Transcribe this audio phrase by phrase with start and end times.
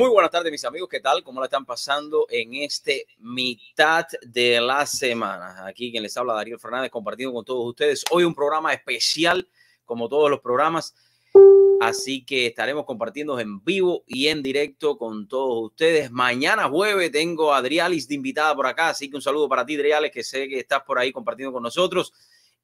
[0.00, 0.88] Muy buenas tardes, mis amigos.
[0.88, 1.22] ¿Qué tal?
[1.22, 5.66] ¿Cómo la están pasando en este mitad de la semana?
[5.66, 8.02] Aquí quien les habla, Darío Fernández, compartiendo con todos ustedes.
[8.10, 9.46] Hoy un programa especial,
[9.84, 10.94] como todos los programas.
[11.82, 16.10] Así que estaremos compartiendo en vivo y en directo con todos ustedes.
[16.10, 18.88] Mañana jueves tengo a Adrialis de invitada por acá.
[18.88, 21.62] Así que un saludo para ti, Adrialis, que sé que estás por ahí compartiendo con
[21.62, 22.14] nosotros.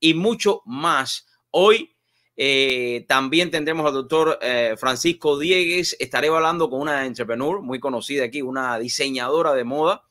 [0.00, 1.26] Y mucho más.
[1.50, 1.95] Hoy
[2.36, 5.96] eh, también tendremos al doctor eh, Francisco Diegues.
[5.98, 10.02] Estaré hablando con una entrepreneur muy conocida aquí, una diseñadora de moda.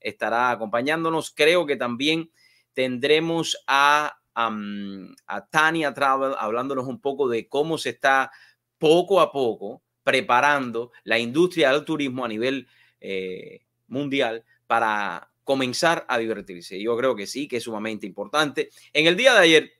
[0.00, 1.30] Estará acompañándonos.
[1.30, 2.30] Creo que también
[2.72, 8.30] tendremos a, a Tania Travel hablándonos un poco de cómo se está
[8.78, 12.66] poco a poco preparando la industria del turismo a nivel
[13.00, 16.80] eh, mundial para comenzar a divertirse.
[16.80, 18.70] Yo creo que sí, que es sumamente importante.
[18.92, 19.72] En el día de ayer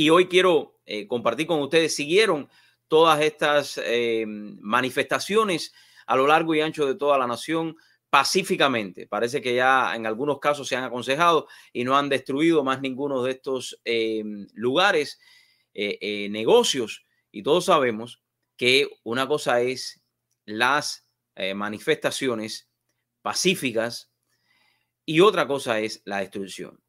[0.00, 2.48] y hoy quiero eh, compartir con ustedes, siguieron
[2.88, 5.74] todas estas eh, manifestaciones
[6.06, 7.76] a lo largo y ancho de toda la nación
[8.08, 9.06] pacíficamente.
[9.06, 13.22] Parece que ya en algunos casos se han aconsejado y no han destruido más ninguno
[13.22, 14.22] de estos eh,
[14.54, 15.20] lugares,
[15.74, 17.04] negocios.
[17.30, 18.22] Y todos sabemos
[18.56, 20.02] que una cosa es
[20.46, 21.04] las
[21.54, 22.70] manifestaciones
[23.20, 24.10] pacíficas
[25.04, 26.80] y otra cosa es la destrucción.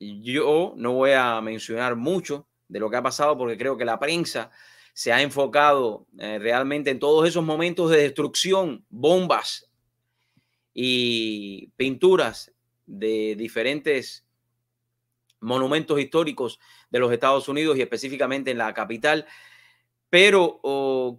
[0.00, 3.98] Yo no voy a mencionar mucho de lo que ha pasado porque creo que la
[3.98, 4.50] prensa
[4.94, 9.70] se ha enfocado eh, realmente en todos esos momentos de destrucción, bombas
[10.72, 12.52] y pinturas
[12.86, 14.26] de diferentes
[15.40, 16.58] monumentos históricos
[16.90, 19.26] de los Estados Unidos y específicamente en la capital.
[20.08, 20.60] Pero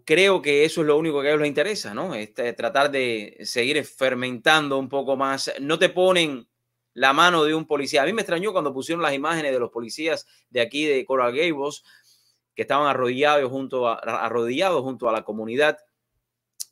[0.05, 2.13] creo que eso es lo único que a ellos les interesa, ¿no?
[2.13, 5.53] Este, tratar de seguir fermentando un poco más.
[5.61, 6.45] No te ponen
[6.93, 8.03] la mano de un policía.
[8.03, 11.35] A mí me extrañó cuando pusieron las imágenes de los policías de aquí de Coral
[11.35, 11.83] Gables
[12.55, 15.77] que estaban arrodillados junto a, arrodillados junto a la comunidad.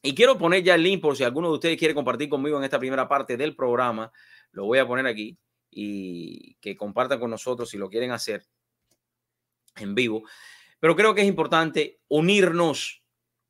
[0.02, 2.64] Y quiero poner ya el link por si alguno de ustedes quiere compartir conmigo en
[2.64, 4.12] esta primera parte del programa.
[4.52, 5.38] Lo voy a poner aquí
[5.72, 8.46] y que compartan con nosotros si lo quieren hacer
[9.76, 10.24] en vivo.
[10.80, 13.04] Pero creo que es importante unirnos,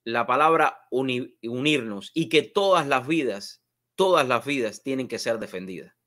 [0.03, 3.63] la palabra unirnos y que todas las vidas,
[3.95, 5.98] todas las vidas tienen que ser defendidas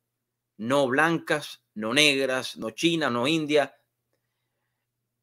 [0.56, 3.74] no blancas, no negras, no china, no india,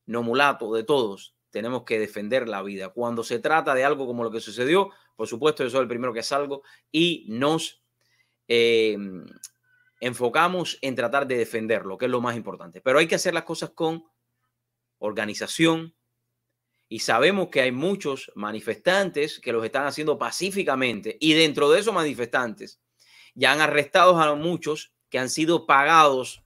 [0.05, 1.35] no mulato, de todos.
[1.49, 2.89] Tenemos que defender la vida.
[2.89, 6.13] Cuando se trata de algo como lo que sucedió, por supuesto, yo soy el primero
[6.13, 7.83] que salgo y nos
[8.47, 9.25] em,
[9.99, 12.81] enfocamos en tratar de defenderlo, que es lo más importante.
[12.81, 14.05] Pero hay que hacer las cosas con
[14.99, 15.95] organización
[16.87, 21.93] y sabemos que hay muchos manifestantes que los están haciendo pacíficamente y dentro de esos
[21.93, 22.81] manifestantes
[23.35, 26.44] ya han arrestado a muchos que han sido pagados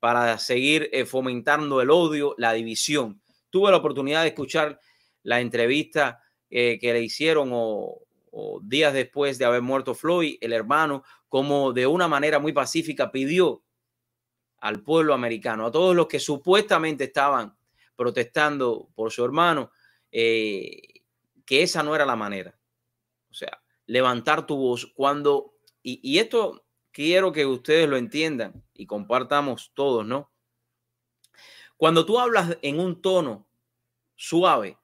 [0.00, 3.20] para seguir eh, fomentando el odio, la división.
[3.50, 4.80] Tuve la oportunidad de escuchar
[5.22, 7.98] la entrevista eh, que le hicieron o,
[8.62, 13.64] días después de haber muerto Floyd, el hermano, como de una manera muy pacífica pidió
[14.60, 17.56] al pueblo americano, a todos los que supuestamente estaban
[17.96, 19.72] protestando por su hermano,
[20.12, 20.80] eh,
[21.44, 22.56] que esa no era la manera.
[23.30, 28.86] O sea, levantar tu voz cuando, y, y esto quiero que ustedes lo entiendan y
[28.86, 30.30] compartamos todos, ¿no?
[31.76, 33.48] Cuando tú hablas en un tono
[34.14, 34.78] suave,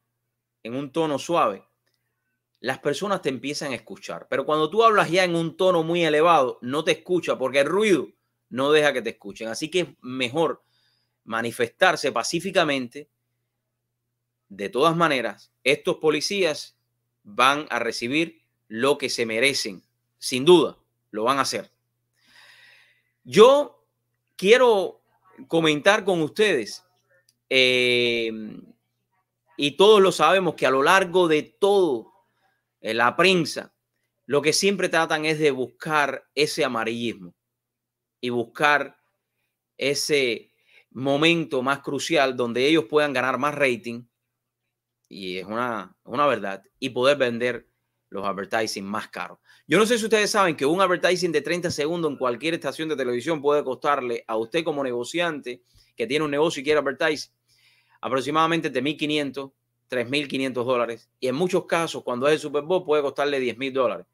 [0.62, 1.66] en un tono suave,
[2.60, 4.26] las personas te empiezan a escuchar.
[4.30, 7.66] Pero cuando tú hablas ya en un tono muy elevado, no te escucha porque el
[7.66, 8.08] ruido
[8.48, 9.48] no deja que te escuchen.
[9.48, 10.64] Así que es mejor
[11.24, 13.10] manifestarse pacíficamente.
[14.48, 16.78] De todas maneras, estos policías
[17.24, 19.82] van a recibir lo que se merecen.
[20.18, 20.78] Sin duda,
[21.10, 21.75] lo van a hacer.
[23.28, 23.84] Yo
[24.36, 25.02] quiero
[25.48, 26.84] comentar con ustedes,
[27.50, 28.30] eh,
[29.56, 32.12] y todos lo sabemos, que a lo largo de todo
[32.80, 33.74] eh, la prensa,
[34.26, 37.34] lo que siempre tratan es de buscar ese amarillismo
[38.20, 38.96] y buscar
[39.76, 40.52] ese
[40.92, 44.04] momento más crucial donde ellos puedan ganar más rating,
[45.08, 47.68] y es una, una verdad, y poder vender
[48.08, 49.40] los advertising más caros.
[49.68, 52.88] Yo no sé si ustedes saben que un advertising de 30 segundos en cualquier estación
[52.88, 55.62] de televisión puede costarle a usted como negociante
[55.96, 57.32] que tiene un negocio y quiere advertising
[58.00, 59.52] aproximadamente de 1.500,
[59.90, 61.10] 3.500 dólares.
[61.18, 64.06] Y en muchos casos, cuando es el Super Bowl, puede costarle 10.000 dólares.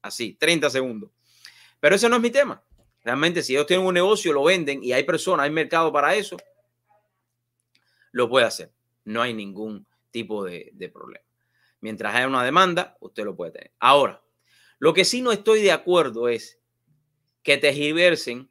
[0.00, 1.10] Así, 30 segundos.
[1.80, 2.62] Pero ese no es mi tema.
[3.04, 6.38] Realmente, si ellos tienen un negocio, lo venden y hay personas, hay mercado para eso,
[8.12, 8.72] lo puede hacer.
[9.04, 11.24] No hay ningún tipo de, de problema.
[11.80, 13.72] Mientras haya una demanda, usted lo puede tener.
[13.78, 14.22] Ahora,
[14.78, 16.58] lo que sí no estoy de acuerdo es
[17.42, 18.50] que tergiversen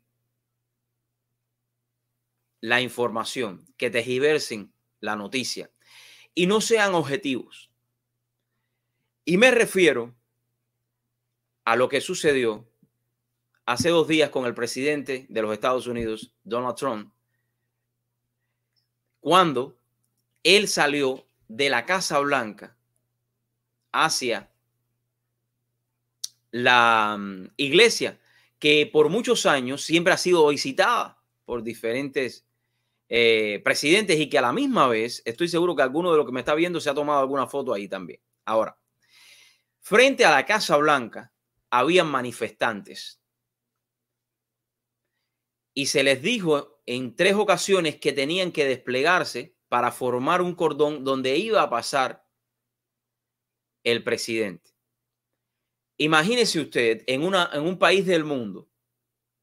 [2.59, 5.71] la información, que tergiversen la noticia
[6.33, 7.71] y no sean objetivos.
[9.25, 10.15] Y me refiero
[11.65, 12.67] a lo que sucedió
[13.65, 17.13] hace dos días con el presidente de los Estados Unidos, Donald Trump,
[19.19, 19.77] cuando
[20.43, 22.77] él salió de la Casa Blanca
[23.91, 24.49] hacia
[26.51, 28.19] la mm, iglesia
[28.59, 32.45] que por muchos años siempre ha sido visitada por diferentes
[33.09, 36.31] eh, presidentes y que a la misma vez estoy seguro que alguno de los que
[36.31, 38.19] me está viendo se ha tomado alguna foto ahí también.
[38.45, 38.77] Ahora,
[39.79, 41.31] frente a la Casa Blanca
[41.69, 43.21] habían manifestantes
[45.73, 51.03] y se les dijo en tres ocasiones que tenían que desplegarse para formar un cordón
[51.03, 52.25] donde iba a pasar
[53.83, 54.76] el presidente.
[55.97, 58.69] Imagínese usted en, un país del mundo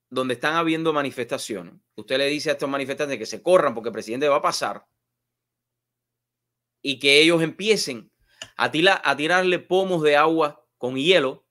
[0.08, 1.74] donde están habiendo manifestaciones.
[1.96, 4.86] Usted le dice a estos manifestantes que se corran porque el presidente va a pasar
[6.80, 8.12] y que ellos empiecen
[8.56, 8.70] a,
[9.02, 11.44] a tirarle pomos de agua con hielo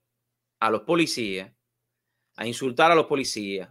[0.59, 1.51] a los policías,
[2.35, 3.69] a insultar a los policías,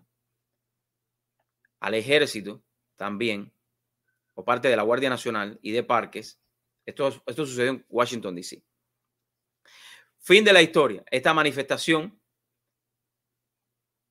[1.80, 2.62] al ejército
[2.96, 3.54] también,
[4.34, 6.40] o parte de la Guardia Nacional y de parques.
[6.84, 8.62] Esto, esto sucedió en Washington, D.C.
[10.22, 11.04] Fin de la historia.
[11.10, 12.18] Esta manifestación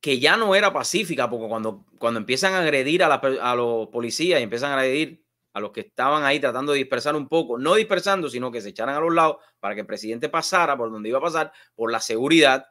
[0.02, 4.40] que ya no era pacífica, porque cuando, cuando empiezan a agredir a, a los policías
[4.40, 7.76] y empiezan a agredir a los que estaban ahí tratando de dispersar un poco, no
[7.76, 11.10] dispersando, sino que se echaran a los lados para que el presidente pasara por donde
[11.10, 12.68] iba a pasar, por la seguridad.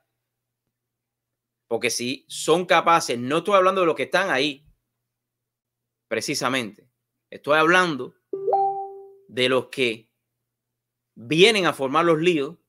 [1.68, 4.66] Porque si son capaces, no estoy hablando de los que están ahí,
[6.08, 6.90] precisamente,
[7.30, 8.14] estoy hablando
[9.28, 10.10] de los que
[11.14, 12.59] vienen a formar los líos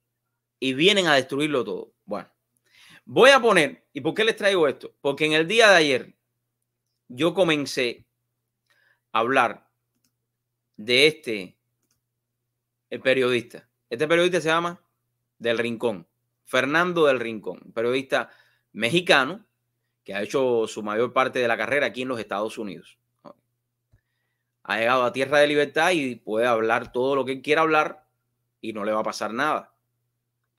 [0.61, 1.91] y vienen a destruirlo todo.
[2.05, 2.29] Bueno,
[3.03, 4.93] voy a poner, ¿y por qué les traigo esto?
[5.01, 6.15] Porque en el día de ayer
[7.09, 8.05] yo comencé
[9.11, 9.67] a hablar
[10.77, 11.57] de este
[12.91, 13.67] el periodista.
[13.89, 14.79] Este periodista se llama
[15.39, 16.07] Del Rincón,
[16.45, 18.29] Fernando del Rincón, periodista
[18.71, 19.43] mexicano
[20.03, 22.99] que ha hecho su mayor parte de la carrera aquí en los Estados Unidos.
[24.63, 28.05] Ha llegado a tierra de libertad y puede hablar todo lo que quiera hablar
[28.61, 29.70] y no le va a pasar nada.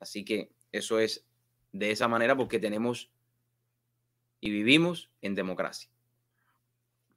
[0.03, 1.25] Así que eso es
[1.71, 3.09] de esa manera porque tenemos
[4.41, 5.89] y vivimos en democracia.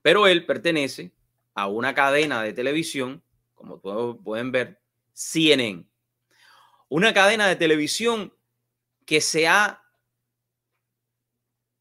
[0.03, 1.11] Pero él pertenece
[1.55, 3.23] a una cadena de televisión,
[3.55, 4.79] como todos pueden ver,
[5.13, 5.83] CNN.
[6.87, 8.31] Una cadena de televisión
[9.03, 9.83] que se ha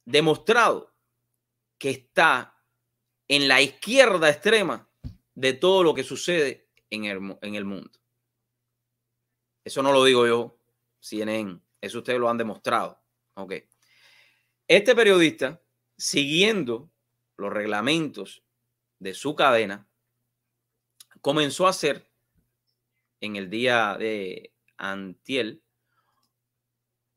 [0.06, 0.94] demostrado
[1.76, 2.58] que está
[3.28, 4.88] en la izquierda extrema
[5.34, 7.90] de todo lo que sucede en el, en el mundo.
[9.64, 10.58] Eso no lo digo yo,
[11.04, 11.60] CNN.
[11.80, 12.98] Eso ustedes lo han demostrado.
[13.34, 13.54] Ok.
[14.66, 15.62] Este periodista,
[15.98, 16.90] siguiendo
[17.36, 18.42] los reglamentos
[18.98, 19.86] de su cadena,
[21.20, 22.10] comenzó a hacer
[23.20, 25.62] en el día de Antiel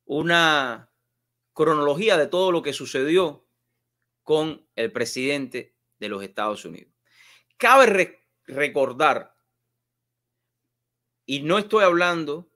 [0.04, 0.92] una
[1.54, 3.48] cronología de todo lo que sucedió
[4.24, 6.94] con el presidente de los Estados Unidos.
[7.56, 9.36] Cabe recordar,
[11.26, 12.50] y no estoy hablando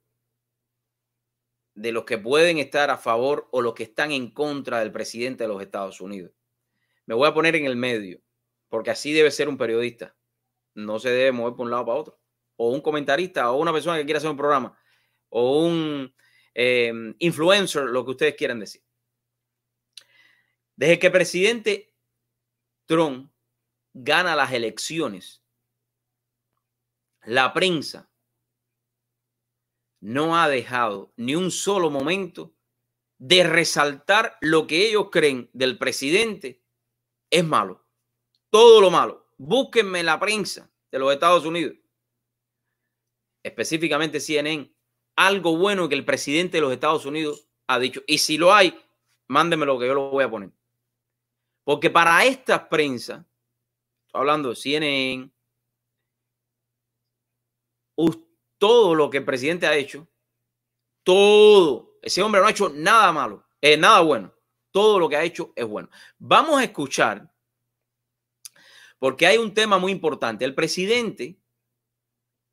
[1.82, 5.46] de los que pueden estar a favor o los que están en contra del presidente
[5.46, 6.32] de los Estados Unidos.
[7.08, 8.22] Me voy a poner en el medio,
[8.70, 10.16] porque así debe ser un periodista.
[10.76, 12.20] No se debe mover por un lado para otro.
[12.56, 14.78] O un comentarista, o una persona que quiera hacer un programa,
[15.30, 16.14] o un
[16.54, 18.84] em, influencer, lo que ustedes quieran decir.
[20.76, 21.96] Desde que el presidente
[22.86, 23.32] Trump
[23.92, 25.44] gana las elecciones,
[27.24, 28.11] la prensa
[30.02, 32.54] no ha dejado ni un solo momento
[33.18, 36.64] de resaltar lo que ellos creen del presidente
[37.30, 37.86] es malo.
[38.50, 39.28] Todo lo malo.
[39.38, 41.78] Búsquenme la prensa de los Estados Unidos,
[43.44, 44.72] específicamente CNN,
[45.16, 48.04] algo bueno que el presidente de los Estados Unidos ha dicho.
[48.08, 48.78] Y si lo hay,
[49.28, 50.52] mándenme que yo lo voy a poner.
[51.64, 53.26] Porque para estas prensa,
[54.14, 55.32] hablando de CNN,
[57.96, 58.31] usted
[58.62, 60.08] todo lo que el presidente ha hecho,
[61.02, 64.32] todo, ese hombre no ha hecho nada malo, eh, nada bueno.
[64.70, 65.90] Todo lo que ha hecho es bueno.
[66.20, 67.34] Vamos a escuchar,
[69.00, 70.46] porque hay un tema muy importante.
[70.46, 71.40] El presidente,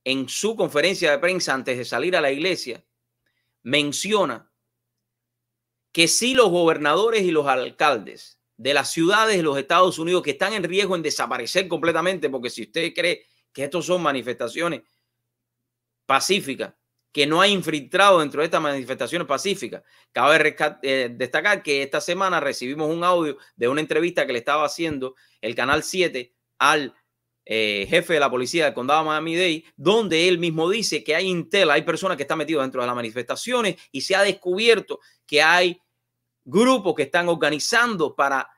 [0.02, 2.82] en su conferencia de prensa antes de salir a la iglesia,
[3.62, 4.50] menciona
[5.92, 10.30] que si los gobernadores y los alcaldes de las ciudades de los Estados Unidos que
[10.30, 14.84] están en riesgo en desaparecer completamente, porque si usted cree que estos son manifestaciones
[16.08, 16.74] pacífica
[17.12, 19.82] que no ha infiltrado dentro de estas manifestaciones pacíficas.
[20.10, 24.64] Cabe eh, destacar que esta semana recibimos un audio de una entrevista que le estaba
[24.64, 26.94] haciendo el Canal 7 al
[27.44, 31.26] eh, jefe de la policía del condado de Miami-Dade, donde él mismo dice que hay
[31.26, 35.42] intel, hay personas que están metidas dentro de las manifestaciones y se ha descubierto que
[35.42, 35.78] hay
[36.42, 38.48] grupos que están organizando para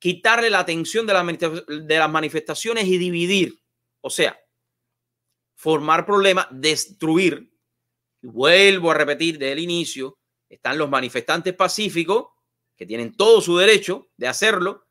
[0.00, 3.60] quitarle la atención de las manifestaciones y dividir.
[4.00, 4.36] O sea,
[5.58, 7.50] formar problemas, destruir.
[8.22, 10.16] vuelvo a repetir desde el inicio,
[10.48, 12.28] están los manifestantes pacíficos
[12.76, 14.86] que tienen todo su derecho de hacerlo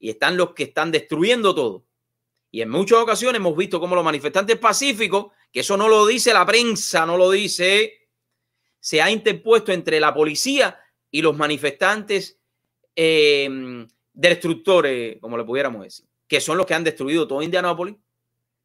[0.00, 1.86] y están los que están destruyendo todo.
[2.50, 6.34] Y en muchas ocasiones hemos visto cómo los manifestantes pacíficos, que eso no lo dice
[6.34, 8.08] la prensa, no lo dice,
[8.80, 10.80] se ha interpuesto entre la policía
[11.12, 12.40] y los manifestantes
[12.96, 17.96] eh, destructores, como le pudiéramos decir, que son los que han destruido todo Indianápolis,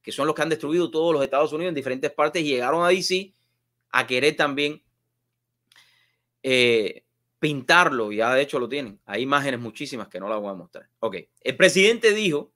[0.08, 2.82] que son los que han destruido todos los Estados Unidos en diferentes partes y llegaron
[2.86, 3.34] a DC
[3.92, 4.82] a querer también
[6.42, 7.04] eh,
[7.40, 9.02] pintarlo, ya de hecho lo tienen.
[9.06, 10.88] Hay imágenes muchísimas que no las voy a mostrar.
[11.00, 12.54] Ok, el presidente dijo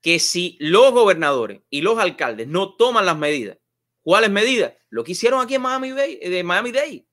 [0.00, 3.58] que si los gobernadores y los alcaldes no toman las medidas,
[4.00, 4.72] ¿cuáles medidas?
[4.88, 7.06] Lo que hicieron aquí en Miami Day, de Miami Dade.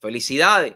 [0.00, 0.74] Felicidades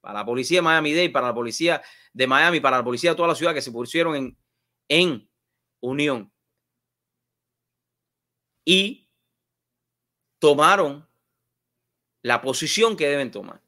[0.00, 1.82] para la policía de Miami Dade, para la policía
[2.12, 4.38] de Miami, para la policía de toda la ciudad que se pusieron en,
[4.88, 5.28] en
[5.80, 6.30] unión.
[8.64, 9.08] Y
[10.38, 11.08] tomaron
[12.22, 13.62] la posición que deben tomar.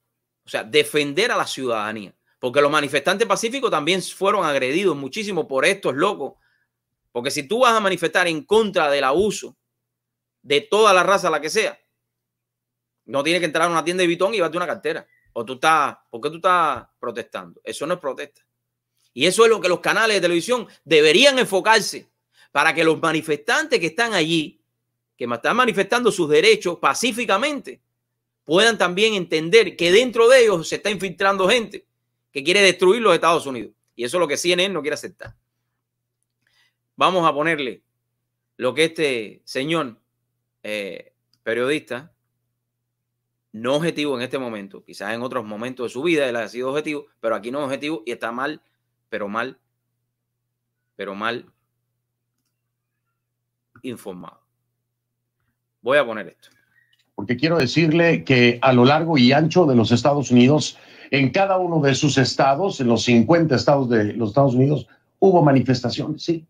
[0.44, 2.14] O sea, defender a la ciudadanía.
[2.38, 6.34] Porque los manifestantes pacíficos también fueron agredidos muchísimo por estos locos.
[7.12, 9.56] Porque si tú vas a manifestar en contra del abuso
[10.42, 11.78] de toda la raza, la que sea,
[13.04, 15.06] no tienes que entrar a una tienda de bitón y llevarte una cartera.
[15.34, 17.60] O tú estás, ¿por qué tú estás protestando?
[17.62, 18.42] Eso no es protesta.
[19.14, 22.10] Y eso es lo que los canales de televisión deberían enfocarse
[22.50, 24.61] para que los manifestantes que están allí,
[25.16, 27.80] que están manifestando sus derechos pacíficamente,
[28.44, 31.86] puedan también entender que dentro de ellos se está infiltrando gente
[32.32, 33.72] que quiere destruir los Estados Unidos.
[33.94, 35.36] Y eso es lo que CNN no quiere aceptar.
[36.96, 37.82] Vamos a ponerle
[38.56, 39.98] lo que este señor
[40.62, 42.12] eh, periodista,
[43.52, 46.70] no objetivo en este momento, quizás en otros momentos de su vida él ha sido
[46.70, 48.62] objetivo, pero aquí no es objetivo y está mal,
[49.08, 49.58] pero mal,
[50.96, 51.52] pero mal
[53.82, 54.41] informado.
[55.82, 56.48] Voy a poner esto
[57.14, 60.78] porque quiero decirle que a lo largo y ancho de los Estados Unidos,
[61.10, 64.86] en cada uno de sus estados, en los 50 estados de los Estados Unidos,
[65.18, 66.46] hubo manifestaciones, sí.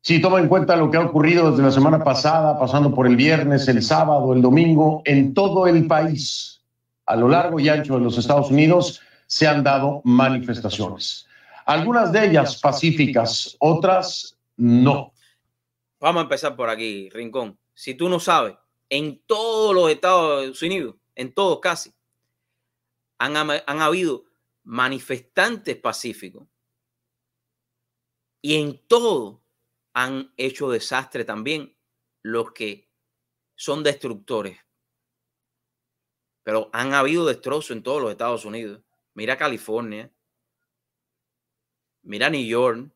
[0.00, 3.16] Si toma en cuenta lo que ha ocurrido desde la semana pasada, pasando por el
[3.16, 6.60] viernes, el sábado, el domingo, en todo el país,
[7.06, 11.26] a lo largo y ancho de los Estados Unidos, se han dado manifestaciones.
[11.66, 15.12] Algunas de ellas pacíficas, otras no.
[15.98, 17.58] Vamos a empezar por aquí, Rincón.
[17.78, 18.56] Si tú no sabes,
[18.88, 21.94] en todos los Estados Unidos, en todos casi,
[23.18, 23.36] han,
[23.80, 24.24] habido
[24.64, 26.48] manifestantes pacíficos.
[28.42, 29.44] Y en todo
[29.92, 31.78] han hecho desastre también
[32.22, 32.90] los que
[33.54, 34.58] son destructores.
[36.42, 38.82] Pero han habido destrozos en todos los Estados Unidos.
[39.14, 40.12] Mira California.
[42.02, 42.90] Mira New York.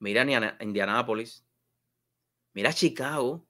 [0.00, 1.43] Mira Indianápolis.
[2.54, 3.44] Mira Chicago.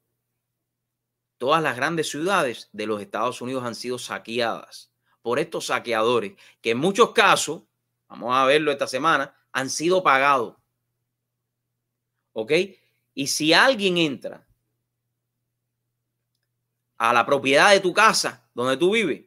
[1.38, 6.70] Todas las grandes ciudades de los Estados Unidos han sido saqueadas por estos saqueadores que
[6.70, 7.62] en muchos casos,
[8.08, 10.56] vamos a verlo esta semana, han sido pagados.
[12.32, 12.52] ¿Ok?
[13.14, 14.46] Y si alguien entra
[16.96, 19.26] a la propiedad de tu casa donde tú vives,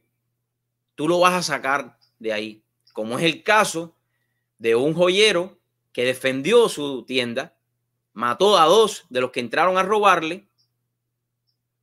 [0.95, 2.63] tú lo vas a sacar de ahí.
[2.93, 3.95] Como es el caso
[4.57, 5.59] de un joyero
[5.91, 7.56] que defendió su tienda
[8.17, 10.47] mató a dos de los que entraron a robarle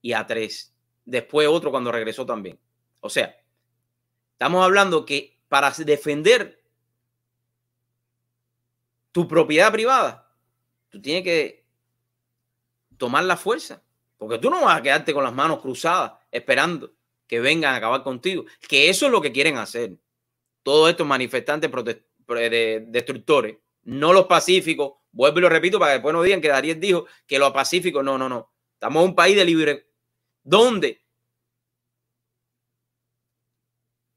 [0.03, 0.75] y a tres.
[1.05, 2.59] Después otro cuando regresó también.
[3.01, 3.41] O sea,
[4.33, 6.61] estamos hablando que para defender
[9.13, 10.29] tu propiedad privada,
[10.89, 11.65] tú tienes que
[12.97, 13.85] tomar la fuerza.
[14.19, 16.95] Porque tú no vas a quedarte con las manos cruzadas esperando
[17.29, 18.45] que vengan a acabar contigo.
[18.69, 19.97] Que eso es lo que quieren hacer.
[20.65, 21.71] Todos estos manifestantes
[22.27, 26.75] destructores, no los pacíficos, Vuelvo y lo repito para que después no digan que Darío
[26.75, 28.03] dijo que lo pacífico.
[28.03, 28.53] No, no, no.
[28.75, 29.89] Estamos en un país de libre.
[30.43, 31.03] Donde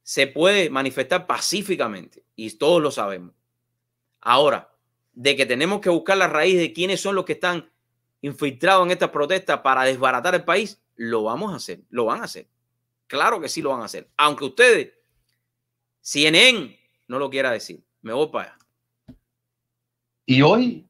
[0.02, 2.26] se puede manifestar pacíficamente.
[2.36, 3.36] Y todos lo sabemos.
[4.21, 4.74] Ahora,
[5.13, 7.69] de que tenemos que buscar la raíz de quiénes son los que están
[8.21, 11.82] infiltrados en estas protestas para desbaratar el país, lo vamos a hacer.
[11.89, 12.48] Lo van a hacer.
[13.06, 14.10] Claro que sí lo van a hacer.
[14.17, 14.93] Aunque ustedes,
[16.02, 17.84] CNN, no lo quiera decir.
[18.02, 18.58] Me voy para allá.
[20.26, 20.88] Y hoy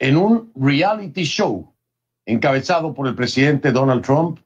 [0.00, 1.76] en un reality show
[2.24, 4.40] encabezado por el presidente Donald Trump,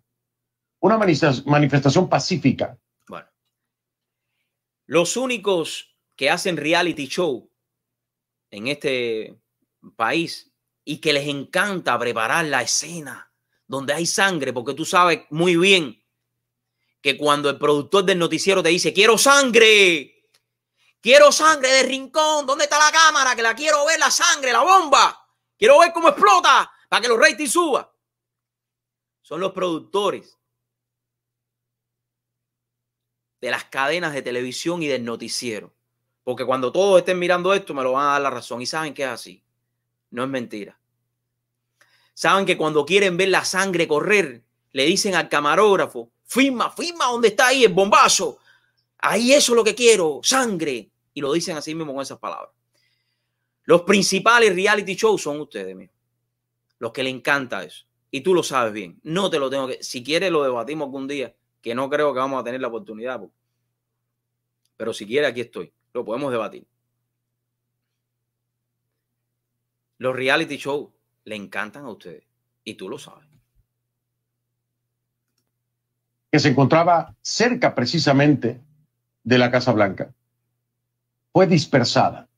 [0.81, 2.77] una manifestación pacífica.
[3.07, 3.27] Bueno,
[4.87, 7.51] los únicos que hacen reality show
[8.51, 9.41] en este
[9.97, 10.53] país
[10.85, 13.33] y que les encanta preparar la escena
[13.67, 16.05] donde hay sangre, porque tú sabes muy bien
[17.01, 20.31] que cuando el productor del noticiero te dice, quiero sangre,
[21.01, 23.37] quiero sangre de rincón, ¿dónde está la cámara?
[23.37, 25.24] Que la quiero ver, la sangre, la bomba,
[25.59, 27.87] quiero ver cómo explota para que los ratings suban.
[29.23, 30.39] Son los productores
[33.41, 35.73] de las cadenas de televisión y del noticiero.
[36.23, 38.63] Porque cuando todos estén mirando esto, me lo van a dar la razón.
[38.63, 39.43] Y saben que es así.
[40.11, 40.79] No es mentira.
[42.15, 47.29] Saben que cuando quieren ver la sangre correr, le dicen al camarógrafo, firma, firma donde
[47.29, 48.39] está ahí el bombazo.
[48.99, 50.91] Ahí eso es lo que quiero, sangre.
[51.13, 52.51] Y lo dicen así mismo con esas palabras.
[53.65, 55.97] Los principales reality shows son ustedes mismos.
[56.79, 57.87] Los que le encanta eso.
[58.11, 59.01] Y tú lo sabes bien.
[59.03, 59.83] No te lo tengo que...
[59.83, 63.23] Si quieres lo debatimos algún día, que no creo que vamos a tener la oportunidad.
[64.77, 65.73] Pero si quieres, aquí estoy.
[65.93, 66.67] Lo podemos debatir.
[69.99, 70.91] Los reality shows
[71.25, 72.25] le encantan a ustedes.
[72.65, 73.27] Y tú lo sabes.
[76.31, 78.61] Que se encontraba cerca precisamente
[79.23, 80.13] de la Casa Blanca.
[81.33, 82.29] Fue dispersada.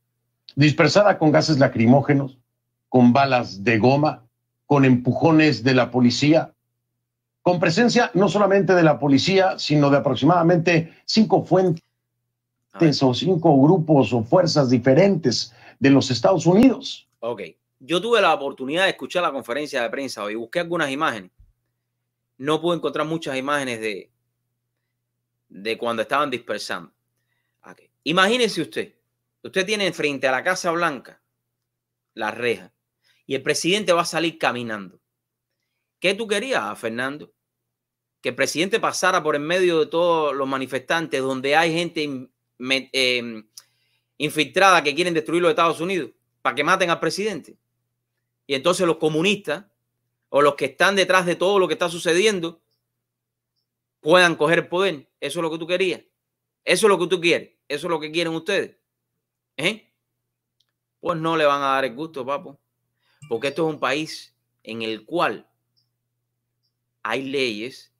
[0.55, 2.37] Dispersada con gases lacrimógenos,
[2.89, 4.25] con balas de goma,
[4.65, 6.53] con empujones de la policía,
[7.41, 11.81] con presencia no solamente de la policía, sino de aproximadamente cinco fuentes
[13.01, 17.07] o cinco grupos o fuerzas diferentes de los Estados Unidos.
[17.19, 17.43] Ok,
[17.79, 21.31] yo tuve la oportunidad de escuchar la conferencia de prensa hoy, busqué algunas imágenes.
[22.37, 24.11] No pude encontrar muchas imágenes de,
[25.47, 26.91] de cuando estaban dispersando.
[27.63, 27.89] Okay.
[28.03, 28.93] Imagínese usted,
[29.47, 31.21] usted tiene frente a la Casa Blanca
[32.13, 32.73] la reja
[33.25, 34.99] y el presidente va a salir caminando.
[35.99, 37.33] ¿Qué tú querías, Fernando?
[38.21, 42.29] Que el presidente pasara por en medio de todos los manifestantes donde hay gente
[42.59, 43.43] eh,
[44.17, 47.57] infiltrada que quieren destruir los Estados Unidos para que maten al presidente.
[48.45, 49.65] Y entonces los comunistas
[50.29, 52.61] o los que están detrás de todo lo que está sucediendo
[53.99, 55.09] puedan coger poder.
[55.19, 56.01] Eso es lo que tú querías.
[56.63, 57.51] Eso es lo que tú quieres.
[57.67, 58.77] Eso es lo que quieren ustedes.
[59.57, 59.91] ¿Eh?
[60.99, 62.59] Pues no le van a dar el gusto, papo.
[63.27, 65.47] Porque esto es un país en el cual
[67.03, 67.93] hay leyes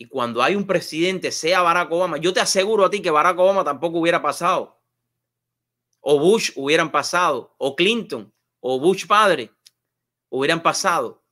[0.00, 3.38] y cuando hay un presidente, sea Barack Obama, yo te aseguro a ti que Barack
[3.38, 4.80] Obama tampoco hubiera pasado.
[6.00, 7.54] O Bush hubieran pasado.
[7.58, 8.32] O Clinton.
[8.60, 9.52] O Bush padre.
[10.30, 11.22] Hubieran pasado.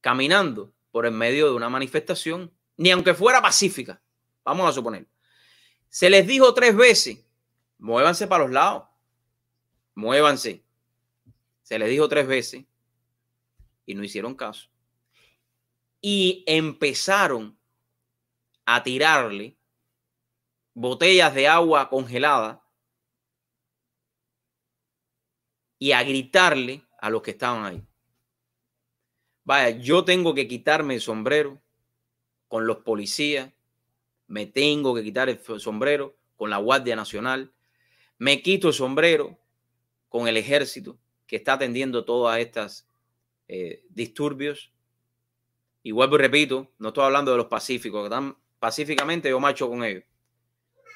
[0.00, 2.50] Caminando por el medio de una manifestación.
[2.78, 4.00] Ni aunque fuera pacífica.
[4.42, 5.06] Vamos a suponer.
[5.90, 7.22] Se les dijo tres veces.
[7.82, 8.84] Muévanse para los lados.
[9.94, 10.64] Muévanse.
[11.62, 12.64] Se les dijo tres veces.
[13.84, 14.72] Y no hicieron caso
[16.02, 17.56] y empezaron
[18.66, 19.56] a tirarle
[20.74, 22.66] botellas de agua congelada
[25.78, 27.82] y a gritarle a los que estaban ahí.
[29.44, 31.60] Vaya, yo tengo que quitarme el sombrero
[32.48, 33.52] con los policías,
[34.26, 37.52] me tengo que quitar el sombrero con la Guardia Nacional,
[38.22, 39.36] me quito el sombrero
[40.08, 42.86] con el ejército que está atendiendo todas estas
[43.48, 44.70] eh, disturbios
[45.82, 49.68] y vuelvo y repito, no estoy hablando de los pacíficos, que están pacíficamente, yo marcho
[49.68, 50.04] con ellos.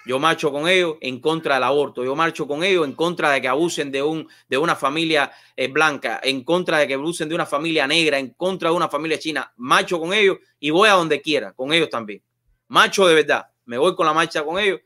[0.06, 2.04] Yo marcho con ellos en contra del aborto.
[2.04, 5.66] Yo marcho con ellos en contra de que abusen de, un, de una familia eh,
[5.66, 9.18] blanca, en contra de que abusen de una familia negra, en contra de una familia
[9.18, 9.52] china.
[9.56, 12.22] Marcho con ellos y voy a donde quiera, con ellos también.
[12.68, 13.48] Marcho de verdad.
[13.64, 14.78] Me voy con la marcha con ellos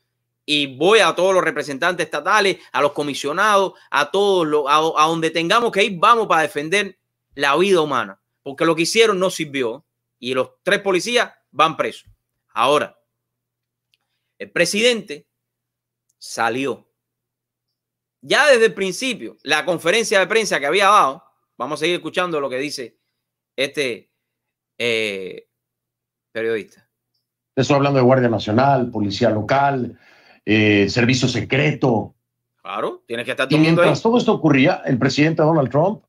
[0.53, 5.31] y voy a todos los representantes estatales, a los comisionados, a todos, los, a donde
[5.31, 6.99] tengamos que ir, vamos para defender
[7.37, 8.21] la vida humana.
[8.43, 9.87] Porque lo que hicieron no sirvió
[10.19, 12.11] y los tres policías van presos.
[12.49, 12.99] Ahora,
[14.41, 15.29] el presidente
[16.19, 16.91] salió.
[18.21, 21.23] Ya desde el principio, la conferencia de prensa que había dado,
[21.59, 22.99] vamos a seguir escuchando lo que dice
[23.55, 24.11] este
[24.77, 25.49] eh,
[26.33, 26.91] periodista.
[27.55, 29.97] Estoy hablando de Guardia Nacional, Policía Local,
[30.53, 32.17] eh, Servicio Secreto.
[32.61, 36.03] Claro, tienes que estar Y mientras todo esto ocurría, el presidente Donald Trump,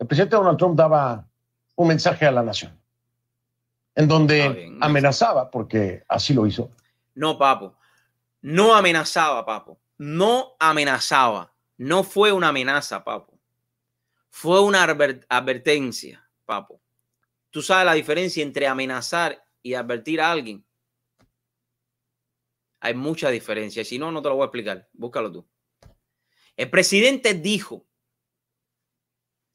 [0.00, 1.24] el presidente Donald Trump daba
[1.76, 2.76] un mensaje a la nación
[3.94, 6.72] en donde amenazaba, porque así lo hizo.
[7.14, 7.76] No, papo.
[8.42, 9.78] No amenazaba, papo.
[9.96, 11.52] No amenazaba.
[11.76, 13.38] No fue una amenaza, papo.
[14.28, 16.80] Fue una advertencia, papo.
[17.50, 20.64] Tú sabes la diferencia entre amenazar y advertir a alguien.
[22.80, 23.84] Hay mucha diferencia.
[23.84, 24.88] Si no, no te lo voy a explicar.
[24.92, 25.48] Búscalo tú.
[26.56, 27.86] El presidente dijo,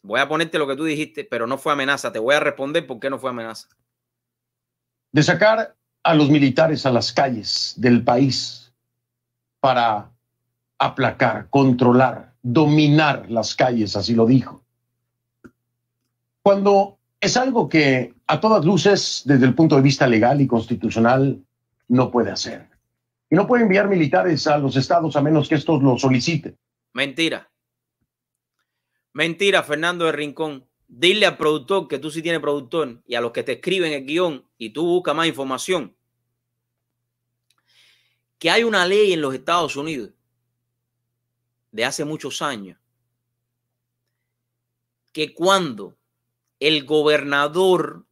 [0.01, 2.11] voy a ponerte lo que tú dijiste, pero no fue amenaza.
[2.11, 3.67] Te voy a responder por qué no fue amenaza
[5.13, 8.73] de sacar a los militares a las calles del país
[9.61, 10.11] para
[10.77, 14.61] aplacar, controlar dominar las calles, así lo dijo.
[16.41, 21.41] Cuando es algo que a todas luces, desde el punto de vista legal y constitucional,
[21.87, 22.67] no puede hacer.
[23.33, 26.55] Y no puede enviar militares a los estados a menos que estos lo soliciten.
[26.93, 27.51] Mentira.
[29.11, 30.69] Mentira, Fernando de Rincón.
[30.87, 34.05] Dile al productor que tú sí tienes productor y a los que te escriben el
[34.05, 35.97] guion y tú buscas más información.
[38.37, 40.11] Que hay una ley en los Estados Unidos
[41.71, 42.77] de hace muchos años
[45.11, 45.97] que cuando
[46.59, 48.05] el gobernador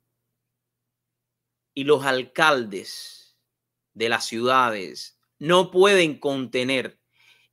[1.76, 3.21] y los alcaldes
[3.94, 7.00] de las ciudades no pueden contener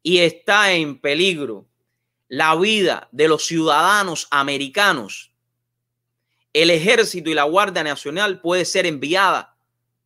[0.03, 1.67] y está en peligro
[2.29, 5.33] la vida de los ciudadanos americanos,
[6.53, 9.57] el ejército y la Guardia Nacional puede ser enviada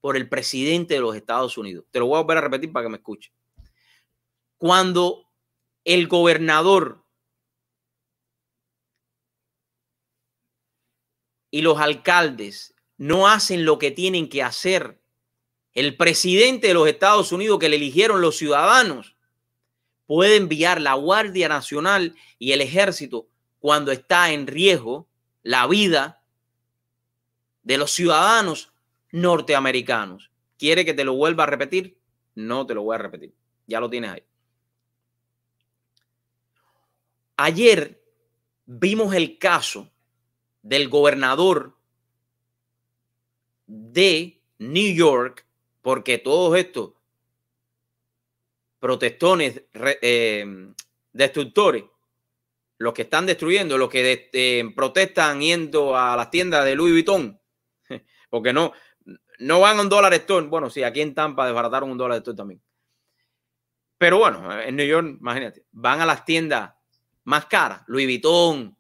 [0.01, 1.85] por el presidente de los Estados Unidos.
[1.91, 3.33] Te lo voy a volver a repetir para que me escuche.
[4.59, 5.29] Cuando
[5.85, 7.05] el gobernador
[11.51, 15.02] y los alcaldes no hacen lo que tienen que hacer,
[15.75, 19.17] el presidente de los Estados Unidos que le eligieron los ciudadanos
[20.07, 25.09] puede enviar la Guardia Nacional y el ejército cuando está en riesgo
[25.43, 26.23] la vida
[27.63, 28.73] de los ciudadanos
[29.11, 30.31] norteamericanos.
[30.59, 31.99] ¿Quiere que te lo vuelva a repetir?
[32.35, 33.33] No te lo voy a repetir.
[33.67, 34.23] Ya lo tienes ahí.
[37.37, 38.03] Ayer
[38.67, 39.91] vimos el caso
[40.63, 41.77] del gobernador
[43.67, 45.47] de New York,
[45.83, 46.93] porque todos estos
[48.79, 50.73] protestones eh,
[51.13, 51.85] destructores,
[52.79, 57.39] los que están destruyendo, los que eh, protestan yendo a las tiendas de Louis Vuitton,
[58.31, 58.73] porque no,
[59.39, 60.47] no van a un dólar store.
[60.47, 62.63] Bueno, sí, aquí en Tampa desbarataron un dólar store también.
[63.99, 66.75] Pero bueno, en New York, imagínate, van a las tiendas
[67.23, 68.77] más caras, Louis Vuitton,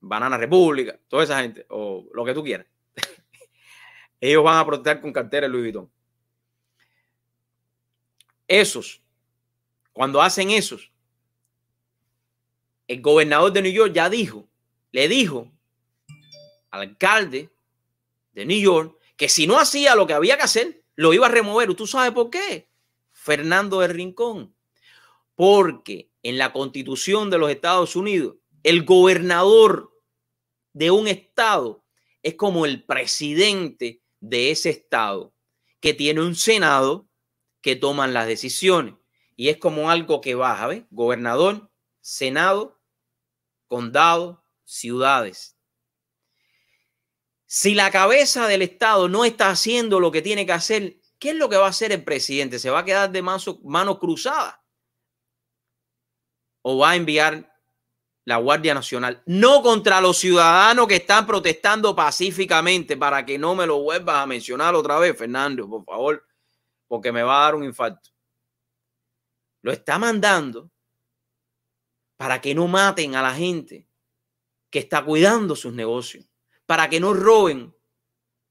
[0.00, 2.66] Banana República, toda esa gente, o lo que tú quieras.
[4.20, 5.88] Ellos van a protestar con cartera Louis Vuitton.
[8.46, 9.00] Esos
[9.94, 10.76] cuando hacen eso,
[12.88, 14.48] el gobernador de New York ya dijo,
[14.90, 15.50] le dijo
[16.70, 17.48] al alcalde
[18.32, 21.30] de New York que si no hacía lo que había que hacer, lo iba a
[21.30, 21.72] remover.
[21.74, 22.68] ¿Tú sabes por qué?
[23.12, 24.54] Fernando de Rincón.
[25.36, 29.92] Porque en la constitución de los Estados Unidos, el gobernador
[30.72, 31.84] de un estado
[32.20, 35.32] es como el presidente de ese estado,
[35.78, 37.06] que tiene un senado
[37.64, 38.94] que toman las decisiones
[39.36, 40.82] y es como algo que baja, ¿ves?
[40.90, 41.70] Gobernador,
[42.02, 42.78] Senado,
[43.68, 45.56] condado, ciudades.
[47.46, 51.36] Si la cabeza del Estado no está haciendo lo que tiene que hacer, ¿qué es
[51.36, 52.58] lo que va a hacer el presidente?
[52.58, 54.56] ¿Se va a quedar de manos mano cruzadas?
[56.60, 57.50] ¿O va a enviar
[58.26, 59.22] la Guardia Nacional?
[59.24, 64.26] No contra los ciudadanos que están protestando pacíficamente, para que no me lo vuelvas a
[64.26, 66.26] mencionar otra vez, Fernando, por favor,
[66.94, 68.14] porque me va a dar un infarto
[69.64, 70.70] lo está mandando
[72.18, 73.88] para que no maten a la gente
[74.68, 76.26] que está cuidando sus negocios,
[76.66, 77.74] para que no roben,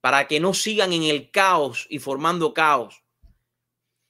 [0.02, 3.04] para que no sigan en el caos y formando caos,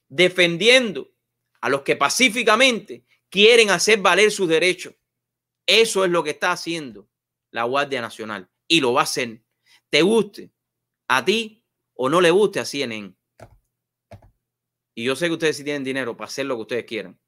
[0.08, 1.12] defendiendo
[1.60, 4.94] a los que pacíficamente quieren hacer valer sus derechos.
[5.66, 7.06] Eso es lo que está haciendo
[7.50, 9.42] la Guardia Nacional y lo va a hacer.
[9.90, 10.50] Te guste
[11.06, 13.14] a ti o no le guste a CNN.
[14.94, 17.18] Y yo sé que ustedes sí tienen dinero para hacer lo que ustedes quieran.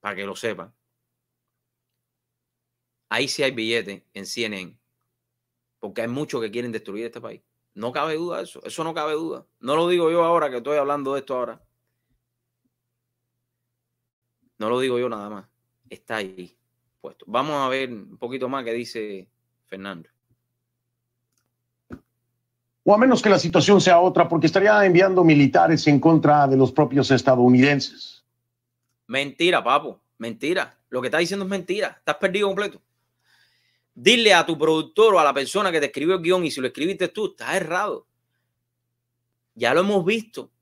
[0.00, 0.74] Para que lo sepan.
[3.08, 4.78] Ahí sí hay billetes en CNN.
[5.78, 7.42] Porque hay muchos que quieren destruir este país.
[7.74, 8.62] No cabe duda eso.
[8.64, 9.46] Eso no cabe duda.
[9.60, 11.62] No lo digo yo ahora que estoy hablando de esto ahora.
[14.58, 15.48] No lo digo yo nada más.
[15.90, 16.56] Está ahí
[17.00, 17.26] puesto.
[17.28, 19.28] Vamos a ver un poquito más que dice
[19.66, 20.15] Fernando
[22.88, 26.56] o a menos que la situación sea otra, porque estaría enviando militares en contra de
[26.56, 28.24] los propios estadounidenses.
[29.08, 30.78] Mentira, papo, mentira.
[30.88, 31.96] Lo que está diciendo es mentira.
[31.98, 32.80] Estás perdido completo.
[33.92, 36.60] Dile a tu productor o a la persona que te escribió el guion y si
[36.60, 38.06] lo escribiste tú, estás errado.
[39.56, 40.52] Ya lo hemos visto.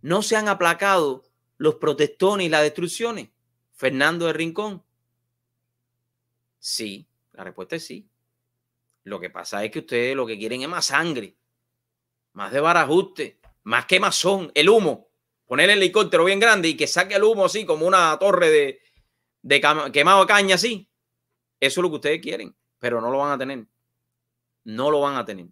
[0.00, 1.24] No se han aplacado
[1.58, 3.28] los protestones y las destrucciones.
[3.74, 4.82] Fernando de Rincón.
[6.58, 8.08] Sí, la respuesta es sí.
[9.02, 11.36] Lo que pasa es que ustedes lo que quieren es más sangre
[12.34, 15.08] más de barajuste, más quemazón, el humo.
[15.46, 18.80] Poner el helicóptero bien grande y que saque el humo así como una torre de,
[19.42, 19.60] de
[19.92, 20.88] quemado de caña así.
[21.60, 23.66] Eso es lo que ustedes quieren, pero no lo van a tener.
[24.64, 25.46] No lo van a tener.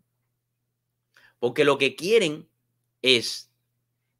[1.39, 2.49] Porque lo que quieren
[3.01, 3.51] es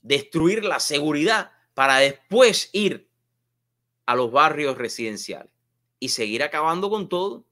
[0.01, 3.09] destruir la seguridad para después ir
[4.07, 5.53] a los barrios residenciales
[5.99, 7.45] y seguir acabando con todo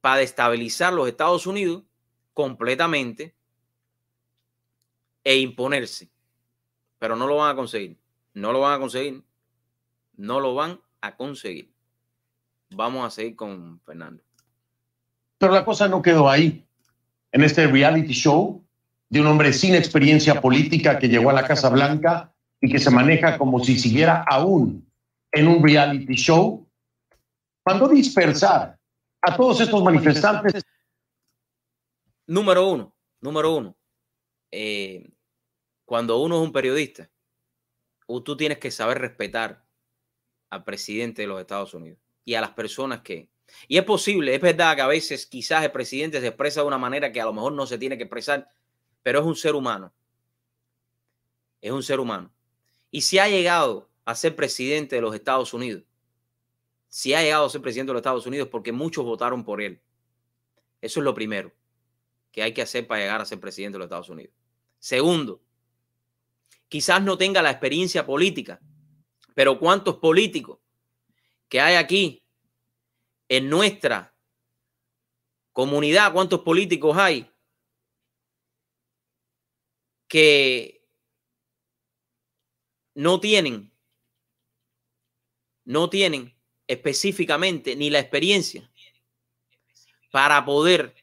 [0.00, 1.82] para destabilizar los Estados Unidos
[2.32, 3.34] completamente
[5.24, 6.10] e imponerse.
[6.98, 7.98] Pero no lo van a conseguir.
[8.34, 9.22] No lo van a conseguir.
[10.16, 11.72] No lo van a conseguir.
[12.70, 14.22] Vamos a seguir con Fernando.
[15.38, 16.64] Pero la cosa no quedó ahí.
[17.32, 18.62] En este reality show
[19.08, 22.90] de un hombre sin experiencia política que llegó a la Casa Blanca y que se
[22.90, 24.86] maneja como si siguiera aún
[25.32, 26.66] en un reality show,
[27.64, 28.78] mandó dispersar
[29.22, 30.62] a todos estos manifestantes.
[32.26, 33.76] Número uno, número uno.
[34.50, 35.10] Eh,
[35.84, 37.10] cuando uno es un periodista,
[38.06, 39.64] tú tienes que saber respetar
[40.50, 43.30] al presidente de los Estados Unidos y a las personas que...
[43.66, 46.78] Y es posible, es verdad que a veces quizás el presidente se expresa de una
[46.78, 48.48] manera que a lo mejor no se tiene que expresar,
[49.02, 49.92] pero es un ser humano.
[51.60, 52.32] Es un ser humano.
[52.90, 55.84] Y si ha llegado a ser presidente de los Estados Unidos,
[56.88, 59.80] si ha llegado a ser presidente de los Estados Unidos porque muchos votaron por él.
[60.80, 61.52] Eso es lo primero
[62.32, 64.34] que hay que hacer para llegar a ser presidente de los Estados Unidos.
[64.80, 65.40] Segundo,
[66.68, 68.60] quizás no tenga la experiencia política,
[69.34, 70.58] pero ¿cuántos políticos
[71.48, 72.24] que hay aquí
[73.28, 74.12] en nuestra
[75.52, 77.30] comunidad, cuántos políticos hay
[80.08, 80.84] que
[82.94, 83.72] no tienen,
[85.64, 88.70] no tienen específicamente ni la experiencia
[90.10, 90.94] para poder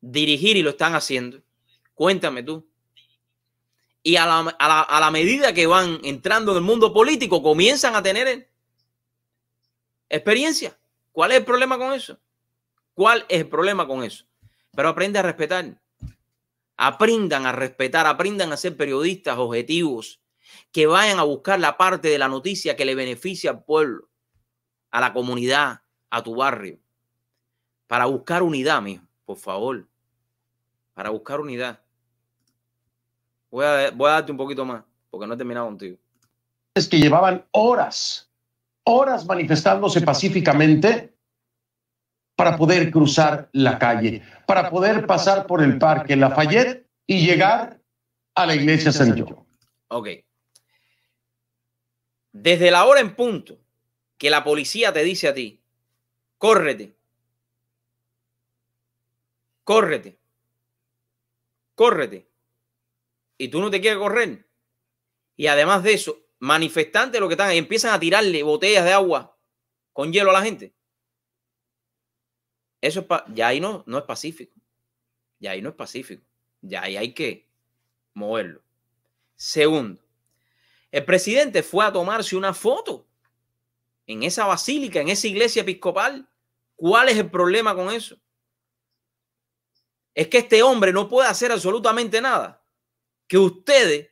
[0.00, 1.42] dirigir y lo están haciendo.
[1.94, 2.69] Cuéntame tú.
[4.02, 8.02] Y a la, a la, medida que van entrando en el mundo político, comienzan a
[8.02, 8.50] tener
[10.08, 10.78] experiencia.
[11.12, 12.18] ¿Cuál es el problema con eso?
[12.94, 14.24] ¿Cuál es el problema con eso?
[14.74, 15.80] Pero aprende a respetar.
[16.76, 20.20] Aprendan a respetar, aprendan a ser periodistas objetivos,
[20.72, 24.10] que vayan a buscar la parte de la noticia que le beneficia al pueblo
[24.90, 26.78] a la comunidad, a tu barrio,
[27.86, 29.88] para buscar unidad, mijo, por favor,
[30.94, 31.80] para buscar unidad.
[33.50, 35.96] Voy a, voy a darte un poquito más, porque no he terminado contigo.
[36.74, 38.30] Es que llevaban horas,
[38.84, 41.12] horas manifestándose pacíficamente
[42.36, 47.80] para poder cruzar la calle, para poder pasar por el parque Lafayette y llegar
[48.34, 49.44] a la iglesia San John.
[49.88, 50.08] Ok.
[52.32, 53.58] Desde la hora en punto
[54.16, 55.60] que la policía te dice a ti,
[56.38, 56.94] córrete,
[59.64, 60.18] córrete,
[61.74, 62.29] córrete,
[63.40, 64.46] y tú no te quieres correr.
[65.34, 69.34] Y además de eso, manifestantes lo que están empiezan a tirarle botellas de agua
[69.94, 70.74] con hielo a la gente.
[72.82, 74.54] Eso es ya ahí no, no es pacífico.
[75.38, 76.22] Ya ahí no es pacífico.
[76.60, 77.48] Ya ahí hay que
[78.12, 78.60] moverlo.
[79.36, 80.02] Segundo,
[80.90, 83.08] el presidente fue a tomarse una foto
[84.06, 86.28] en esa basílica, en esa iglesia episcopal.
[86.76, 88.18] ¿Cuál es el problema con eso?
[90.14, 92.59] Es que este hombre no puede hacer absolutamente nada.
[93.30, 94.10] Que ustedes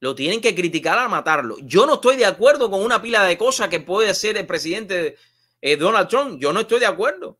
[0.00, 1.58] lo tienen que criticar al matarlo.
[1.60, 5.16] Yo no estoy de acuerdo con una pila de cosas que puede hacer el presidente
[5.60, 6.40] eh, Donald Trump.
[6.40, 7.38] Yo no estoy de acuerdo.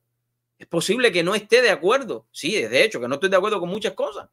[0.56, 2.28] Es posible que no esté de acuerdo.
[2.30, 4.28] Sí, de hecho, que no estoy de acuerdo con muchas cosas.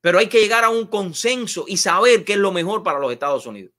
[0.00, 3.10] Pero hay que llegar a un consenso y saber qué es lo mejor para los
[3.10, 3.72] Estados Unidos.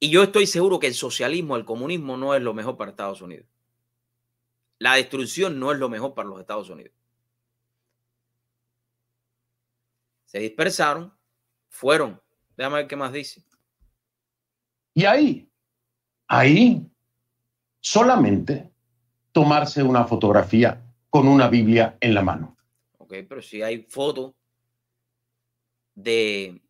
[0.00, 3.20] Y yo estoy seguro que el socialismo, el comunismo no es lo mejor para Estados
[3.20, 3.46] Unidos.
[4.78, 6.94] La destrucción no es lo mejor para los Estados Unidos.
[10.34, 11.16] Se dispersaron,
[11.68, 12.20] fueron.
[12.56, 13.44] Déjame ver qué más dice.
[14.92, 15.48] Y ahí,
[16.26, 16.84] ahí,
[17.80, 18.68] solamente
[19.30, 22.56] tomarse una fotografía con una Biblia en la mano.
[22.98, 24.34] Ok, pero si hay fotos
[25.94, 26.60] de,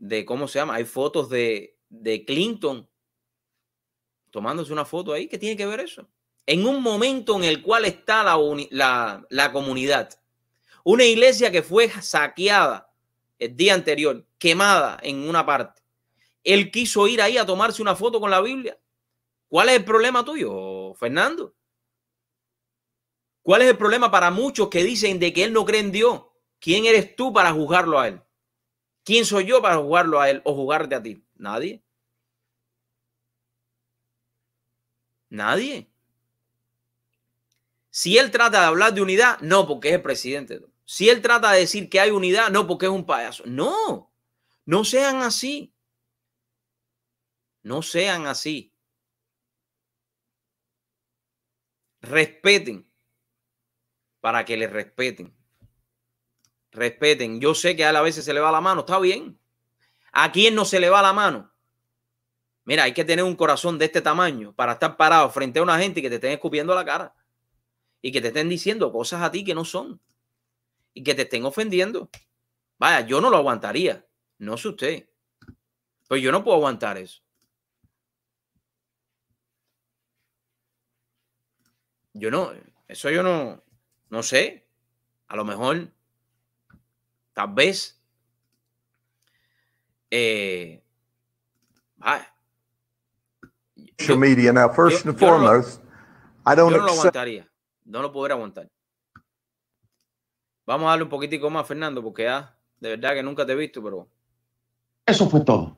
[0.00, 0.74] de, ¿cómo se llama?
[0.74, 2.90] Hay fotos de, de Clinton
[4.32, 5.28] tomándose una foto ahí.
[5.28, 6.08] ¿Qué tiene que ver eso?
[6.46, 10.18] En un momento en el cual está la, la, comunidad.
[10.84, 12.92] Una iglesia que fue saqueada
[13.38, 15.82] el día anterior, quemada en una parte.
[16.44, 18.78] Él quiso ir ahí a tomarse una foto con la Biblia.
[19.48, 21.54] ¿Cuál es el problema tuyo, Fernando?
[23.42, 26.22] ¿Cuál es el problema para muchos que dicen de que él no cree en Dios?
[26.58, 28.22] ¿Quién eres tú para juzgarlo a él?
[29.04, 31.24] ¿Quién soy yo para juzgarlo a él o juzgarte a ti?
[31.34, 31.82] Nadie.
[35.28, 35.90] Nadie.
[37.90, 40.60] Si él trata de hablar de unidad, no, porque es el presidente.
[40.92, 43.44] Si él trata de decir que hay unidad, no, porque es un payaso.
[43.46, 44.12] No,
[44.66, 45.74] no sean así.
[47.62, 48.74] No sean así.
[52.02, 52.86] Respeten
[54.20, 55.34] para que le respeten.
[56.72, 57.40] Respeten.
[57.40, 59.40] Yo sé que a, a veces se le va la mano, está bien.
[60.12, 61.54] ¿A quién no se le va la mano?
[62.64, 65.78] Mira, hay que tener un corazón de este tamaño para estar parado frente a una
[65.78, 67.14] gente que te estén escupiendo la cara
[68.02, 69.98] y que te estén diciendo cosas a ti que no son
[70.94, 72.10] y que te estén ofendiendo.
[72.78, 74.06] Vaya, yo no lo aguantaría.
[74.38, 75.08] No sé usted.
[76.08, 77.22] Pues yo no puedo aguantar eso.
[82.14, 82.52] Yo no,
[82.88, 83.62] eso yo no,
[84.10, 84.68] no sé.
[85.28, 85.90] A lo mejor,
[87.32, 87.98] tal vez,
[90.10, 90.84] eh,
[91.96, 92.34] vaya,
[93.98, 94.52] social media.
[94.52, 95.82] Now, first yo- and yo no lo- foremost,
[96.44, 97.48] I don't Yo no lo aguantaría.
[97.84, 98.70] No lo podría aguantar.
[100.66, 103.56] Vamos a darle un poquitico más, Fernando, porque ya, de verdad que nunca te he
[103.56, 104.08] visto, pero
[105.06, 105.76] Eso fue todo.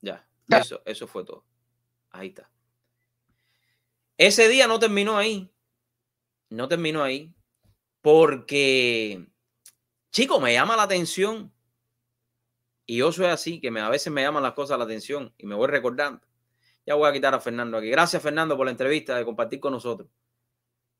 [0.00, 0.58] ya, Ya.
[0.58, 1.44] eso, eso fue todo.
[2.10, 2.50] Ahí está.
[4.16, 5.50] Ese día no terminó ahí.
[6.50, 7.32] No terminó ahí.
[8.00, 9.26] Porque,
[10.10, 11.52] chico, me llama la atención.
[12.86, 15.46] Y yo soy así, que me, a veces me llaman las cosas la atención y
[15.46, 16.20] me voy recordando.
[16.86, 17.90] Ya voy a quitar a Fernando aquí.
[17.90, 20.08] Gracias, Fernando, por la entrevista, de compartir con nosotros.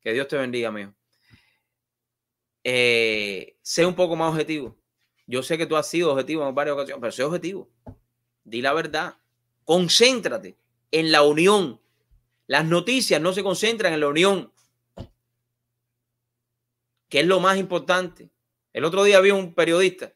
[0.01, 0.93] Que Dios te bendiga, amigo.
[2.65, 4.77] Eh, sé un poco más objetivo.
[5.27, 7.69] Yo sé que tú has sido objetivo en varias ocasiones, pero sé objetivo.
[8.45, 9.17] Di la verdad.
[9.65, 10.57] Concéntrate
[10.91, 11.81] en la unión.
[12.47, 14.53] Las noticias no se concentran en la unión,
[17.11, 18.31] que es lo más importante.
[18.73, 20.15] El otro día vi un periodista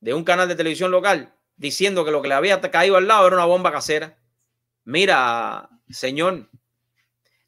[0.00, 3.26] de un canal de televisión local diciendo que lo que le había caído al lado
[3.26, 4.18] era una bomba casera.
[4.84, 6.48] Mira, señor,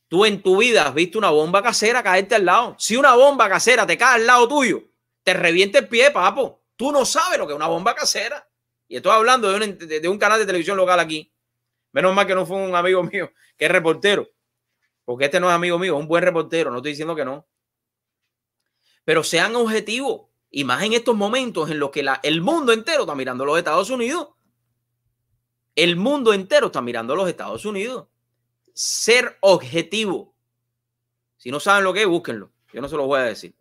[0.09, 2.77] tú en tu vida has visto una bomba casera caerte al lado.
[2.79, 4.83] Si una bomba casera te cae al lado tuyo,
[5.23, 6.65] te revienta el pie, papo.
[6.77, 8.49] Tú no sabes lo que es una bomba casera.
[8.87, 11.33] Y estoy hablando de un, de- de un canal de televisión local aquí.
[11.93, 14.29] Menos mal que no fue un amigo mío que es reportero.
[15.05, 16.71] Porque este no es amigo mío, es un buen reportero.
[16.71, 17.47] No estoy diciendo que no.
[19.05, 20.29] Pero sean objetivos.
[20.51, 23.59] Y más en estos momentos en los que el mundo entero está mirando a los
[23.59, 24.29] Estados Unidos.
[25.75, 28.09] El mundo entero está mirando a los Estados Unidos.
[28.81, 30.33] Ser objetivo.
[31.37, 32.53] Si no saben lo que es, búsquenlo.
[32.73, 33.53] Yo no se lo voy a decir.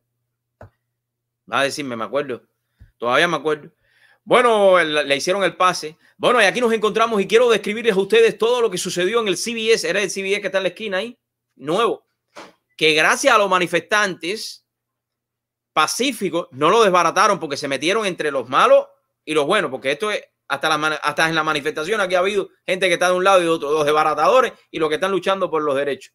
[1.52, 2.44] Va a decirme, me acuerdo.
[3.00, 3.72] Todavía me acuerdo.
[4.24, 5.98] Bueno, le hicieron el pase.
[6.18, 9.28] Bueno, y aquí nos encontramos y quiero describirles a ustedes todo lo que sucedió en
[9.28, 9.90] el CBS.
[9.90, 11.18] Era el CBS que está en la esquina ahí,
[11.56, 12.06] nuevo.
[12.76, 14.68] Que gracias a los manifestantes
[15.74, 18.86] pacíficos no lo desbarataron porque se metieron entre los malos
[19.26, 19.72] y los buenos.
[19.72, 23.16] Porque esto es hasta, la, en la manifestación aquí ha habido gente que está de
[23.16, 26.14] un lado y de otro, los desbaratadores y los que están luchando por los derechos.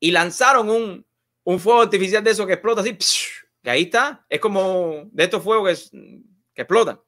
[0.00, 2.96] Y lanzaron un, fuego artificial de eso que explota así,
[3.62, 4.24] que ahí está.
[4.28, 7.00] Es como de estos fuegos que explotan.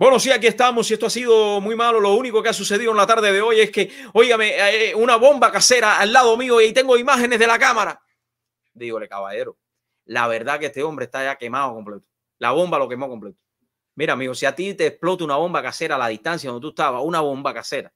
[0.00, 2.00] Bueno, sí, aquí estamos y esto ha sido muy malo.
[2.00, 5.16] Lo único que ha sucedido en la tarde de hoy es que, óigame, eh, una
[5.16, 8.00] bomba casera al lado mío y tengo imágenes de la cámara.
[8.72, 9.58] Dígole, caballero,
[10.06, 12.06] la verdad que este hombre está ya quemado completo.
[12.38, 13.38] La bomba lo quemó completo.
[14.00, 16.70] Mira, amigo, si a ti te explota una bomba casera a la distancia donde tú
[16.70, 17.92] estabas, una bomba casera,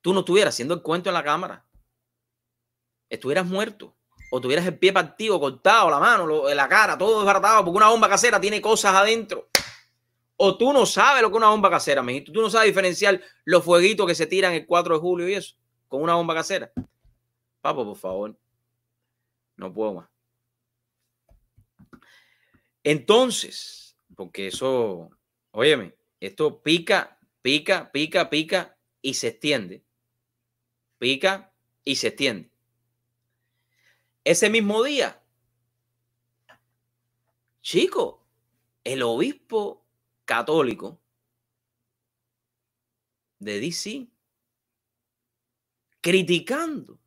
[0.00, 1.66] tú no estuvieras haciendo el cuento en la cámara.
[3.08, 3.96] Estuvieras muerto.
[4.30, 8.08] O tuvieras el pie partido, cortado, la mano, la cara, todo desbaratado, porque una bomba
[8.08, 9.48] casera tiene cosas adentro.
[10.36, 12.30] O tú no sabes lo que es una bomba casera, mijito.
[12.30, 15.56] Tú no sabes diferenciar los fueguitos que se tiran el 4 de julio y eso,
[15.88, 16.70] con una bomba casera.
[17.62, 18.38] Papo, por favor.
[19.56, 20.15] No puedo más.
[22.86, 25.10] Entonces, porque eso,
[25.50, 29.84] óyeme, esto pica, pica, pica, pica y se extiende.
[30.96, 32.48] Pica y se extiende.
[34.22, 35.20] Ese mismo día,
[37.60, 38.24] chico,
[38.84, 39.84] el obispo
[40.24, 41.00] católico
[43.40, 44.06] de DC
[46.00, 47.00] criticando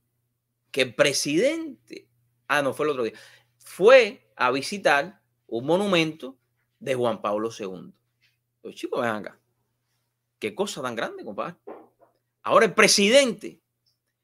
[0.71, 2.09] que el presidente,
[2.49, 3.17] ah, no fue el otro día,
[3.59, 5.18] fue a visitar
[5.49, 6.37] un monumento
[6.79, 7.91] de Juan Pablo II.
[8.63, 9.39] Los chicos, ven acá.
[10.37, 11.55] Qué cosa tan grande, compadre.
[12.43, 13.59] Ahora el presidente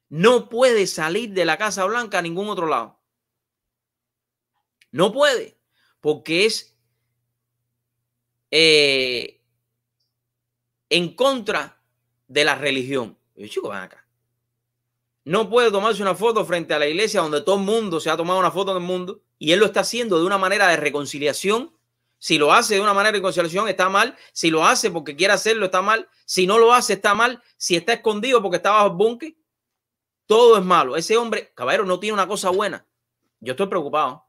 [0.08, 2.98] no puede salir de la Casa Blanca a ningún otro lado.
[4.90, 5.58] No puede,
[6.00, 6.76] porque es
[8.50, 9.42] eh,
[10.88, 11.82] en contra
[12.28, 13.18] de la religión.
[13.34, 14.06] Los chicos, ven acá.
[15.24, 18.16] No puede tomarse una foto frente a la iglesia donde todo el mundo se ha
[18.16, 20.76] tomado una foto en el mundo y él lo está haciendo de una manera de
[20.76, 21.72] reconciliación.
[22.18, 24.16] Si lo hace de una manera de reconciliación, está mal.
[24.32, 26.08] Si lo hace porque quiere hacerlo, está mal.
[26.24, 27.42] Si no lo hace, está mal.
[27.56, 29.34] Si está escondido porque está bajo el búnker,
[30.26, 30.96] todo es malo.
[30.96, 32.86] Ese hombre, caballero, no tiene una cosa buena.
[33.40, 34.24] Yo estoy preocupado.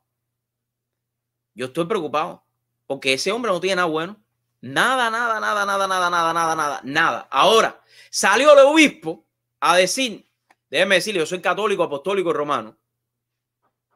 [1.53, 2.43] Yo estoy preocupado
[2.86, 4.22] porque ese hombre no tiene nada bueno.
[4.60, 7.28] Nada, nada, nada, nada, nada, nada, nada, nada, nada.
[7.32, 9.26] Ahora, salió el obispo
[9.60, 10.28] a decir,
[10.70, 12.78] déjeme decirle, yo soy católico, apostólico, romano.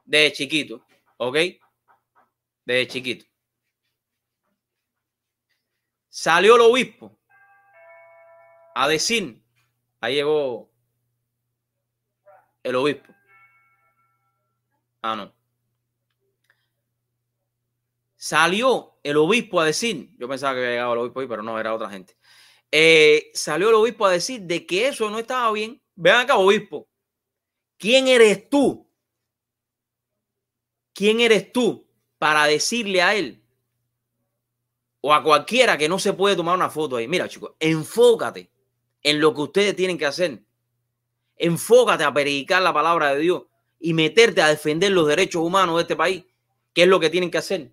[0.04, 0.84] Desde chiquito,
[1.24, 1.36] ¿ok?
[2.64, 3.24] Desde chiquito.
[6.08, 7.16] Salió el obispo
[8.74, 9.40] a decir,
[10.00, 10.70] ahí llegó
[12.62, 13.14] el obispo.
[15.00, 15.32] Ah, no.
[18.16, 21.58] Salió el obispo a decir, yo pensaba que había llegado el obispo ahí, pero no,
[21.58, 22.16] era otra gente.
[22.70, 25.80] Eh, salió el obispo a decir de que eso no estaba bien.
[25.94, 26.88] Vean acá, obispo.
[27.78, 28.91] ¿Quién eres tú?
[30.94, 31.86] ¿Quién eres tú
[32.18, 33.42] para decirle a él
[35.00, 37.08] o a cualquiera que no se puede tomar una foto ahí?
[37.08, 38.50] Mira, chicos, enfócate
[39.02, 40.42] en lo que ustedes tienen que hacer.
[41.36, 43.42] Enfócate a predicar la palabra de Dios
[43.80, 46.24] y meterte a defender los derechos humanos de este país,
[46.72, 47.72] que es lo que tienen que hacer,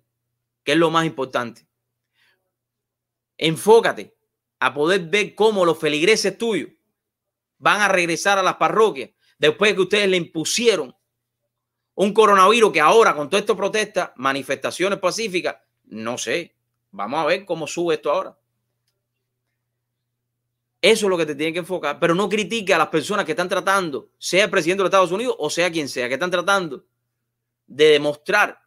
[0.64, 1.66] que es lo más importante.
[3.38, 4.16] Enfócate
[4.58, 6.70] a poder ver cómo los feligreses tuyos
[7.58, 10.94] van a regresar a las parroquias después que ustedes le impusieron
[12.02, 16.54] un coronavirus que ahora con todas estas protestas, manifestaciones pacíficas, no sé,
[16.92, 18.38] vamos a ver cómo sube esto ahora.
[20.80, 23.32] Eso es lo que te tiene que enfocar, pero no critique a las personas que
[23.32, 26.30] están tratando, sea el presidente de los Estados Unidos o sea quien sea, que están
[26.30, 26.86] tratando
[27.66, 28.58] de demostrar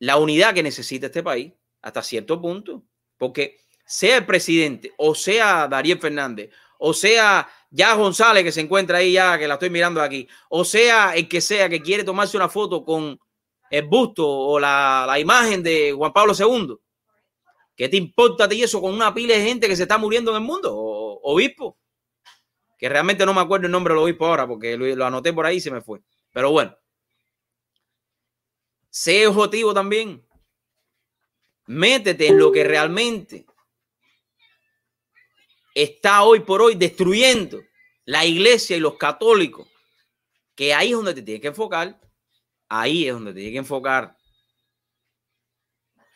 [0.00, 2.82] la unidad que necesita este país hasta cierto punto,
[3.16, 6.50] porque sea el presidente o sea Darío Fernández
[6.84, 10.64] o sea ya González que se encuentra ahí ya, que la estoy mirando aquí, o
[10.64, 13.18] sea el que sea que quiere tomarse una foto con
[13.70, 16.76] el busto o la, la imagen de Juan Pablo II,
[17.76, 20.36] ¿Qué te importa ti eso con una pila de gente que se está muriendo en
[20.36, 20.74] el mundo?
[20.74, 21.78] O, obispo.
[22.78, 25.56] Que realmente no me acuerdo el nombre del obispo ahora porque lo, anoté por ahí
[25.56, 26.00] y se me fue.
[26.32, 26.76] Pero bueno.
[28.90, 30.26] Sé objetivo también.
[31.66, 33.46] Métete en lo que realmente
[35.74, 37.62] está hoy por hoy destruyendo
[38.04, 39.68] la iglesia y los católicos.
[40.54, 42.00] Que ahí es donde te tienes que enfocar.
[42.68, 44.16] Ahí es donde te tienes que enfocar.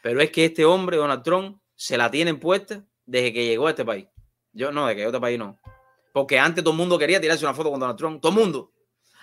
[0.02, 3.70] Pero es que este hombre, Donald Trump, se la tienen puesta desde que llegó a
[3.70, 4.06] este país.
[4.52, 5.58] Yo no, de que llegó a este país no.
[6.12, 8.20] Porque antes todo el mundo quería tirarse una foto con Donald Trump.
[8.20, 8.72] Todo el mundo.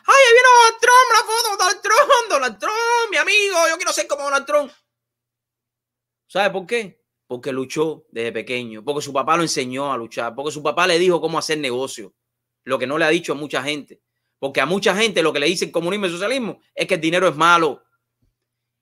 [0.06, 1.10] ¡Ay, ahí viene Donald Trump!
[1.12, 3.56] La foto con Donald Trump, Donald Trump, mi amigo.
[3.70, 4.72] Yo quiero ser como Donald Trump.
[6.28, 7.03] ¿Sabe por qué?
[7.34, 8.84] Porque luchó desde pequeño.
[8.84, 10.36] Porque su papá lo enseñó a luchar.
[10.36, 12.14] Porque su papá le dijo cómo hacer negocio.
[12.64, 14.04] Lo que no le ha dicho a mucha gente.
[14.38, 17.28] Porque a mucha gente lo que le dicen comunismo y socialismo es que el dinero
[17.28, 17.82] es malo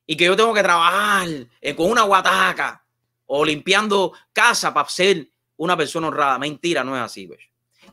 [0.05, 1.29] y que yo tengo que trabajar
[1.61, 2.85] eh, con una guataca
[3.25, 6.37] o limpiando casa para ser una persona honrada.
[6.37, 7.27] Mentira, no es así.
[7.27, 7.39] Pues.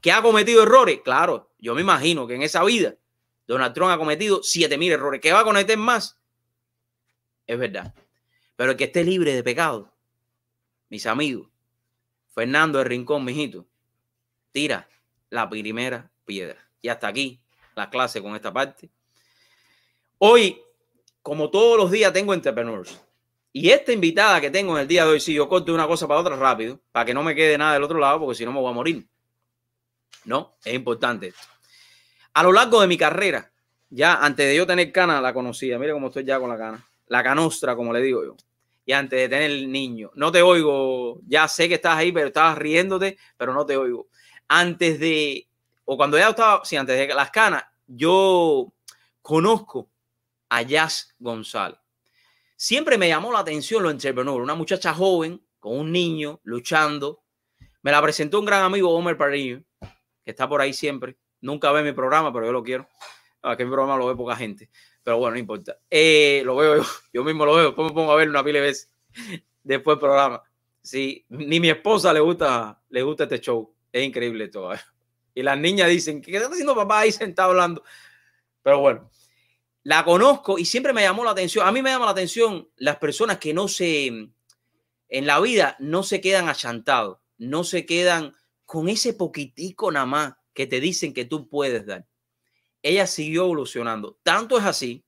[0.02, 1.02] ¿Que ha cometido errores?
[1.04, 2.96] Claro, yo me imagino que en esa vida
[3.46, 5.20] Donald Trump ha cometido 7000 errores.
[5.20, 6.18] ¿Que va a cometer más?
[7.46, 7.94] Es verdad.
[8.56, 9.94] Pero el que esté libre de pecado,
[10.88, 11.48] mis amigos,
[12.34, 13.66] Fernando de Rincón, mijito,
[14.52, 14.88] tira
[15.30, 16.68] la primera piedra.
[16.80, 17.40] Y hasta aquí
[17.74, 18.90] la clase con esta parte.
[20.18, 20.62] Hoy
[21.28, 22.98] como todos los días tengo entrepreneurs.
[23.52, 26.08] Y esta invitada que tengo en el día de hoy, si yo corto una cosa
[26.08, 28.52] para otra rápido, para que no me quede nada del otro lado, porque si no
[28.52, 29.06] me voy a morir.
[30.24, 31.34] No, es importante
[32.32, 33.52] A lo largo de mi carrera,
[33.90, 35.78] ya antes de yo tener cana, la conocía.
[35.78, 36.82] Mira cómo estoy ya con la cana.
[37.08, 38.36] La canostra, como le digo yo.
[38.88, 40.10] Y antes de tener el niño.
[40.14, 41.20] No te oigo.
[41.26, 44.08] Ya sé que estás ahí, pero estabas riéndote, pero no te oigo.
[44.48, 45.46] Antes de,
[45.84, 48.72] o cuando ya estaba, sí, antes de las canas, yo
[49.20, 49.90] conozco
[50.48, 51.78] a Jazz González.
[52.56, 57.20] Siempre me llamó la atención lo entrepreneur, una muchacha joven con un niño luchando.
[57.82, 59.60] Me la presentó un gran amigo, Homer Parillo,
[60.24, 61.18] que está por ahí siempre.
[61.42, 62.88] Nunca ve mi programa, pero yo lo quiero.
[63.42, 64.70] Aquí mi programa lo ve poca gente,
[65.08, 65.78] pero bueno, no importa.
[65.88, 66.82] Eh, lo veo yo,
[67.14, 68.92] yo mismo lo veo, después pongo a ver una pila de veces
[69.62, 70.42] después del programa.
[70.82, 73.74] Sí, ni mi esposa le gusta, le gusta este show.
[73.90, 74.74] Es increíble todo.
[75.34, 77.82] Y las niñas dicen, ¿qué está haciendo papá ahí sentado hablando?
[78.62, 79.10] Pero bueno,
[79.82, 81.66] la conozco y siempre me llamó la atención.
[81.66, 86.02] A mí me llama la atención las personas que no se, en la vida, no
[86.02, 88.36] se quedan achantados, no se quedan
[88.66, 92.07] con ese poquitico nada más que te dicen que tú puedes dar.
[92.82, 94.18] Ella siguió evolucionando.
[94.22, 95.04] Tanto es así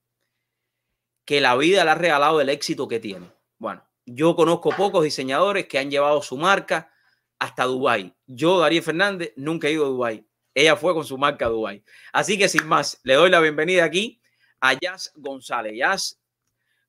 [1.25, 3.31] que la vida le ha regalado el éxito que tiene.
[3.59, 6.93] Bueno, yo conozco pocos diseñadores que han llevado su marca
[7.39, 8.15] hasta Dubai.
[8.27, 10.27] Yo, Darío Fernández, nunca he ido a Dubai.
[10.55, 11.85] Ella fue con su marca a Dubai.
[12.13, 14.21] Así que sin más, le doy la bienvenida aquí
[14.61, 15.75] a Jazz González.
[15.77, 16.21] Jazz,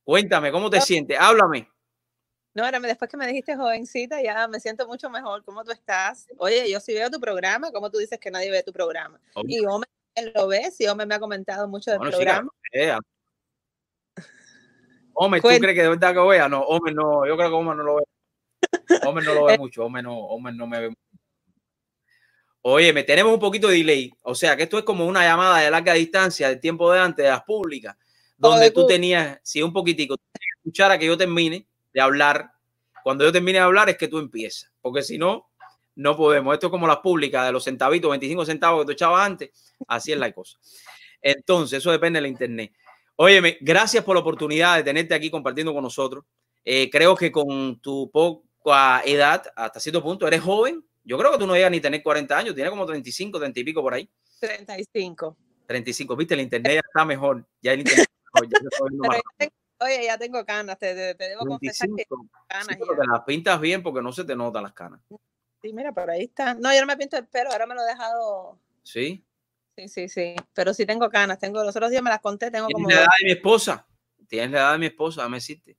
[0.04, 1.18] cuéntame, ¿cómo te sientes?
[1.20, 1.70] Háblame.
[2.54, 5.44] No, ahora después que me dijiste jovencita, ya me siento mucho mejor.
[5.46, 6.28] ¿Cómo tú estás?
[6.38, 9.22] Oye, yo sí veo tu programa, ¿cómo tú dices que nadie ve tu programa?
[9.46, 9.88] Y Homer
[10.34, 12.50] lo ve, sí, Homer me ha comentado mucho del programa.
[15.14, 16.50] Homer, ¿tú crees que de verdad que vea?
[16.50, 18.04] No, Homer no, yo creo que Homer no lo ve.
[19.06, 21.02] Homer no lo ve mucho, Homer no, Homer no me ve mucho.
[22.64, 24.14] Oye, me tenemos un poquito de delay.
[24.24, 27.24] O sea, que esto es como una llamada de larga distancia del tiempo de antes,
[27.24, 27.98] de las públicas,
[28.38, 30.16] donde tú tenías, sí, un poquitico,
[30.58, 32.52] escuchar a que yo termine de hablar
[33.04, 35.51] Cuando yo termine de hablar es que tú empiezas, porque si no,
[36.02, 36.54] no podemos.
[36.54, 39.74] Esto es como las públicas de los centavitos, 25 centavos que tú echabas antes.
[39.88, 40.58] Así es la cosa.
[41.22, 42.74] Entonces, eso depende de la internet.
[43.16, 46.26] Óyeme, gracias por la oportunidad de tenerte aquí compartiendo con nosotros.
[46.66, 50.84] Eh, creo que con tu poca edad, hasta cierto punto, eres joven.
[51.04, 53.60] Yo creo que tú no llegas ni a tener 40 años, tienes como 35, 30
[53.60, 54.10] y pico por ahí.
[54.40, 55.38] 35.
[55.68, 57.46] 35, viste, el internet ya está mejor.
[57.62, 58.08] Ya el internet
[59.80, 62.06] oye, ya tengo canas, te, debo confesar que
[62.48, 62.78] canas.
[62.78, 65.02] Sí, te las pintas bien porque no se te notan las canas.
[65.62, 66.56] Sí, mira, por ahí está.
[66.56, 68.58] No, yo no me pinto el pelo, ahora me lo he dejado.
[68.84, 69.24] Sí.
[69.76, 70.36] Sí, sí, sí.
[70.54, 71.40] Pero sí tengo canas.
[71.40, 72.90] Tengo, los otros días me las conté, tengo ¿Tienes como.
[72.90, 73.88] la edad de mi esposa.
[74.28, 75.78] Tienes la edad de mi esposa, me existe.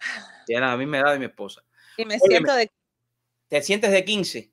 [0.46, 1.62] Tienes la misma edad de mi esposa.
[1.96, 2.70] Y me siento de.
[3.48, 4.52] Te sientes de 15.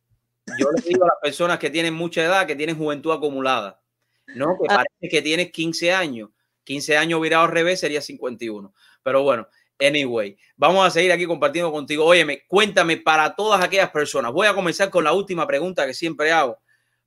[0.59, 3.81] Yo le digo a las personas que tienen mucha edad que tienen juventud acumulada.
[4.27, 4.77] No, que ah.
[4.77, 6.29] parece que tienes 15 años.
[6.63, 8.73] 15 años virado al revés sería 51.
[9.03, 9.47] Pero bueno,
[9.79, 12.05] Anyway, vamos a seguir aquí compartiendo contigo.
[12.05, 14.31] Óyeme, cuéntame para todas aquellas personas.
[14.31, 16.57] Voy a comenzar con la última pregunta que siempre hago,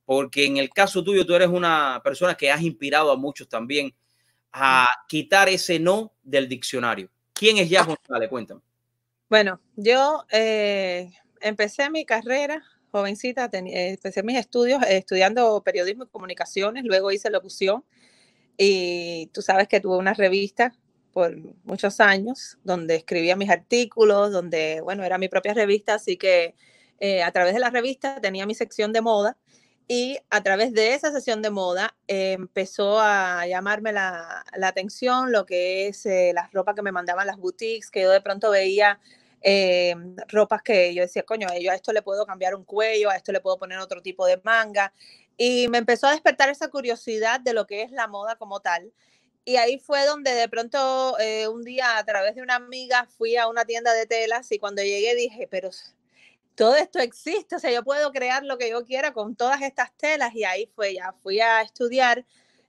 [0.05, 3.95] porque en el caso tuyo tú eres una persona que has inspirado a muchos también
[4.53, 7.11] a quitar ese no del diccionario.
[7.33, 8.29] ¿Quién es Jazz González?
[8.29, 8.61] Cuéntame.
[9.29, 11.11] Bueno, yo eh,
[11.41, 17.31] empecé mi carrera jovencita, eh, empecé mis estudios eh, estudiando periodismo y comunicaciones, luego hice
[17.31, 17.85] locución
[18.57, 20.75] y tú sabes que tuve una revista
[21.13, 26.55] por muchos años, donde escribía mis artículos, donde, bueno, era mi propia revista, así que
[27.01, 29.37] eh, a través de la revista tenía mi sección de moda
[29.89, 35.47] y a través de esa sesión de moda eh, empezó a llamarme la, atención lo
[35.47, 39.01] que es eh, las ropas que me mandaban las boutiques, que yo de pronto veía
[40.29, 43.33] ropas que yo decía, coño, yo a esto le puedo cambiar un cuello, a esto
[43.33, 44.93] le puedo poner otro tipo de manga.
[45.39, 48.93] Y me empezó a despertar esa curiosidad de lo que es la moda como tal.
[49.45, 53.37] Y ahí fue donde de pronto eh, un día a través de una amiga fui
[53.37, 55.71] a una tienda de telas y cuando llegué dije, pero
[56.55, 59.97] todo esto existe, o sea, yo puedo crear lo que yo quiera con todas estas
[59.97, 62.25] telas y ahí fue, ya fui a estudiar.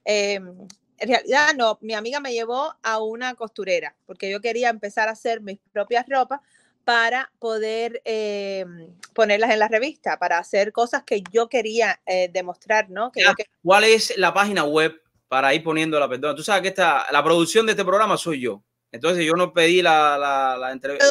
[0.06, 0.68] Em,
[0.98, 5.12] en realidad no, mi amiga me llevó a una costurera porque yo quería empezar a
[5.12, 6.40] hacer mis propias ropas
[6.86, 12.90] para poder em, ponerlas en la revista, para hacer cosas que yo quería eh, demostrar,
[12.90, 13.12] ¿no?
[13.12, 13.24] Que
[13.64, 15.02] ¿Cuál es la página web
[15.32, 16.36] para ir poniendo la perdona.
[16.36, 18.62] Tú sabes que esta, la producción de este programa soy yo.
[18.92, 21.08] Entonces yo no pedí la, la, la entrevista.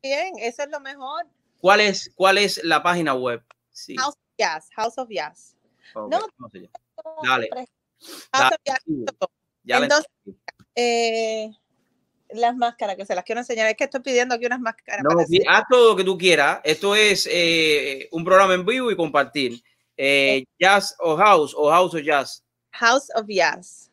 [0.00, 1.26] Bien, eso es lo mejor.
[1.58, 3.42] ¿Cuál es, cuál es la página web?
[3.72, 3.96] Sí.
[3.96, 4.68] House of Jazz.
[4.76, 5.56] House of Jazz.
[5.96, 6.20] no,
[7.24, 7.48] Dale.
[8.32, 8.78] House of Jazz.
[9.64, 10.06] Ya Entonces,
[10.76, 11.50] eh,
[12.28, 13.66] las máscaras que se las quiero enseñar.
[13.66, 15.02] Es que estoy pidiendo aquí unas máscaras.
[15.02, 16.60] No, haz todo lo que tú quieras.
[16.62, 19.60] Esto es eh, un programa en vivo y compartir.
[19.96, 22.44] Eh, jazz o House o House o Jazz.
[22.72, 23.90] House of Jazz.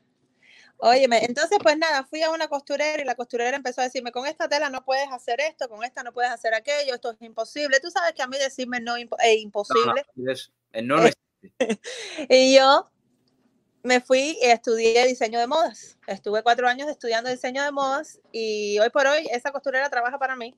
[0.79, 4.27] Óyeme, entonces pues nada, fui a una costurera y la costurera empezó a decirme, con
[4.27, 7.79] esta tela no puedes hacer esto, con esta no puedes hacer aquello, esto es imposible.
[7.79, 9.07] Tú sabes que a mí decirme no es
[9.37, 10.05] imposible.
[10.83, 11.09] No, no,
[12.29, 12.91] y yo
[13.81, 15.97] me fui y estudié diseño de modas.
[16.05, 20.35] Estuve cuatro años estudiando diseño de modas y hoy por hoy esa costurera trabaja para
[20.35, 20.55] mí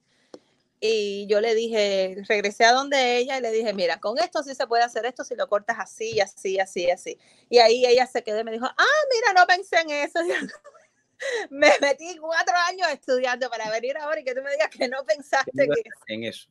[0.82, 4.56] y yo le dije, regresé a donde ella y le dije, mira, con esto sí
[4.56, 7.18] se puede hacer esto si lo cortas así, así, así, así.
[7.50, 10.20] Y ahí ella se quedó y me dijo, ah, mira, no pensé en eso.
[11.50, 15.04] me metí cuatro años estudiando para venir ahora y que tú me digas que no
[15.06, 15.68] pensaste
[16.08, 16.48] en eso.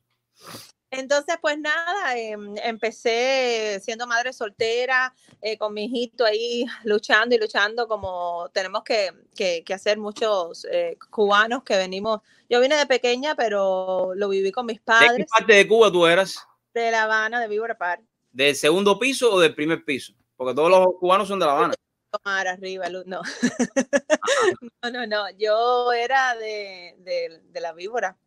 [0.91, 7.37] Entonces, pues nada, em, empecé siendo madre soltera, eh, con mi hijito ahí luchando y
[7.37, 12.21] luchando como tenemos que, que, hacer muchos eh, cubanos que venimos.
[12.49, 15.11] Yo vine de pequeña, pero lo viví con mis padres.
[15.11, 16.39] ¿De qué parte de Cuba tú eras?
[16.73, 18.01] De La Habana, de Víbora Par.
[18.31, 20.13] ¿Del segundo piso o del primer piso?
[20.35, 21.73] Porque todos los cubanos son de La Habana.
[22.11, 23.03] Tomar arriba, no.
[24.81, 25.29] no, no, no.
[25.37, 28.17] Yo era de, de, de la víbora.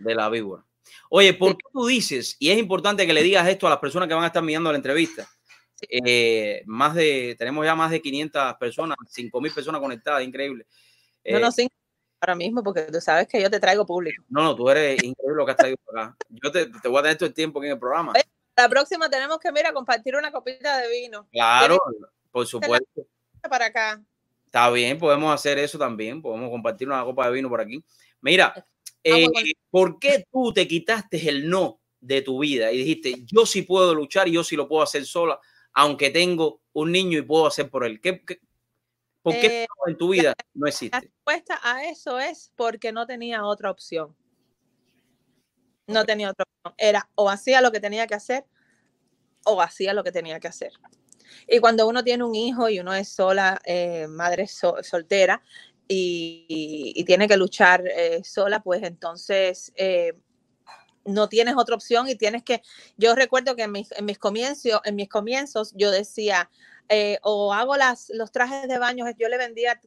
[0.00, 0.64] De la víbora.
[1.10, 4.08] Oye, ¿por qué tú dices, y es importante que le digas esto a las personas
[4.08, 5.28] que van a estar mirando la entrevista?
[5.88, 10.66] Eh, más de, tenemos ya más de 500 personas, 5.000 personas conectadas, increíble.
[11.24, 11.68] no, no, eh, sí,
[12.20, 14.22] ahora mismo, porque tú sabes que yo te traigo público.
[14.28, 16.16] No, no, tú eres increíble lo que has traído acá.
[16.28, 18.12] Yo te, te voy a tener todo el tiempo en el programa.
[18.56, 21.26] La próxima tenemos que, mira, compartir una copita de vino.
[21.32, 21.78] Claro,
[22.30, 23.06] por supuesto.
[23.48, 24.00] Para acá.
[24.46, 27.82] Está bien, podemos hacer eso también, podemos compartir una copa de vino por aquí.
[28.20, 28.54] Mira,
[29.04, 29.26] eh,
[29.70, 33.94] ¿por qué tú te quitaste el no de tu vida y dijiste, yo sí puedo
[33.94, 35.40] luchar y yo sí lo puedo hacer sola,
[35.72, 38.00] aunque tengo un niño y puedo hacer por él?
[38.00, 38.22] ¿Qué,
[39.22, 40.96] por qué eh, en tu vida no existe?
[40.96, 44.16] La respuesta a eso es porque no tenía otra opción.
[45.86, 46.74] No tenía otra opción.
[46.78, 48.44] Era o hacía lo que tenía que hacer
[49.44, 50.72] o hacía lo que tenía que hacer.
[51.48, 55.42] Y cuando uno tiene un hijo y uno es sola, eh, madre soltera,
[55.92, 60.14] y, tiene que luchar eh, sola, pues entonces eh,
[61.04, 62.62] no tienes otra opción y tienes que,
[62.96, 66.50] yo recuerdo que en mis, en mis comienzos, en mis comienzos yo decía,
[66.88, 69.80] eh, o hago las, los trajes de baño, yo le vendía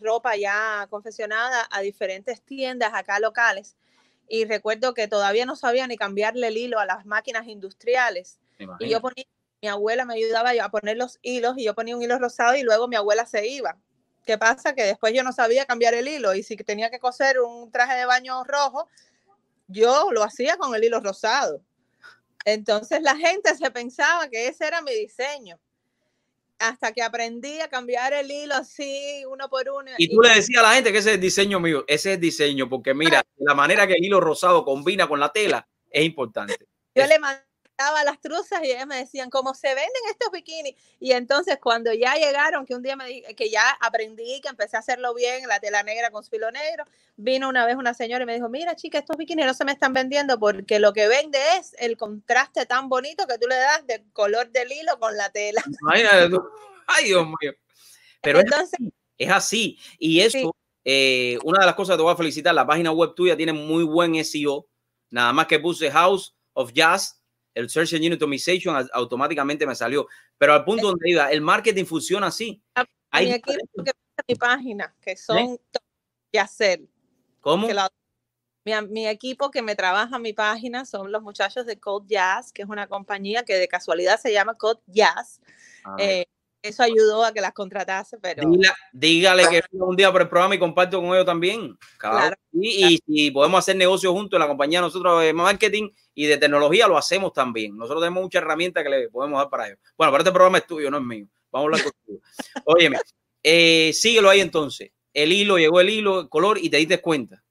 [0.00, 3.76] ropa ya confeccionada a diferentes tiendas acá locales
[4.28, 8.40] y recuerdo que todavía no sabía ni cambiarle el hilo a las máquinas industriales.
[8.78, 9.26] Y yo ponía,
[9.60, 12.62] mi abuela me ayudaba a poner los hilos y yo ponía un hilo rosado y
[12.62, 13.78] luego mi abuela se iba.
[14.24, 14.74] ¿Qué pasa?
[14.74, 17.96] Que después yo no sabía cambiar el hilo y si tenía que coser un traje
[17.96, 18.88] de baño rojo,
[19.66, 21.62] yo lo hacía con el hilo rosado.
[22.44, 25.58] Entonces la gente se pensaba que ese era mi diseño.
[26.58, 29.90] Hasta que aprendí a cambiar el hilo así, uno por uno.
[29.98, 32.14] Y tú le decías a la gente que ese es el diseño mío, ese es
[32.14, 36.04] el diseño, porque mira, la manera que el hilo rosado combina con la tela es
[36.04, 36.56] importante.
[36.94, 37.42] Yo le mandé
[38.04, 40.74] las truzas y ellas me decían, ¿cómo se venden estos bikinis?
[41.00, 44.76] Y entonces cuando ya llegaron, que un día me dije que ya aprendí, que empecé
[44.76, 46.84] a hacerlo bien, la tela negra con su filo negro,
[47.16, 49.72] vino una vez una señora y me dijo, mira chica, estos bikinis no se me
[49.72, 53.86] están vendiendo porque lo que vende es el contraste tan bonito que tú le das
[53.86, 55.62] del color del hilo con la tela.
[56.86, 57.52] Ay, Dios mío.
[58.22, 58.78] Pero entonces,
[59.18, 59.78] es, así.
[59.98, 60.54] Y eso,
[60.84, 63.52] eh, una de las cosas que te voy a felicitar, la página web tuya tiene
[63.52, 64.66] muy buen SEO.
[65.10, 67.21] Nada más que puse House of Jazz
[67.54, 70.08] el Search Engine Optimization automáticamente me salió.
[70.38, 72.62] Pero al punto donde iba, el marketing funciona así.
[73.10, 73.92] Hay mi equipo que
[74.28, 75.60] mi página, que son ¿Eh?
[76.32, 76.82] y hacer.
[77.40, 77.68] ¿Cómo?
[78.64, 82.68] mi, equipo que me trabaja mi página son los muchachos de Code Jazz, que es
[82.68, 85.40] una compañía que de casualidad se llama Code Jazz.
[85.84, 86.26] Ah, eh,
[86.62, 88.42] eso ayudó a que las contratase, pero...
[88.92, 91.76] dígale que un día por el programa y comparto con ellos también.
[91.98, 92.36] Claro.
[92.52, 96.86] Y, si podemos hacer negocios juntos en la compañía nosotros de marketing y de tecnología,
[96.86, 97.76] lo hacemos también.
[97.76, 99.78] Nosotros tenemos muchas herramientas que le podemos dar para ellos.
[99.96, 101.26] Bueno, pero este programa es tuyo, no es mío.
[101.50, 102.20] Vamos a hablar contigo.
[102.64, 102.98] Óyeme,
[103.42, 104.90] eh, síguelo ahí entonces.
[105.12, 107.41] El hilo, llegó el hilo, el color y te diste cuenta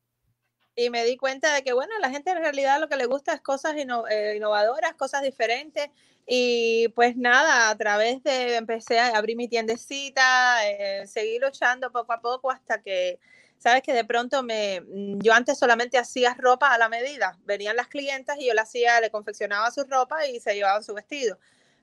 [0.75, 3.33] y me di cuenta de que, bueno, la gente en realidad lo que le gusta
[3.33, 5.89] es cosas eh, innovadoras, cosas diferentes.
[6.25, 12.13] Y pues nada, a través de, empecé a abrir mi tiendecita, eh, seguí luchando poco
[12.13, 13.19] a poco hasta que,
[13.57, 17.75] sabes que de pronto me, mm, yo antes solamente hacía ropa a la medida, venían
[17.75, 21.37] las clientas y yo le hacía, le confeccionaba su ropa y se llevaban su vestido.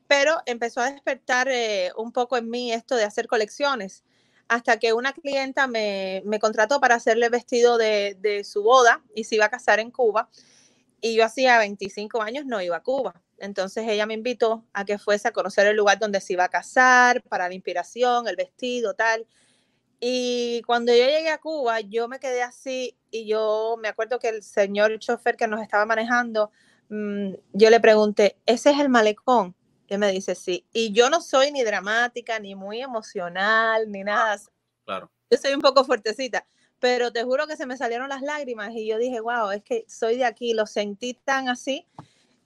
[0.07, 4.03] Pero empezó a despertar eh, un poco en mí esto de hacer colecciones
[4.49, 9.36] hasta que una clienta me, contrató para hacerle vestido de, de, su boda y se
[9.36, 10.28] iba a casar en Cuba.
[11.01, 13.22] Y yo hacía 25 años no iba a Cuba.
[13.38, 16.49] Entonces ella me invitó a que fuese a conocer el lugar donde se iba a
[16.49, 19.26] casar, para la inspiración, el vestido, tal.
[20.01, 24.28] Y cuando yo llegué a Cuba, yo me quedé así y yo me acuerdo que
[24.28, 26.51] el señor chofer que nos estaba manejando,
[26.88, 29.55] mm, yo le pregunté, ¿ese es el malecón?
[29.89, 30.66] Y me dice, sí.
[30.72, 34.39] Y yo no soy ni dramática, ni muy emocional, ni nada.
[34.84, 35.11] Claro.
[35.30, 36.47] Yo soy un poco fuertecita,
[36.78, 39.84] pero te juro que se me salieron las lágrimas y yo dije, wow, es que
[39.89, 41.86] soy de aquí, lo sentí tan así.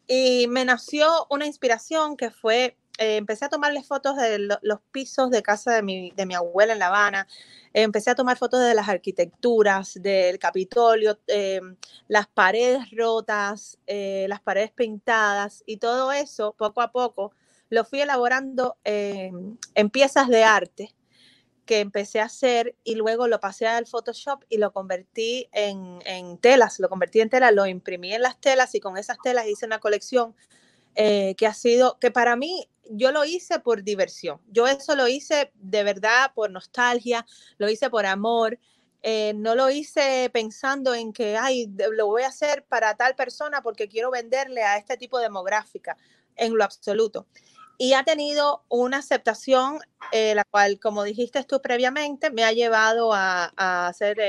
[0.07, 5.31] Y me nació una inspiración que fue, eh, empecé a tomarle fotos de los pisos
[5.31, 7.27] de casa de mi, de mi abuela en La Habana,
[7.73, 11.61] empecé a tomar fotos de las arquitecturas, del Capitolio, eh,
[12.09, 17.33] las paredes rotas, eh, las paredes pintadas y todo eso, poco a poco,
[17.71, 20.95] lo fui elaborando en piezas de arte
[21.65, 26.37] que empecé a hacer y luego lo pasé al Photoshop y lo convertí en, en,
[26.39, 29.65] telas, lo convertí en telas, lo imprimí en las telas y con esas telas hice
[29.65, 30.35] una colección
[30.95, 34.41] eh, que ha sido, que para mí yo lo hice por diversión.
[34.49, 37.27] Yo eso lo hice de verdad por nostalgia,
[37.59, 38.59] lo hice por amor.
[39.03, 43.61] Eh, no lo hice pensando en que, ay, lo voy a hacer para tal persona
[43.61, 45.97] porque quiero venderle a este tipo de demográfica,
[46.37, 47.27] en lo absoluto.
[47.79, 49.81] Y ha tenido una aceptación,
[50.13, 54.21] eh, la cual, como dijiste tú previamente, me ha llevado a, a hacer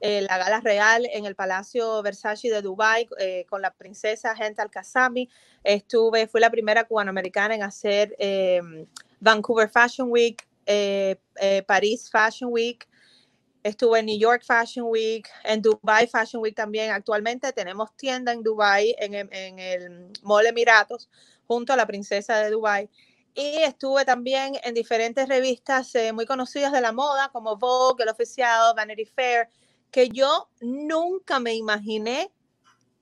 [0.00, 3.08] la gala real en el Palacio Versace de Dubai
[3.48, 5.28] con la princesa Gente Al-Kazami.
[5.64, 8.86] Estuve, fui la primera cubanoamericana en hacer em,
[9.20, 12.88] Vancouver Fashion Week, eh, eh, París Fashion Week,
[13.62, 16.90] estuve en New York Fashion Week, en Dubai Fashion Week también.
[16.90, 21.08] Actualmente tenemos tienda en Dubai, en, en el Mall Emiratos,
[21.46, 22.90] junto a la princesa de Dubai.
[23.34, 28.10] Y estuve también en diferentes revistas eh, muy conocidas de la moda, como Vogue, El
[28.10, 29.48] Oficial, Vanity Fair,
[29.92, 32.32] que yo nunca me imaginé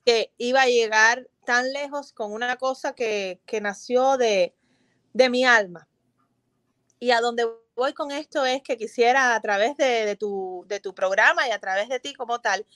[0.05, 4.55] que iba a llegar tan lejos con una cosa que, nació de,
[5.15, 5.89] mi alma.
[6.99, 10.95] Y a donde voy con esto es que quisiera a través de, tu, de tu
[10.95, 12.67] programa y a través de ti como tal,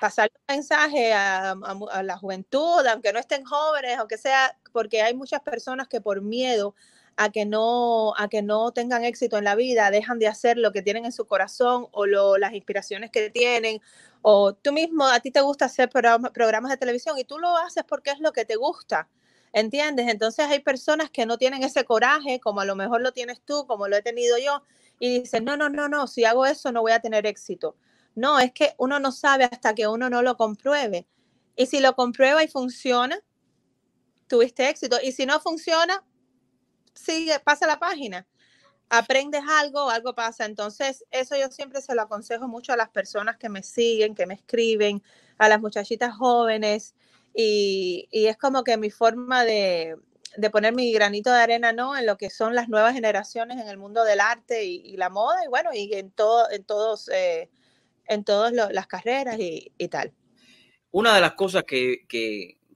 [0.00, 1.56] pasar un mensaje a,
[2.02, 6.74] la juventud, aunque no estén jóvenes, aunque sea, porque hay muchas personas que por miedo
[7.16, 10.72] a que no a que no tengan éxito en la vida, dejan de hacer lo
[10.72, 13.80] que tienen en su corazón o lo, las inspiraciones que tienen
[14.22, 17.84] o tú mismo a ti te gusta hacer programas de televisión y tú lo haces
[17.86, 19.08] porque es lo que te gusta.
[19.52, 20.08] ¿Entiendes?
[20.08, 23.66] Entonces hay personas que no tienen ese coraje, como a lo mejor lo tienes tú,
[23.68, 24.64] como lo he tenido yo,
[24.98, 27.76] y dicen, no, no, no, no, si hago eso no voy a tener éxito.
[28.16, 31.06] No, es que uno no sabe hasta que uno no lo compruebe.
[31.54, 33.20] Y si lo comprueba y funciona,
[34.26, 34.96] tuviste éxito.
[35.02, 36.02] Y si no funciona,
[36.94, 38.26] sigue, pasa la página.
[38.88, 40.44] Aprendes algo, algo pasa.
[40.44, 44.26] Entonces, eso yo siempre se lo aconsejo mucho a las personas que me siguen, que
[44.26, 45.02] me escriben,
[45.38, 46.94] a las muchachitas jóvenes.
[47.34, 49.96] Y, es como que mi forma de,
[50.52, 51.96] poner mi granito de arena, ¿no?
[51.96, 55.44] En lo que son las nuevas generaciones en el mundo del arte y, la moda
[55.44, 57.50] y bueno, y en, todo, en todos, eh,
[58.06, 60.12] en todas las carreras y, tal.
[60.92, 62.06] Una de las cosas que,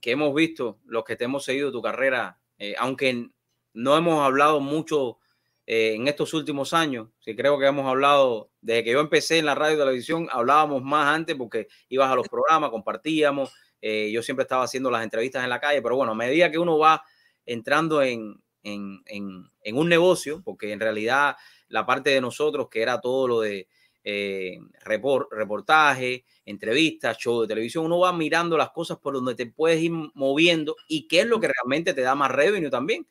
[0.01, 3.29] hemos visto, los que te hemos seguido tu carrera, eh, aunque
[3.73, 5.17] no hemos hablado mucho
[5.65, 9.45] eh, en estos últimos años, sí creo que hemos hablado, desde que yo empecé en
[9.45, 14.21] la radio y televisión, hablábamos más antes porque ibas a los programas, compartíamos, eh, yo
[14.23, 17.03] siempre estaba haciendo las entrevistas en la calle, pero bueno, a medida que uno va
[17.45, 21.35] entrando en, un negocio, porque en realidad
[21.67, 23.67] la parte de nosotros, que era todo lo de
[24.03, 29.81] eh, reportaje, entrevistas, show de televisión, uno va mirando las cosas por donde te puedes
[29.81, 33.07] ir moviendo y qué es lo que realmente te da más revenue también.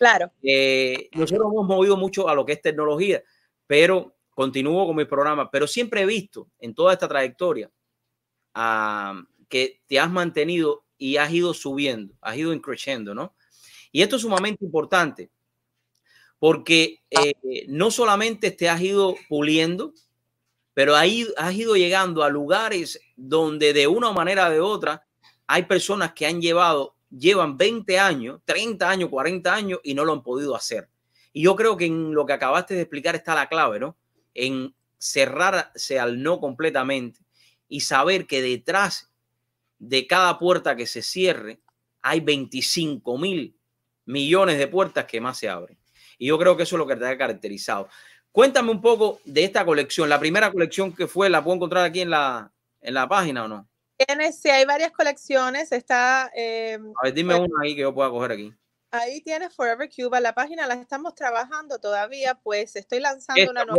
[0.00, 0.32] Claro.
[0.42, 3.22] Eh, nosotros hemos movido mucho a lo que es tecnología,
[3.66, 7.70] pero continúo con mi programa, pero siempre he visto en toda esta trayectoria
[9.48, 13.34] que te has mantenido y has ido subiendo, has ido creciendo, ¿no?
[13.92, 15.30] Y esto es sumamente importante
[16.40, 17.34] porque eh,
[17.68, 19.92] no solamente te has ido puliendo,
[20.74, 25.06] pero ahí has ido llegando a lugares donde de una manera o de otra
[25.46, 30.12] hay personas que han llevado, llevan 20 años, 30 años, 40 años y no lo
[30.12, 30.88] han podido hacer.
[31.32, 33.96] Y yo creo que en lo que acabaste de explicar está la clave, ¿no?
[34.34, 37.20] En cerrarse al no completamente
[37.68, 39.10] y saber que detrás
[39.78, 41.60] de cada puerta que se cierre,
[42.02, 43.56] hay 25 mil
[44.04, 45.78] millones de puertas que más se abren.
[46.18, 47.88] Y yo creo que eso es lo que te ha caracterizado.
[48.32, 50.08] Cuéntame un poco de esta colección.
[50.08, 53.48] La primera colección que fue, ¿la puedo encontrar aquí en la, en la página o
[53.48, 53.68] no?
[54.06, 55.72] Tienes, sí, hay varias colecciones.
[55.72, 56.30] Está.
[56.34, 58.54] Eh, a ver, dime una ahí que yo pueda coger aquí.
[58.90, 60.20] Ahí tienes Forever Cuba.
[60.20, 63.78] La página la estamos trabajando todavía, pues estoy lanzando una nueva.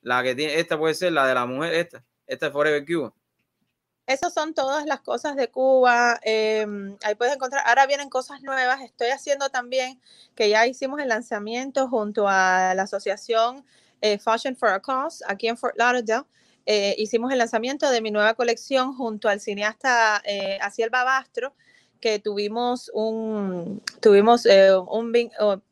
[0.00, 2.04] la que tiene, esta puede ser la de la mujer, esta.
[2.26, 3.12] Esta es Forever Cuba.
[4.06, 6.18] Esas son todas las cosas de Cuba.
[6.22, 7.62] Em, ahí puedes encontrar.
[7.66, 8.80] Ahora vienen cosas nuevas.
[8.80, 10.00] Estoy haciendo también
[10.34, 13.64] que ya hicimos el lanzamiento junto a la asociación
[14.00, 16.24] eh, Fashion for a Cause aquí en Fort Lauderdale.
[16.66, 21.54] Eh, hicimos el lanzamiento de mi nueva colección junto al cineasta eh, Aciel Babastro
[22.00, 25.12] que tuvimos un, tuvimos eh, un,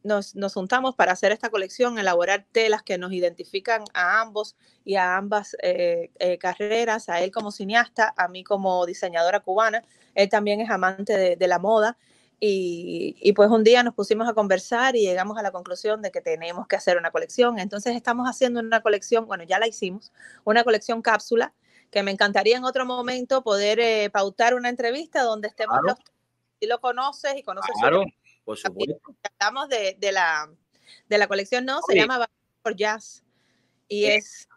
[0.05, 4.97] nos, nos, juntamos para hacer esta colección, elaborar telas que nos identifican a ambos y
[4.97, 9.83] a ambas eh, eh, carreras, a él como cineasta, a mí como diseñadora cubana,
[10.15, 11.97] él también es amante de, de la moda.
[12.41, 16.13] Y, y, pues un día nos pusimos a conversar y llegamos a la conclusión de
[16.13, 17.59] que tenemos que hacer una colección.
[17.59, 20.13] Entonces estamos haciendo una colección, bueno, ya la hicimos,
[20.45, 21.53] una colección cápsula
[21.91, 25.97] que me encantaría en otro momento poder pautar una entrevista donde estemos los
[26.61, 28.05] si lo conoces y conoces claro,
[28.45, 29.01] por supuesto.
[29.39, 30.51] Hablamos de, de, la,
[31.09, 32.29] de la colección, no, se llama
[32.63, 33.25] por Jazz.
[33.87, 34.49] Y eh, es.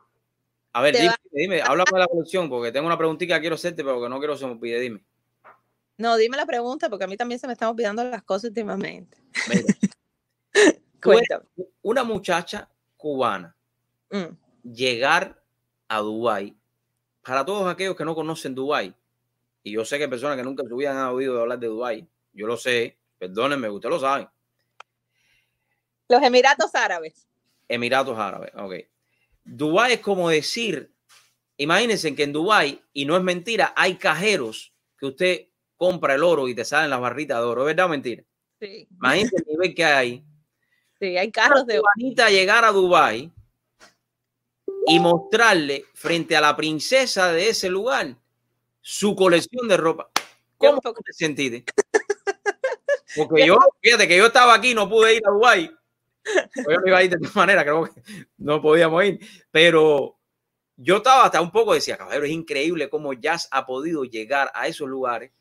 [0.74, 3.84] A ver, dime, dime, háblame de la colección, porque tengo una preguntita que quiero hacerte,
[3.84, 5.04] pero que no quiero que se me olvide, dime.
[6.02, 9.20] No, dime la pregunta, porque a mí también se me están olvidando las cosas últimamente.
[11.84, 13.56] una muchacha cubana
[14.10, 14.36] mm.
[14.64, 15.40] llegar
[15.88, 16.58] a Dubái,
[17.22, 18.96] para todos aquellos que no conocen Dubái,
[19.62, 22.58] y yo sé que personas que nunca vida han oído hablar de Dubái, yo lo
[22.58, 24.28] sé, perdónenme, ustedes lo saben.
[26.10, 27.28] Los Emiratos Árabes.
[27.68, 28.74] Emiratos Árabes, ok.
[29.44, 30.92] Dubái es como decir,
[31.58, 35.51] imagínense que en Dubái, y no es mentira, hay cajeros que usted
[35.82, 38.24] compra el oro y te salen las barritas de oro, ¿es verdad o mentira?
[38.60, 38.88] Sí.
[38.92, 40.24] Imagínense el nivel que hay.
[41.00, 42.30] Sí, hay carros de oro.
[42.30, 43.32] llegar a Dubái
[44.86, 48.16] y mostrarle frente a la princesa de ese lugar
[48.80, 50.12] su colección de ropa.
[50.56, 51.66] ¿Cómo te sentiste?
[53.18, 55.76] Porque yo, fíjate que yo estaba aquí, no pude ir a Dubái.
[56.58, 58.02] Yo no iba a ir de todas maneras, creo que
[58.38, 59.20] no podíamos ir.
[59.50, 60.20] Pero
[60.78, 64.68] yo estaba hasta un poco, decía, caballero, es increíble cómo Jazz ha podido llegar a
[64.68, 65.32] esos lugares.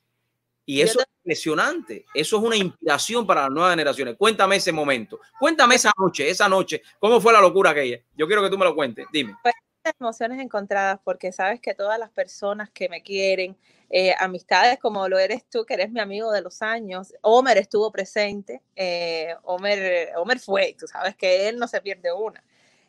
[0.66, 2.04] Y eso es impresionante.
[2.14, 4.16] Eso es una inspiración para las nuevas generaciones.
[4.16, 5.18] Cuéntame ese momento.
[5.38, 6.82] Cuéntame esa noche, esa noche.
[6.98, 7.98] ¿Cómo fue la locura aquella?
[8.14, 9.06] Yo quiero que tú me lo cuentes.
[9.12, 9.36] Dime.
[9.42, 9.54] Pues,
[9.98, 13.56] emociones encontradas porque sabes que todas las personas que me quieren,
[13.88, 17.14] eh, amistades como lo eres tú, que eres mi amigo de los años.
[17.22, 22.44] Homer estuvo presente, eh, Homer, Homer fue, tú sabes que él no se pierde una.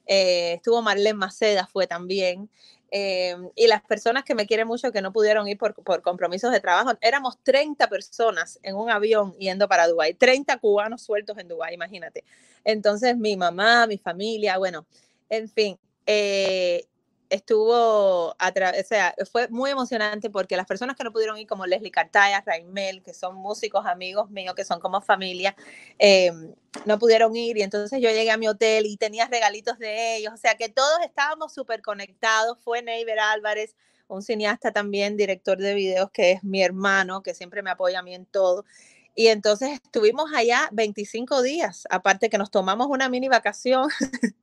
[0.05, 2.49] Eh, estuvo Marlene Maceda, fue también.
[2.92, 6.60] Y las personas que me quieren mucho que no pudieron ir por, por, compromisos de
[6.60, 11.74] trabajo, éramos 30 personas en un avión yendo para Dubái, 30 cubanos sueltos en Dubái,
[11.74, 12.26] imagínate.
[12.66, 14.86] Entonces mi mamá, mi familia, bueno,
[15.30, 16.86] en fin, eh,
[17.32, 21.65] estuvo, a o sea, fue muy emocionante porque las personas que no pudieron ir, como
[21.65, 25.55] Leslie Cartaya, Raimel, que son músicos, amigos míos, que son como familia,
[25.97, 26.53] em,
[26.86, 27.57] no pudieron ir.
[27.57, 30.69] Y entonces yo llegué a mi hotel y tenía regalitos de ellos, o sea que
[30.69, 33.75] todos estábamos súper conectados, fue Neiber Álvarez,
[34.07, 38.03] un cineasta también, director de videos, que es mi hermano, que siempre me apoya a
[38.03, 38.65] mí en todo.
[39.14, 43.89] Y entonces estuvimos allá 25 días, aparte que nos tomamos una mini vacación,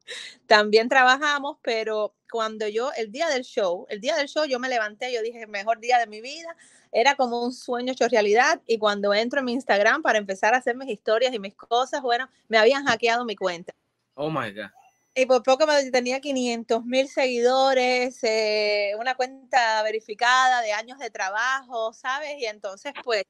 [0.46, 4.68] también trabajamos, pero cuando yo, el día del show, el día del show yo me
[4.68, 6.54] levanté, yo dije, mejor día de mi vida,
[6.92, 10.58] era como un sueño hecho realidad y cuando entro en mi Instagram para empezar a
[10.58, 13.74] hacer mis historias y mis cosas, bueno, me habían hackeado mi cuenta.
[14.14, 14.70] Oh my God.
[15.14, 21.10] Y por poco me tenía 500 mil seguidores, eh, una cuenta verificada de años de
[21.10, 22.36] trabajo, ¿sabes?
[22.38, 23.24] Y entonces, pues,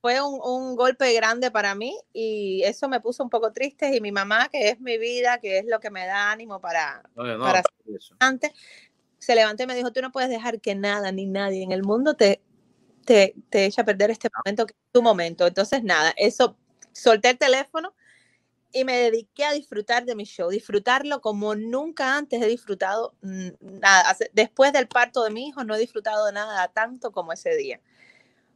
[0.00, 4.12] fue un, golpe grande para mí y eso me puso un poco triste y mi
[4.12, 7.62] mamá, que es mi vida, que es lo que me da ánimo para, para
[8.18, 8.52] antes,
[9.18, 11.82] se levantó y me dijo, tú no puedes dejar que nada ni nadie en el
[11.82, 12.40] mundo te,
[13.04, 15.46] te, te eche a perder este momento, que es tu momento.
[15.46, 16.56] Entonces, nada, eso,
[16.92, 17.94] solté el teléfono
[18.72, 24.16] y me dediqué a disfrutar de mi show, disfrutarlo como nunca antes he disfrutado nada.
[24.32, 27.80] Después del parto de mi hijo no he disfrutado de nada tanto como ese día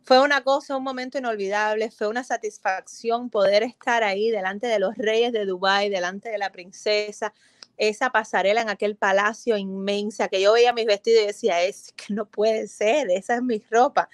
[0.05, 4.97] fue una cosa, un momento inolvidable, fue una satisfacción poder estar ahí delante de los
[4.97, 7.33] reyes de Dubái, delante de la princesa,
[7.79, 12.13] esa pasarela en aquel palacio inmensa que yo veía mis vestidos y decía, es que
[12.13, 14.09] no puede ser, esa es mi ropa.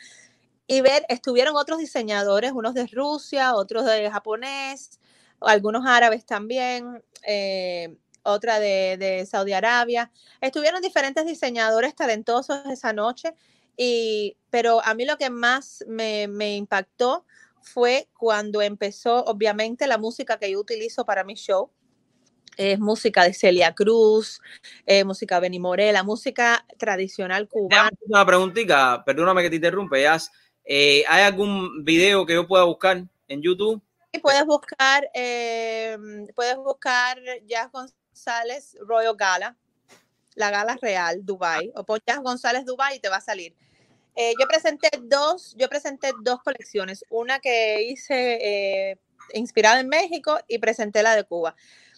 [0.69, 5.01] Y ver, estuvieron otros diseñadores, unos de Rusia, otros de japonés,
[5.41, 10.13] algunos árabes también, eh, otra de, de Saudi Arabia.
[10.41, 13.35] Estuvieron diferentes diseñadores talentosos esa noche
[13.77, 17.25] y, pero a mí lo que más me, me impactó
[17.63, 21.71] fue cuando empezó, obviamente, la música que yo utilizo para mi show.
[22.57, 24.41] Es música de Celia Cruz,
[24.85, 27.91] eh, música de Benny Morela, música tradicional cubana.
[28.07, 30.05] Una preguntita, perdóname que te interrumpe.
[30.65, 33.81] Eh, ¿Hay algún video que yo pueda buscar en YouTube?
[34.13, 35.97] Sí, puedes buscar, eh,
[36.35, 39.57] puedes buscar Jazz González Royal Gala,
[40.35, 43.55] la gala real, Dubai, o pon González Dubai y te va a salir.
[44.17, 48.39] Eh, yo presenté dos, yo presenté dos colecciones, una que hice
[48.91, 48.99] eh,
[49.35, 51.55] inspirada en México y presenté la de Cuba.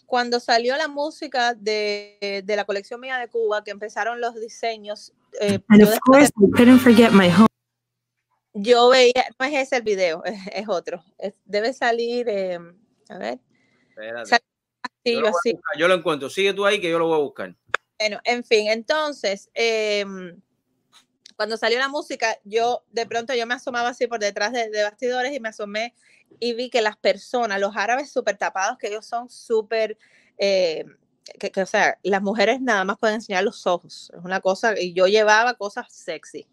[0.06, 5.12] Cuando salió la música de, de la colección mía de Cuba, que empezaron los diseños,
[5.40, 5.58] eh,
[8.54, 10.22] yo, veía, no es ese el video,
[10.52, 11.02] es, otro,
[11.46, 12.28] debe salir,
[13.08, 13.38] a ver.
[15.04, 15.32] yo, lo
[15.78, 17.56] yo lo encuentro, sigue tú ahí que yo lo voy a buscar.
[18.02, 20.40] Bueno, en fin, entonces, em,
[21.36, 25.32] cuando salió la música, yo de pronto yo me asomaba así por detrás de, bastidores
[25.32, 25.94] y me asomé
[26.40, 29.96] y vi que las personas, los árabes súper tapados, que ellos son súper,
[30.36, 30.84] eh,
[31.38, 34.94] que, o sea, las mujeres nada más pueden enseñar los ojos, es una cosa, y
[34.94, 36.48] yo llevaba cosas sexy,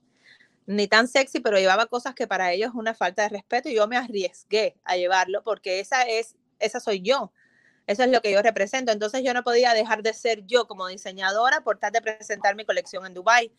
[0.67, 3.75] ni tan sexy, pero llevaba cosas que para ellos es una falta de respeto y
[3.75, 7.33] yo me arriesgué a llevarlo porque esa es, esa soy yo.
[7.89, 8.91] Eso es lo que yo represento.
[8.91, 12.63] Entonces yo no podía dejar de ser yo como diseñadora por tal de presentar mi
[12.63, 13.51] colección en Dubai.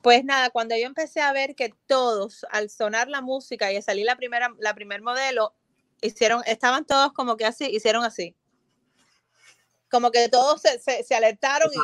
[0.00, 4.06] Pues nada, cuando yo empecé a ver que todos, al sonar la música y salir
[4.06, 5.54] la primera, la primer modelo,
[6.00, 8.36] hicieron, estaban todos como que así, hicieron así.
[9.90, 11.68] Como que todos se, se, alertaron.
[11.72, 11.76] Y,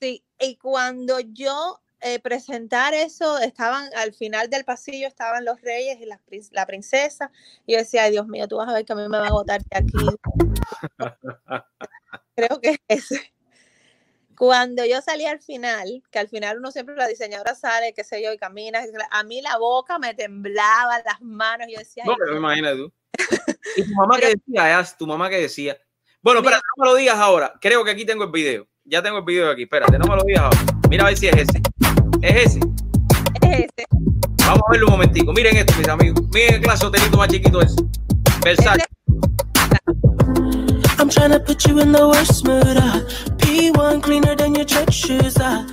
[0.00, 5.98] sí, y cuando yo eh, presentar eso, estaban al final del pasillo, estaban los reyes
[6.00, 6.20] y la,
[6.52, 7.30] la princesa.
[7.66, 9.28] Y yo decía, Ay, Dios mío, tú vas a ver que a mí me van
[9.28, 9.94] a botar de aquí.
[12.36, 13.08] Creo que es.
[14.36, 18.22] Cuando yo salí al final, que al final uno siempre, la diseñadora sale, qué sé
[18.22, 22.04] yo, y camina, a mí la boca me temblaba, las manos, yo decía...
[22.04, 22.92] No, pero me imagino tú.
[23.76, 24.84] ¿Y tu mamá qué decía?
[24.98, 25.78] ¿Tu mamá qué decía?
[26.20, 27.54] Bueno, espérate, no me lo digas ahora.
[27.60, 28.68] Creo que aquí tengo el video.
[28.84, 29.62] Ya tengo el video aquí.
[29.62, 30.73] Espérate, no me lo digas ahora.
[30.94, 31.60] Mira a ver si es ese.
[32.22, 32.60] ¿Es ese?
[33.42, 33.86] Es ese.
[34.46, 35.32] Vamos a verlo un momentico.
[35.32, 36.22] Miren esto, mis amigos.
[36.32, 37.74] Miren el clase hotelito más chiquito ese.
[38.44, 38.84] Versace.
[41.00, 42.76] I'm trying to put you in the worst mood.
[42.76, 43.00] Uh.
[43.38, 45.36] P1 cleaner than your church shoes.
[45.36, 45.66] Uh.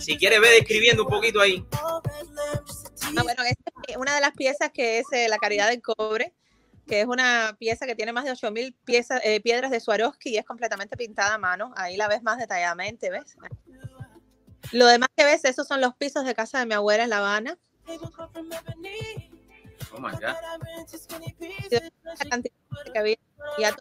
[0.00, 1.62] Si quieres, ve describiendo un poquito ahí.
[1.72, 2.00] Ah,
[3.22, 3.42] bueno,
[3.86, 6.32] es una de las piezas que es eh, la caridad del cobre,
[6.86, 10.38] que es una pieza que tiene más de 8000 piezas, eh, piedras de Swarovski y
[10.38, 11.74] es completamente pintada a mano.
[11.76, 13.36] Ahí la ves más detalladamente, ¿ves?
[14.72, 17.18] Lo demás que ves, esos son los pisos de casa de mi abuela en La
[17.18, 17.58] Habana.
[19.92, 20.22] Oh my God.
[20.22, 22.54] La cantidad
[22.92, 23.16] que había,
[23.58, 23.74] ya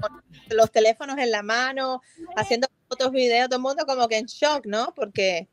[0.00, 2.02] con los teléfonos en la mano,
[2.36, 4.92] haciendo fotos, videos, todo el mundo como que en shock, ¿no?
[4.94, 5.48] Porque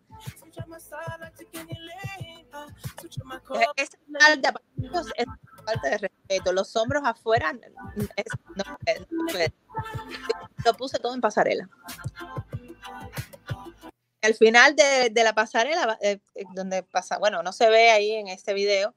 [3.77, 4.53] es falta,
[5.15, 5.25] es
[5.65, 6.53] falta de respeto.
[6.53, 7.53] Los hombros afuera,
[8.15, 8.25] es,
[8.55, 8.63] no,
[9.09, 9.53] no puede.
[10.65, 11.69] lo puse todo en pasarela.
[14.21, 18.11] Al final de, de la pasarela, eh, eh, donde pasa, bueno, no se ve ahí
[18.11, 18.93] en este video,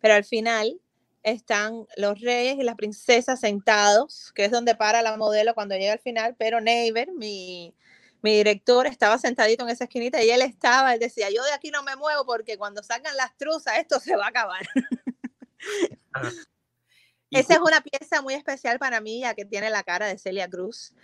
[0.00, 0.80] pero al final
[1.22, 5.92] están los reyes y las princesas sentados, que es donde para la modelo cuando llega
[5.92, 7.74] al final, pero Neighbor, mi,
[8.22, 11.70] mi director, estaba sentadito en esa esquinita y él estaba, él decía, yo de aquí
[11.70, 14.66] no me muevo porque cuando sacan las truzas esto se va a acabar.
[17.30, 20.48] Esa es una pieza muy especial para mí, ya que tiene la cara de Celia
[20.48, 20.94] Cruz.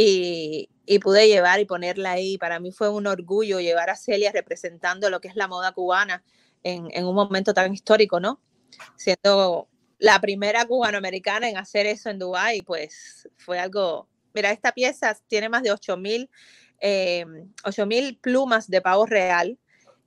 [0.00, 2.38] Y, y, pude llevar y ponerla ahí.
[2.38, 6.22] Para mí fue un orgullo llevar a Celia representando lo que es la moda cubana
[6.62, 8.40] en, en un momento tan histórico, ¿no?
[8.94, 9.68] Siendo
[9.98, 14.08] la primera cubanoamericana en hacer eso en Dubái, pues fue algo...
[14.34, 16.28] Mira, esta pieza tiene más de 8.000
[16.80, 19.58] eh, plumas de pavo real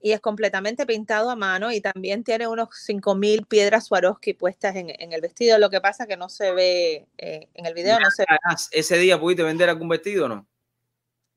[0.02, 4.90] y es completamente pintado a mano y también tiene unos 5.000 piedras Swarovski puestas en,
[4.90, 5.58] en, el vestido.
[5.60, 8.00] Lo que pasa que no se ve eh, en el video.
[8.00, 8.38] No se ve.
[8.72, 10.48] ¿Ese día pudiste vender algún vestido o no?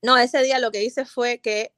[0.02, 1.72] No, ese día lo que hice fue que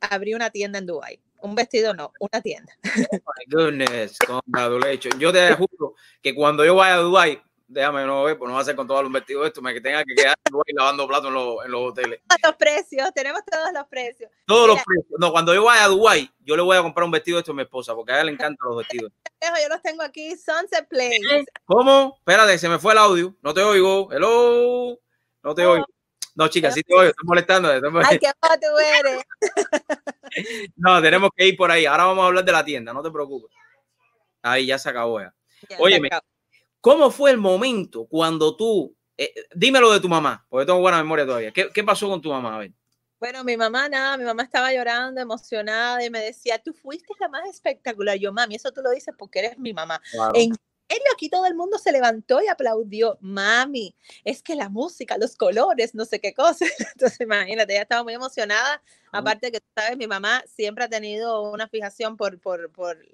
[0.00, 1.20] abrí una tienda en Dubai.
[1.40, 2.72] Un vestido no, una tienda.
[3.12, 5.18] Oh my goodness, congratulations.
[5.20, 8.62] Yo te juro que cuando yo vaya a Dubai, déjame no ver, pues no va
[8.62, 10.34] a ser con todos los vestidos esto, me que tenga que quedar
[10.74, 12.20] lavando platos en los, en los hoteles.
[12.26, 14.30] Todos los precios, tenemos todos los precios.
[14.46, 15.20] Todos Mira, los precios.
[15.20, 17.52] No, cuando yo vaya a Dubai, yo le voy a comprar un vestido de esto
[17.52, 19.12] a mi esposa, porque a ella le encantan los vestidos.
[19.40, 21.44] Yo los tengo aquí, Sunset Place.
[21.64, 22.16] ¿Cómo?
[22.18, 23.36] Espérate, se me fue el audio.
[23.42, 24.10] No te oigo.
[24.12, 24.98] Hello.
[25.42, 25.72] No te oh.
[25.72, 25.86] oigo.
[26.34, 27.72] No, chicas, sí te oigo, estoy molestando.
[27.72, 28.28] Estoy molestando.
[28.42, 29.24] Ay, qué tú eres.
[30.76, 31.86] no, tenemos que ir por ahí.
[31.86, 33.50] Ahora vamos a hablar de la tienda, no te preocupes.
[34.42, 35.34] Ahí ya se acabó ya.
[35.68, 36.00] ya Oye,
[36.80, 41.26] ¿cómo fue el momento cuando tú, eh, dímelo de tu mamá, porque tengo buena memoria
[41.26, 41.52] todavía.
[41.52, 42.56] ¿Qué, ¿Qué, pasó con tu mamá?
[42.56, 42.72] A ver.
[43.18, 47.28] Bueno, mi mamá nada, mi mamá estaba llorando, emocionada y me decía, tú fuiste la
[47.28, 48.16] más espectacular.
[48.16, 50.00] Yo, mami, eso tú lo dices porque eres mi mamá.
[50.12, 50.32] Claro.
[50.36, 50.54] ¿En
[50.88, 51.04] serio?
[51.12, 53.18] Aquí todo el mundo se levantó y aplaudió.
[53.20, 56.64] Mami, es que la música, los colores, no sé qué cosa.
[56.94, 58.80] Entonces, imagínate, ella estaba muy emocionada.
[59.10, 63.04] Aparte que, tú sabes, mi mamá siempre ha tenido una fijación por, por, por,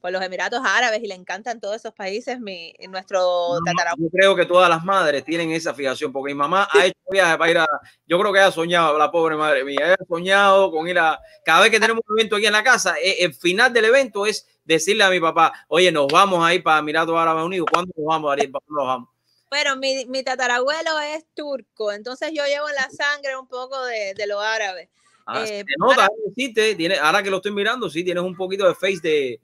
[0.00, 2.40] por los Emiratos Árabes y le encantan todos esos países.
[2.40, 4.10] Mi, nuestro tatarabuelo.
[4.10, 7.36] Yo creo que todas las madres tienen esa fijación porque mi mamá ha hecho viajes
[7.36, 7.66] para ir a.
[8.06, 11.20] Yo creo que ha soñado, la pobre madre mía, ha soñado con ir a.
[11.44, 14.46] Cada vez que tenemos un evento aquí en la casa, el final del evento es
[14.64, 17.68] decirle a mi papá, oye, nos vamos a ir para Emiratos Árabes Unidos.
[17.70, 18.50] ¿Cuándo nos vamos, Ariel?
[18.50, 19.08] ¿Cuándo nos vamos?
[19.50, 24.14] Bueno, mi, mi, tatarabuelo es turco, entonces yo llevo en la sangre un poco de,
[24.14, 24.90] de lo árabe.
[25.26, 26.08] Ah, eh, se nota, para...
[26.36, 29.40] sí, te, tiene, ahora que lo estoy mirando, sí, tienes un poquito de face de,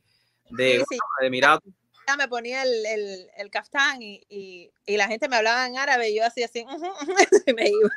[0.51, 0.99] de, Sí, sí.
[1.21, 1.73] de Emiratos.
[2.09, 5.77] Ya me ponía el, el, el caftán y, y, y, la gente me hablaba en
[5.77, 6.65] árabe y yo hacía así,
[7.47, 7.91] y me iba.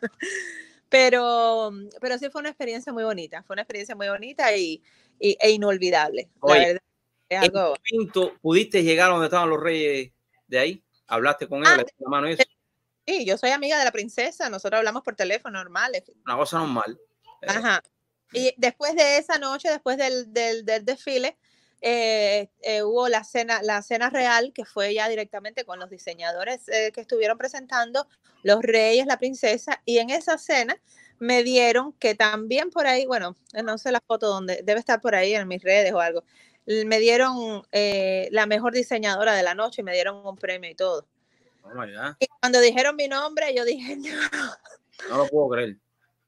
[0.89, 1.71] Pero,
[2.01, 4.81] pero sí fue una experiencia muy bonita, fue una experiencia muy bonita y,
[5.19, 6.29] y e inolvidable.
[6.39, 6.81] Oye, la verdad,
[7.29, 7.75] es ¿En algo...
[7.83, 10.11] qué momento pudiste llegar a donde estaban los reyes
[10.47, 10.83] de ahí?
[11.07, 11.77] ¿Hablaste con Ah, él?
[11.77, 12.43] ¿Le la mano eso?
[13.05, 15.91] Sí, yo soy amiga de la princesa, nosotros hablamos por teléfono normal.
[16.25, 16.99] Una cosa normal.
[17.41, 17.83] Eh, Ajá.
[18.33, 21.37] Y después de esa noche, después del, del, del desfile,
[21.81, 26.67] eh, eh, hubo la cena, la cena real, que fue ya directamente con los diseñadores
[26.67, 28.07] eh, que estuvieron presentando,
[28.43, 30.79] los reyes, la princesa, y en esa cena
[31.19, 35.15] me dieron que también por ahí, bueno, no sé la foto donde, debe estar por
[35.15, 36.23] ahí en mis redes o algo,
[36.85, 40.75] me dieron eh, la mejor diseñadora de la noche y me dieron un premio y
[40.75, 41.07] todo.
[41.63, 41.83] Oh.
[42.19, 44.09] Y cuando dijeron mi nombre, yo dije, no.
[45.09, 45.77] No lo puedo creer.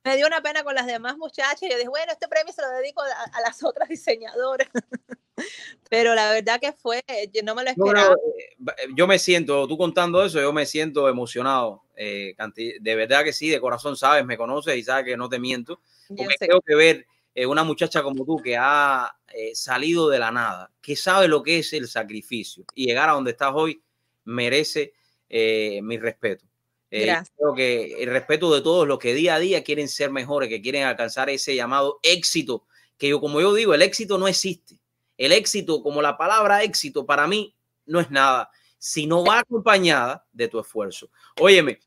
[0.03, 1.61] Me dio una pena con las demás muchachas.
[1.61, 4.67] Yo dije, bueno, este premio se lo dedico a, a las otras diseñadoras.
[5.89, 8.15] Pero la verdad que fue, yo no me lo esperaba.
[8.57, 11.83] Yo, yo, me siento, tú contando eso, yo me siento emocionado.
[11.95, 12.33] Eh,
[12.79, 15.81] de verdad que sí, de corazón sabes, me conoces y sabes que no te miento.
[16.07, 20.31] Porque creo que ver eh, una muchacha como tú que ha eh, salido de la
[20.31, 23.81] nada, que sabe lo que es el sacrificio y llegar a donde estás hoy
[24.25, 24.93] merece
[25.29, 26.45] eh, mi respeto.
[26.89, 30.61] creo que el respeto de todos los que día a día quieren ser mejores, que
[30.61, 32.65] quieren alcanzar ese llamado éxito,
[32.97, 34.80] que yo como yo digo, el éxito no existe.
[35.21, 37.55] El éxito, como la palabra éxito, para mí
[37.85, 38.49] no es nada,
[38.79, 41.11] si no va acompañada de tu esfuerzo.
[41.39, 41.79] Óyeme.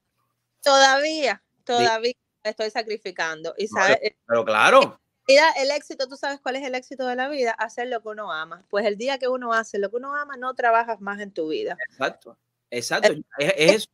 [0.62, 2.40] Todavía, todavía sí.
[2.44, 3.52] estoy sacrificando.
[3.58, 5.00] Y sabes, pero, pero claro.
[5.26, 8.30] El éxito, tú sabes cuál es el éxito de la vida, hacer lo que uno
[8.30, 8.64] ama.
[8.70, 11.48] Pues el día que uno hace lo que uno ama, no trabajas más en tu
[11.48, 11.76] vida.
[11.90, 12.38] Exacto,
[12.70, 13.14] exacto.
[13.38, 13.90] Es, es eso.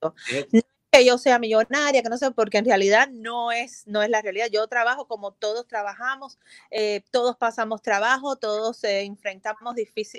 [0.00, 0.14] No
[0.90, 4.22] que yo sea millonaria, que no sé, porque en realidad no es, no es la
[4.22, 4.46] realidad.
[4.50, 6.38] Yo trabajo como todos trabajamos,
[6.70, 9.74] eh, todos pasamos trabajo, todos eh, enfrentamos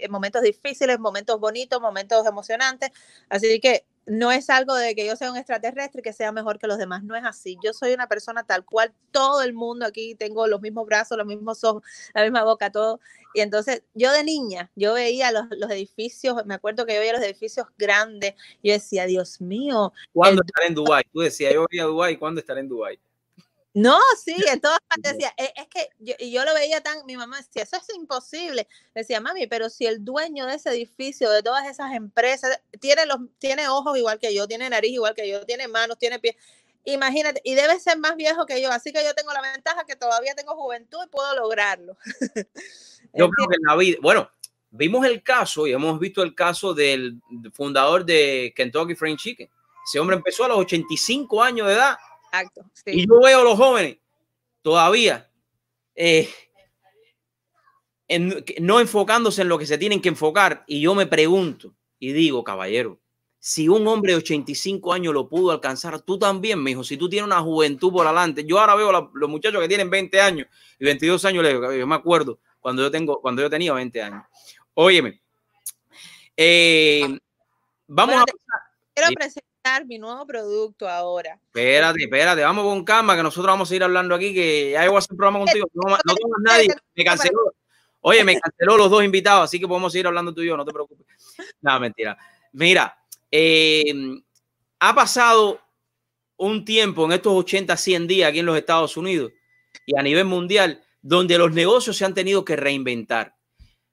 [0.09, 2.91] momentos difíciles, momentos bonitos, momentos emocionantes.
[3.29, 6.57] Así que no es algo de que yo sea un extraterrestre y que sea mejor
[6.57, 7.57] que los demás, no es así.
[7.63, 11.27] Yo soy una persona tal cual, todo el mundo aquí tengo los mismos brazos, los
[11.27, 11.83] mismos ojos,
[12.13, 13.01] la misma boca, todo.
[13.33, 17.13] Y entonces yo de niña, yo veía los, los edificios, me acuerdo que yo veía
[17.13, 18.33] los edificios grandes,
[18.63, 19.91] yo decía, Dios mío.
[20.13, 21.03] ¿Cuándo estaré en Dubái?
[21.11, 22.99] Tú decías, yo voy a Dubái, ¿cuándo estaré en Dubái?
[23.79, 27.05] No, sí, en todas partes decía, e, es que yo, y yo lo veía tan,
[27.05, 28.67] mi mamá decía, eso es imposible.
[28.95, 33.19] Decía, mami, pero si el dueño de ese edificio, de todas esas empresas, tiene, los,
[33.37, 36.35] tiene ojos igual que yo, tiene nariz igual que yo, tiene manos, tiene pies,
[36.85, 39.95] imagínate, y debe ser más viejo que yo, así que yo tengo la ventaja que
[39.95, 41.97] todavía tengo juventud y puedo lograrlo.
[43.13, 44.29] Yo creo que en la vida, bueno,
[44.71, 47.21] vimos el caso y hemos visto el caso del
[47.53, 49.49] fundador de Kentucky Fried Chicken.
[49.87, 51.97] Ese hombre empezó a los 85 años de edad
[52.31, 52.61] Exacto.
[52.85, 53.97] Y yo veo a los jóvenes
[54.61, 55.29] todavía
[55.95, 56.29] eh,
[58.59, 60.63] no enfocándose en lo que se tienen que enfocar.
[60.67, 62.99] Y yo me pregunto y digo, caballero,
[63.39, 67.27] si un hombre de 85 años lo pudo alcanzar, tú también, mijo, si tú tienes
[67.27, 68.45] una juventud por adelante.
[68.45, 70.47] Yo ahora veo a los muchachos que tienen 20 años
[70.79, 74.23] y 22 años, yo me acuerdo cuando yo, tengo, cuando yo tenía 20 años.
[74.73, 75.21] Óyeme,
[76.35, 77.17] eh,
[77.87, 78.25] vamos a...
[78.93, 79.46] Quiero presentar
[79.85, 81.39] mi nuevo producto ahora.
[81.47, 84.95] Espérate, espérate, vamos con calma, que nosotros vamos a ir hablando aquí, que ya voy
[84.95, 85.67] a hacer un programa contigo.
[85.73, 87.53] No, no tengo nadie, me canceló.
[88.01, 90.65] Oye, me canceló los dos invitados, así que podemos seguir hablando tú y yo, no
[90.65, 91.07] te preocupes.
[91.61, 92.17] No, mentira.
[92.53, 92.97] Mira,
[93.31, 93.93] eh,
[94.79, 95.59] ha pasado
[96.37, 99.31] un tiempo en estos 80, 100 días aquí en los Estados Unidos
[99.85, 103.36] y a nivel mundial, donde los negocios se han tenido que reinventar.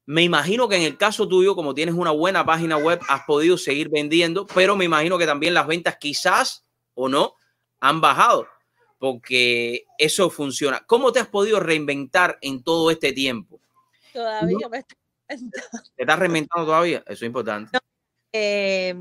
[0.06, 3.56] Me imagino que en el caso tuyo, como tienes una buena página web, has podido
[3.56, 6.64] seguir vendiendo, pero me imagino que también las ventas quizás
[6.94, 7.34] o no
[7.80, 8.46] han bajado,
[8.98, 10.84] porque eso funciona.
[10.86, 13.60] ¿Cómo te has podido reinventar en todo este tiempo?
[14.12, 14.98] Todavía me estoy
[15.96, 16.98] ¿Te estás reinventando todavía?
[17.06, 17.78] Eso es importante.
[18.36, 18.96] Eh,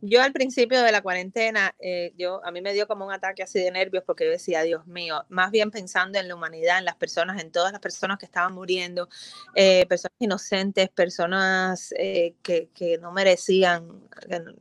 [0.00, 3.42] yo al principio de la cuarentena, eh, yo, a mí me dio como un ataque
[3.42, 6.84] así de nervios porque yo decía, Dios mío, más bien pensando en la humanidad, en
[6.84, 9.08] las personas, en todas las personas que estaban muriendo,
[9.56, 14.08] eh, personas inocentes, personas que, que, no merecían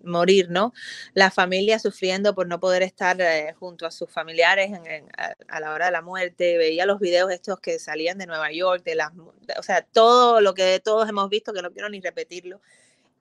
[0.03, 0.73] morir, ¿no?
[1.13, 3.17] La familia sufriendo por no poder estar
[3.59, 4.71] junto a sus familiares
[5.17, 8.51] a, a, la hora de la muerte, veía los videos estos que salían de Nueva
[8.51, 9.11] York, de las,
[9.59, 12.59] o sea, todo lo que todos hemos visto, que no quiero ni repetirlo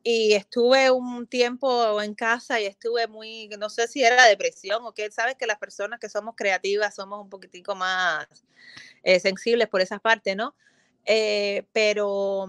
[0.07, 4.93] y estuve un tiempo en casa y estuve muy, no sé si era depresión o
[4.93, 8.27] qué, sabes que las personas que somos creativas somos un poquitico más
[9.03, 10.55] eh, sensibles por esas partes, ¿no?
[11.07, 12.47] Eh, pero,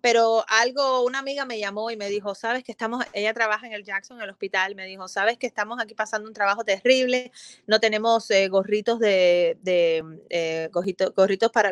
[0.00, 3.72] pero algo, una amiga me llamó y me dijo, sabes que estamos, ella trabaja en
[3.72, 7.32] el Jackson, en el hospital, me dijo, sabes que estamos aquí pasando un trabajo terrible,
[7.66, 11.70] no tenemos eh, gorritos de, de gorritos, para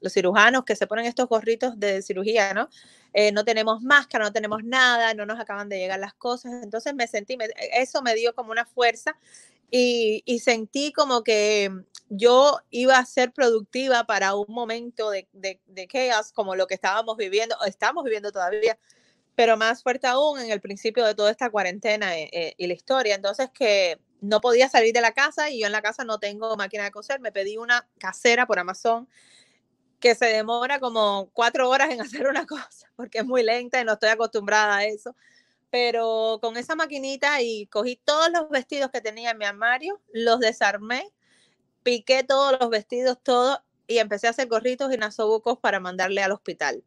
[0.00, 2.68] los cirujanos que se ponen estos gorritos de cirugía, ¿no?
[3.12, 6.52] Eh, no tenemos máscara, no tenemos nada, no nos acaban de llegar las cosas.
[6.64, 7.38] Entonces me sentí,
[7.72, 9.16] eso me dio como una fuerza
[9.70, 11.70] y, sentí como que
[12.08, 15.88] yo iba a ser productiva para un momento de, de, de
[16.32, 18.78] como lo que estábamos viviendo, o estamos viviendo todavía,
[19.34, 22.74] pero más fuerte aún en el principio de toda esta cuarentena eh, eh, y la
[22.74, 23.14] historia.
[23.14, 26.56] Entonces que no podía salir de la casa y yo en la casa no tengo
[26.56, 29.08] máquina de coser, me pedí una casera por Amazon
[30.00, 33.84] que se demora como cuatro horas en hacer una cosa, porque es muy lenta y
[33.84, 35.16] no estoy acostumbrada a eso.
[35.74, 40.38] Pero con esa maquinita y cogí todos los vestidos que tenía en mi armario, los
[40.38, 41.10] desarmé,
[41.82, 46.30] piqué todos los vestidos, todo, y empecé a hacer gorritos y nasobucos para mandarle al
[46.30, 46.84] hospital.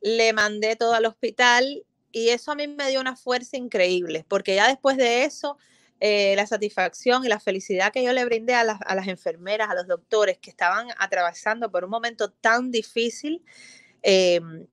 [0.00, 4.54] Le mandé todo al hospital y eso a mí me dio una fuerza increíble, porque
[4.54, 5.58] ya después de eso
[6.00, 9.68] eh, la satisfacción y la felicidad que yo le brindé a las, a las, enfermeras,
[9.68, 13.44] a los doctores que estaban atravesando por un momento tan difícil,
[14.00, 14.66] em,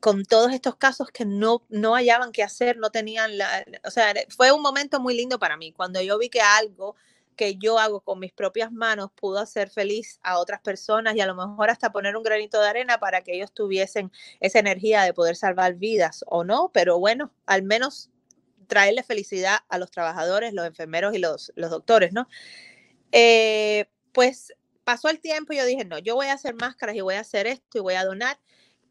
[0.00, 4.14] con todos estos casos que no, no hallaban qué hacer, no tenían la, o sea,
[4.28, 6.96] fue un momento muy lindo para mí, cuando yo vi que algo
[7.36, 11.26] que yo hago con mis propias manos pudo hacer feliz a otras personas y a
[11.26, 15.14] lo mejor hasta poner un granito de arena para que ellos tuviesen esa energía de
[15.14, 18.10] poder salvar vidas o no, pero bueno, al menos
[18.66, 22.28] traerle felicidad a los trabajadores, los enfermeros y los, los doctores, ¿no?
[23.10, 24.52] Eh, pues
[24.84, 27.20] pasó el tiempo y yo dije, no, yo voy a hacer máscaras y voy a
[27.20, 28.38] hacer esto y voy a donar.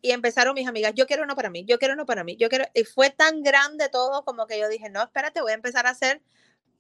[0.02, 2.48] Y empezaron mis amigas, yo quiero uno para mí, yo quiero uno para mí, yo
[2.50, 5.88] quiero, y fue tan grande todo como que yo dije, no, espérate, voy a empezar
[5.88, 6.22] a hacer,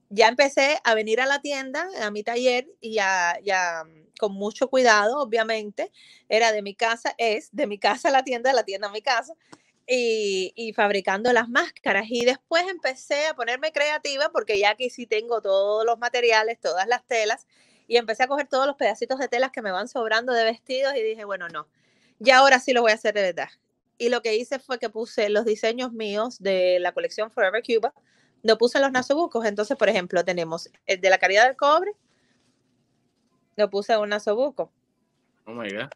[0.10, 3.84] ya empecé a venir a la tienda, a mi taller, y ya, ya
[4.20, 5.92] con mucho cuidado, obviamente,
[6.30, 8.92] era de mi casa, es de mi casa a la tienda, de la tienda a
[8.92, 9.34] mi casa,
[9.88, 12.06] y, y, fabricando las máscaras.
[12.10, 16.88] Y después empecé a ponerme creativa porque ya que sí tengo todos los materiales, todas
[16.88, 17.48] las telas,
[17.88, 20.96] y empecé a coger todos los pedacitos de telas que me van sobrando de vestidos
[20.96, 21.68] y dije, bueno, no,
[22.20, 23.50] ya ahora sí lo voy a hacer de verdad.
[23.98, 27.94] Y lo que hice fue que puse los diseños míos de la colección Forever Cuba,
[28.44, 29.46] lo puse en los nasobucos.
[29.46, 31.92] Entonces, por ejemplo, tenemos el de la calidad del cobre,
[33.58, 34.72] lo puse en un nasobuco.
[35.46, 35.90] Oh my God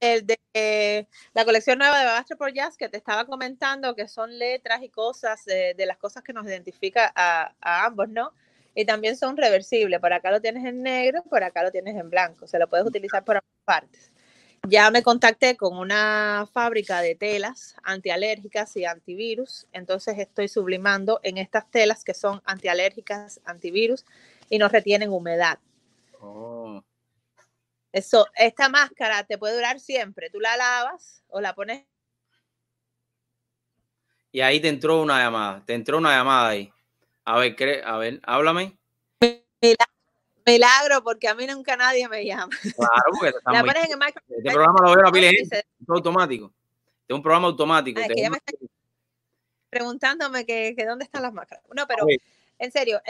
[0.00, 4.38] el de la colección nueva de Babastre por Jazz que te estaba comentando, que son
[4.38, 7.52] letras y cosas de, las cosas que nos identifica a,
[7.84, 8.32] ambos, ¿no?
[8.74, 10.00] Y también son reversibles.
[10.00, 12.46] Por acá lo tienes en negro, por acá lo tienes en blanco.
[12.46, 14.12] Se lo puedes utilizar por ambas partes.
[14.66, 19.66] Ya me contacté con una fábrica de telas antialérgicas y antivirus.
[19.72, 24.04] Entonces estoy sublimando en estas telas que son antialérgicas, antivirus
[24.50, 25.58] y no retienen humedad.
[26.20, 26.82] Oh.
[27.92, 30.30] Eso, esta máscara te puede durar siempre.
[30.30, 31.86] Tú la lavas o la pones.
[34.30, 35.62] Y ahí te entró una llamada.
[35.64, 36.72] Te entró una llamada ahí.
[37.24, 38.78] A ver, a ver, háblame.
[40.52, 42.48] Milagro, porque a mí nunca nadie me llama.
[42.76, 46.52] Claro, porque la en el Este programa lo veo a pile Es automático.
[47.06, 48.00] Es un programa automático.
[49.70, 51.64] preguntándome que, dónde están las máscaras.
[51.74, 52.06] No, pero
[52.58, 53.00] en serio,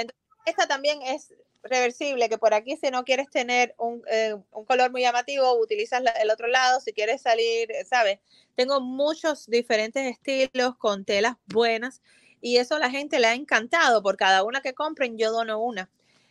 [0.45, 1.33] esta también es
[1.63, 6.03] reversible, que por aquí si no quieres tener un, eh, un color muy llamativo, utilizas
[6.21, 8.21] el otro lado, si quieres salir, ¿sabes?
[8.55, 12.03] Tengo muchos diferentes estilos con telas buenas
[12.41, 14.03] y eso a la gente le ha encantado.
[14.03, 15.91] Por cada una que compren, yo dono una.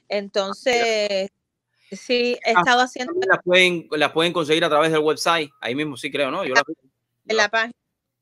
[0.10, 1.30] Entonces,
[1.92, 3.14] sí, he ah, estado haciendo...
[3.28, 6.46] Las pueden, las pueden conseguir a través del website, ahí mismo sí creo, ¿no?
[6.46, 6.54] Yo
[7.30, 7.74] en la página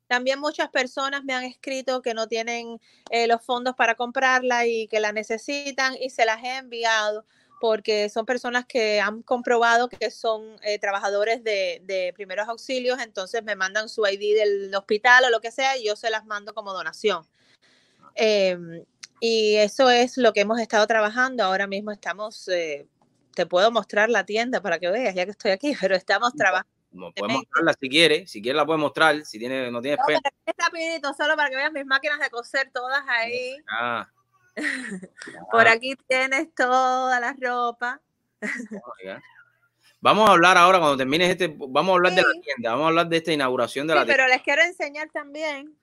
[0.07, 2.79] también muchas personas me han escrito que no tienen
[3.09, 7.25] eh, los fondos para comprarla y que la necesitan y se las he enviado
[7.59, 13.55] porque son personas que han comprobado que son eh, trabajadores de, primeros auxilios, entonces me
[13.55, 16.73] mandan su ID del hospital o lo que sea y yo se las mando como
[16.73, 17.25] donación.
[18.13, 18.83] Em,
[19.27, 21.43] y eso es lo que hemos estado trabajando.
[21.43, 22.87] Ahora mismo estamos, eh,
[23.33, 26.69] te puedo mostrar la tienda para que veas, ya que estoy aquí, pero estamos trabajando
[27.15, 31.13] puede mostrarla si quiere, si quiere la puede mostrar, si tiene, no tiene no, rapidito,
[31.13, 33.57] solo para que veas mis máquinas de coser todas ahí.
[33.69, 34.07] Ah.
[35.51, 37.99] Por aquí tienes toda la ropa.
[39.99, 42.87] Vamos a hablar ahora, cuando termines este, vamos a hablar de la tienda, vamos a
[42.89, 44.23] hablar de esta inauguración de la tienda.
[44.23, 45.75] Pero les quiero enseñar también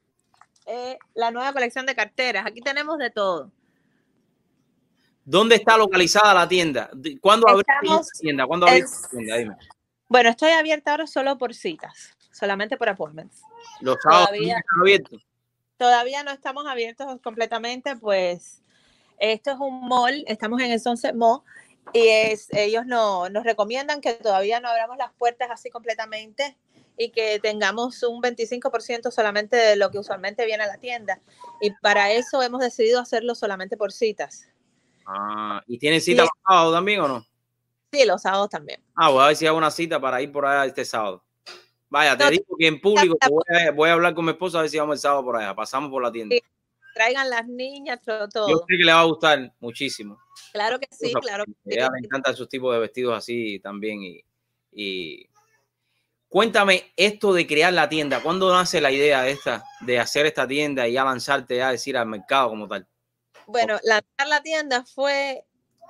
[0.66, 2.46] eh, la nueva colección de carteras.
[2.46, 3.50] Aquí tenemos de todo.
[5.24, 6.90] ¿Dónde está localizada la tienda?
[7.20, 8.46] ¿Cuándo abrimos la tienda?
[8.46, 9.36] ¿Cuándo abrimos la tienda?
[9.36, 9.56] Dime.
[10.08, 13.42] Bueno, estoy abierta ahora solo por citas, solamente por appointments.
[13.80, 15.26] Los sábados todavía, están abiertos.
[15.78, 18.62] Todavía no estamos abiertos completamente, pues
[19.18, 21.40] esto es un mall, estamos en el Sunset Mall
[21.92, 26.56] y es, ellos no, nos recomiendan que todavía no abramos las puertas así completamente
[26.96, 31.20] y que tengamos un 25% solamente de lo que usualmente viene a la tienda.
[31.60, 34.46] Y para eso hemos decidido hacerlo solamente por citas.
[35.06, 37.26] Ah, ¿y tienen cita los sábados también o no?
[37.92, 38.80] Sí, los sábados también.
[38.94, 41.24] Ah, voy a ver si hago una cita para ir por allá este sábado.
[41.90, 43.18] Vaya, te digo que en público
[43.74, 45.54] voy, a, hablar con mi esposa a ver si vamos el sábado por allá.
[45.54, 46.36] Pasamos por la tienda.
[46.94, 48.48] Traigan las niñas, todo.
[48.48, 50.18] Yo creo que le va a gustar muchísimo.
[50.52, 51.76] Claro que sí, claro que sí.
[51.78, 54.00] Le encantan esos tipos de vestidos así también.
[54.72, 55.26] Y,
[56.28, 58.22] cuéntame esto de crear la tienda.
[58.22, 62.06] ¿Cuándo nace la idea de esta, de hacer esta tienda y avanzarte a decir al
[62.06, 62.86] mercado como tal?
[63.46, 65.44] Bueno, lanzar la tienda fue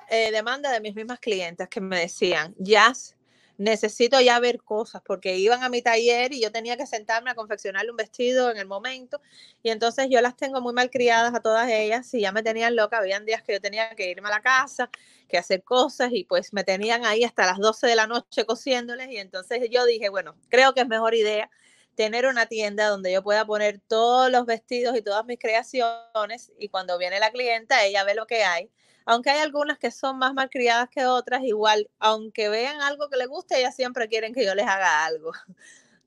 [0.09, 3.17] eh, demanda de mis mismas clientes que me decían, Jazz,
[3.59, 7.35] necesito ya ver cosas porque iban a mi taller y yo tenía que sentarme a
[7.35, 9.21] confeccionarle un vestido en el momento
[9.63, 12.77] y entonces yo las tengo muy mal criadas a todas ellas y ya me tenían
[12.77, 14.91] loca, habían días que yo tenía que irme a la casa,
[15.29, 19.11] que hacer cosas y pues me tenían ahí hasta las 12 de la noche cosiéndoles
[19.11, 21.51] y entonces yo dije, bueno, creo que es mejor idea
[21.95, 26.69] tener una tienda donde yo pueda poner todos los vestidos y todas mis creaciones y
[26.69, 28.71] cuando viene la clienta ella ve lo que hay
[29.05, 33.29] aunque hay algunas que son más malcriadas que otras, igual, aunque vean algo que les
[33.29, 35.33] guste, ellas siempre quieren que yo les haga algo.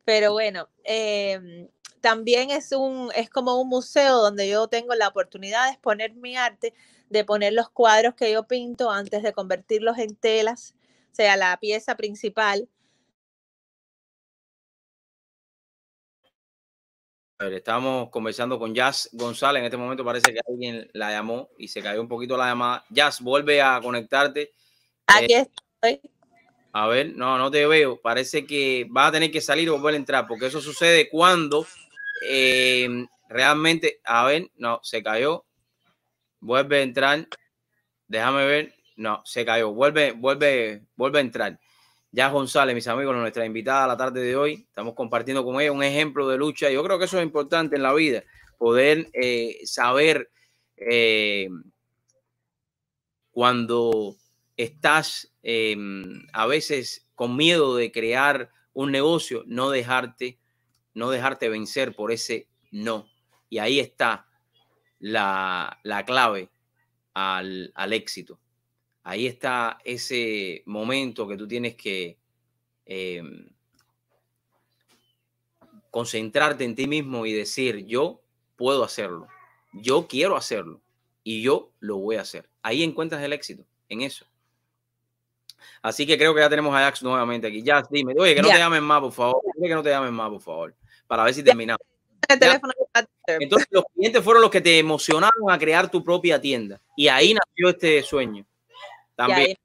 [0.06, 1.68] Pero bueno, em,
[2.02, 6.38] también es, un, es como un museo donde yo tengo la oportunidad de exponer mi
[6.38, 6.74] arte,
[7.10, 10.76] de poner los cuadros que yo pinto antes de convertirlos en telas,
[11.12, 12.70] o sea, la pieza principal
[17.40, 19.60] estamos conversando con Jazz González.
[19.60, 22.86] En este momento parece que alguien la llamó y se cayó un poquito la llamada.
[22.90, 24.52] Jazz, vuelve a conectarte.
[25.08, 25.48] Aquí eh,
[25.82, 26.02] estoy.
[26.72, 28.00] A ver, no, no te veo.
[28.02, 31.66] Parece que vas a tener que salir o volver a entrar, porque eso sucede cuando
[32.28, 35.46] eh, realmente, a ver, no, se cayó.
[36.40, 37.28] Vuelve a entrar.
[38.08, 38.76] Déjame ver.
[38.96, 39.72] No, se cayó.
[39.72, 41.60] Vuelve, vuelve, vuelve a entrar.
[42.16, 45.74] Ya González, mis amigos, nuestra invitada a la tarde de hoy, estamos compartiendo con ella
[45.74, 46.70] un ejemplo de lucha.
[46.70, 48.24] Yo creo que eso es importante en la vida,
[48.58, 50.32] poder eh, saber
[50.78, 51.50] eh,
[53.32, 54.16] cuando
[54.56, 55.76] estás eh,
[56.32, 60.40] a veces con miedo de crear un negocio, no dejarte,
[60.94, 63.10] no dejarte vencer por ese no.
[63.50, 64.26] Y ahí está
[65.00, 66.50] la, la clave
[67.14, 68.40] al, al éxito
[69.06, 72.18] ahí está ese momento que tú tienes que
[72.86, 73.48] em,
[75.92, 78.22] concentrarte en ti mismo y decir, yo
[78.58, 79.28] puedo hacerlo,
[79.74, 80.82] yo quiero hacerlo
[81.24, 82.50] y yo lo voy a hacer.
[82.64, 84.26] Ahí encuentras el éxito, en eso.
[85.82, 87.62] Así que creo que ya tenemos a Jax nuevamente aquí.
[87.62, 89.42] Ya, dime, oye, que no te llamen más, por favor.
[89.62, 90.76] que no te llamen más, por favor.
[91.08, 91.86] Para ver si terminamos.
[93.28, 96.82] Entonces, los clientes fueron los que te emocionaron a crear tu propia tienda.
[96.98, 98.46] Y ahí nació este sueño.
[99.16, 99.58] También.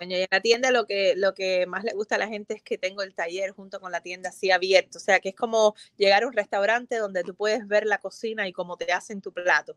[0.00, 2.62] Y en la tienda lo que, lo que más le gusta a la gente es
[2.62, 4.98] que tengo el taller junto con la tienda así abierto.
[4.98, 8.46] O sea, que es como llegar a un restaurante donde tú puedes ver la cocina
[8.46, 9.76] y cómo te hacen tu plato.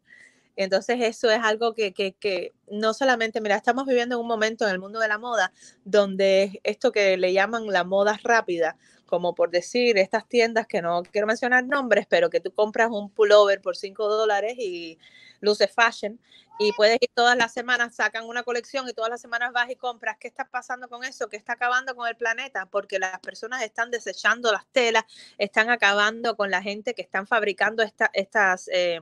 [0.56, 4.72] Entonces eso es algo que, que, no solamente, mira, estamos viviendo en un momento en
[4.72, 5.52] el mundo de la moda
[5.86, 11.04] donde esto que le llaman la moda rápida, como por decir estas tiendas que no
[11.04, 14.98] quiero mencionar nombres, pero que tú compras un pullover por 5 dólares y
[15.42, 16.20] luce fashion
[16.64, 19.76] y puedes ir todas las semanas, sacan una colección y todas las semanas vas y
[19.76, 20.18] compras.
[20.20, 21.28] ¿Qué está pasando con eso?
[21.28, 22.68] ¿Qué está acabando con el planeta?
[22.68, 25.04] Porque las personas están desechando las telas,
[25.40, 27.84] están acabando con la gente que están fabricando
[28.14, 28.70] estas...
[28.72, 29.02] Eh,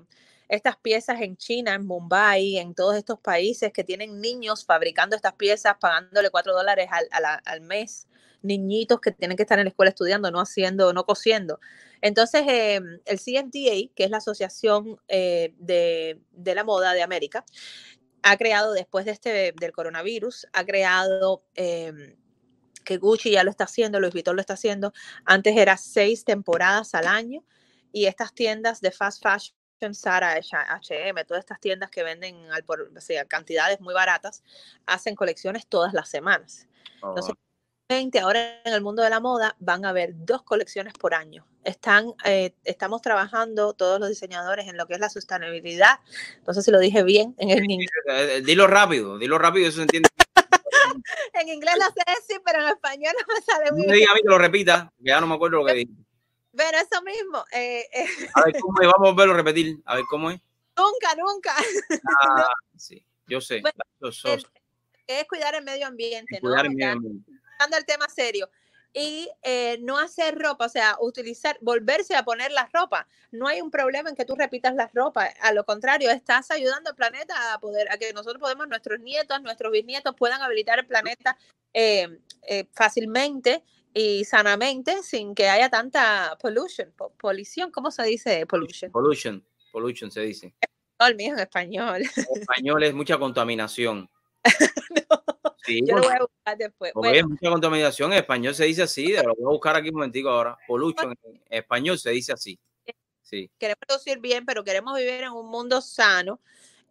[0.49, 5.35] estas piezas en China, en Mumbai, en todos estos países que tienen niños fabricando estas
[5.35, 7.07] piezas, pagándole cuatro dólares al,
[7.45, 8.07] al, mes,
[8.41, 11.59] niñitos que tienen que estar en la escuela estudiando, no haciendo, no cosiendo.
[12.01, 16.19] Entonces, em, el CMTA, que es la Asociación eh, de,
[16.55, 17.45] la Moda de América,
[18.23, 22.15] ha creado, después de este, del coronavirus, ha creado, em,
[22.83, 24.93] que Gucci ya lo está haciendo, Louis Vuitton lo está haciendo,
[25.25, 27.45] antes era seis temporadas al año,
[27.91, 29.58] y estas tiendas de fast fashion,
[29.93, 34.43] Zara, H&M, todas estas tiendas que venden al por, o sea, cantidades muy baratas,
[34.85, 36.67] hacen colecciones todas las semanas.
[37.01, 37.49] Entonces, oh
[38.21, 41.45] ahora en el mundo de la moda van a haber dos colecciones por año.
[41.63, 45.99] Están, eh, estamos trabajando todos los diseñadores en lo que es la sostenibilidad.
[46.45, 47.89] No sé si lo dije bien en el inglés.
[48.09, 50.09] Eh, eh, dilo rápido, dilo rápido, eso se entiende.
[51.33, 54.09] en inglés lo sé decir, pero en español no me sale muy no bien.
[54.09, 55.91] a mí que lo repita, que ya no me acuerdo lo que dije.
[56.55, 57.37] Pero eso mismo.
[58.35, 60.39] a ver cómo es, vamos a volverlo a repetir, a ver cómo es.
[60.77, 61.55] Nunca, nunca.
[62.21, 62.47] Ah,
[62.77, 63.61] sí, yo sé.
[65.07, 67.39] es cuidar el medio ambiente, cuidar El medio ambiente
[67.77, 68.49] el tema serio.
[68.91, 73.07] Y eh, no hacer ropa, o sea, utilizar, volverse a poner la ropa.
[73.31, 75.29] No hay un problema en que tú repitas la ropa.
[75.41, 79.43] A lo contrario, estás ayudando al planeta a poder, a que nosotros podemos, nuestros nietos,
[79.43, 81.37] nuestros bisnietos puedan habilitar el planeta
[81.71, 83.63] eh, eh, fácilmente
[83.93, 88.91] y sanamente sin que haya tanta pollution, polución, ¿cómo se dice pollution?
[88.91, 90.53] Pollution, pollution se dice.
[90.99, 92.01] el mío en español.
[92.15, 94.09] En español es mucha contaminación.
[95.67, 96.93] yo lo voy a buscar después.
[96.93, 97.27] Bueno.
[97.27, 98.13] mucha contaminación.
[98.13, 99.13] En español se dice así.
[99.13, 100.57] Lo voy a buscar aquí un momentico ahora.
[100.67, 102.59] Pollution en español se dice así.
[103.21, 103.49] Sí.
[103.59, 106.39] Queremos producir bien, pero queremos vivir en un mundo sano.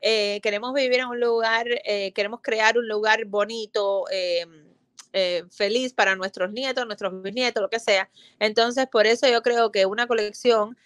[0.01, 4.68] Eh, queremos vivir en un lugar, eh, queremos crear un lugar bonito, em,
[5.13, 8.11] eh, feliz para nuestros nietos, nuestros bisnietos, lo que sea.
[8.39, 10.77] Entonces, por eso yo creo que una colección,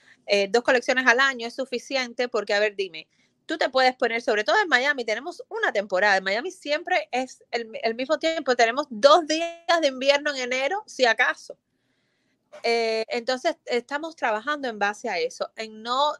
[0.50, 3.08] dos colecciones al año es suficiente, porque, a ver, dime,
[3.46, 6.16] tú te puedes poner, sobre todo en Miami, tenemos una temporada.
[6.16, 11.04] En Miami siempre es el, mismo tiempo, tenemos dos días de invierno en enero, si
[11.04, 11.56] acaso.
[12.62, 16.14] Eh, entonces, estamos trabajando en base a eso, en no,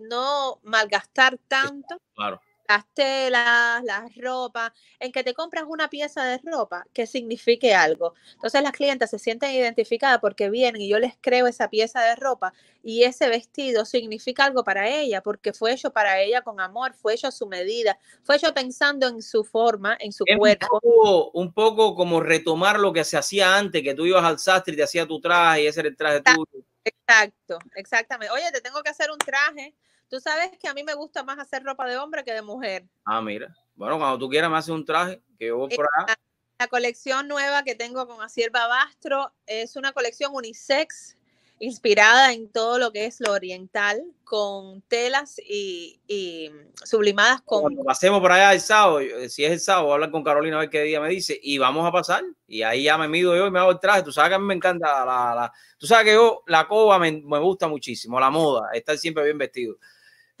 [0.00, 2.00] no malgastar tanto.
[2.14, 2.40] Claro
[2.70, 8.14] las telas, las ropas, en que te compras una pieza de ropa que signifique algo.
[8.34, 12.14] Entonces las clientes se sienten identificadas porque vienen y yo les creo esa pieza de
[12.14, 12.52] ropa
[12.82, 17.14] y ese vestido significa algo para ella porque fue hecho para ella con amor, fue
[17.14, 20.66] hecho a su medida, fue hecho pensando en su forma, en su cuerpo.
[20.72, 24.38] Un poco, un poco, como retomar lo que se hacía antes, que tú ibas al
[24.38, 26.64] sastre y te hacía tu traje y ese era el traje tuyo.
[26.84, 28.32] Exacto, exactamente.
[28.32, 29.74] Oye, te tengo que hacer un traje
[30.10, 32.84] Tú sabes que a mí me gusta más hacer ropa de hombre que de mujer.
[33.04, 33.56] Ah, mira.
[33.76, 36.18] Bueno, cuando tú quieras me haces un traje, que yo voy por acá.
[36.58, 41.16] La, colección nueva que tengo con Aciel Babastro es una colección unisex
[41.60, 46.50] inspirada en todo lo que es lo oriental, con telas y,
[46.84, 47.62] sublimadas con...
[47.62, 50.60] Cuando pasemos por allá el sábado, eh, si es el sábado, hablar con Carolina a
[50.60, 53.46] ver qué día me dice, y vamos a pasar, y ahí ya me mido yo
[53.46, 55.52] y me hago el traje, tú sabes que a mí me encanta la...
[55.78, 59.38] tú sabes que yo, la coba me, me gusta muchísimo, la moda, estar siempre bien
[59.38, 59.76] vestido.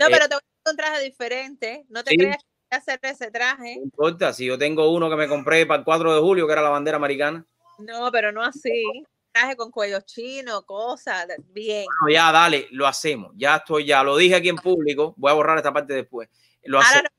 [0.00, 1.84] No, eh, pero te voy a hacer un traje diferente.
[1.90, 3.76] No te creas que voy a hacer ese traje.
[3.76, 6.52] No importa, si yo tengo uno que me compré para el 4 de julio, que
[6.54, 7.44] era la bandera americana.
[7.78, 8.82] No, pero no así.
[9.30, 11.84] Traje con cuello chino, cosas, bien.
[12.00, 13.32] Bueno, ya, dale, lo hacemos.
[13.36, 15.14] Ya estoy, ya lo dije aquí en público.
[15.18, 16.30] Voy a borrar esta parte después.
[16.64, 17.10] Lo hacemos.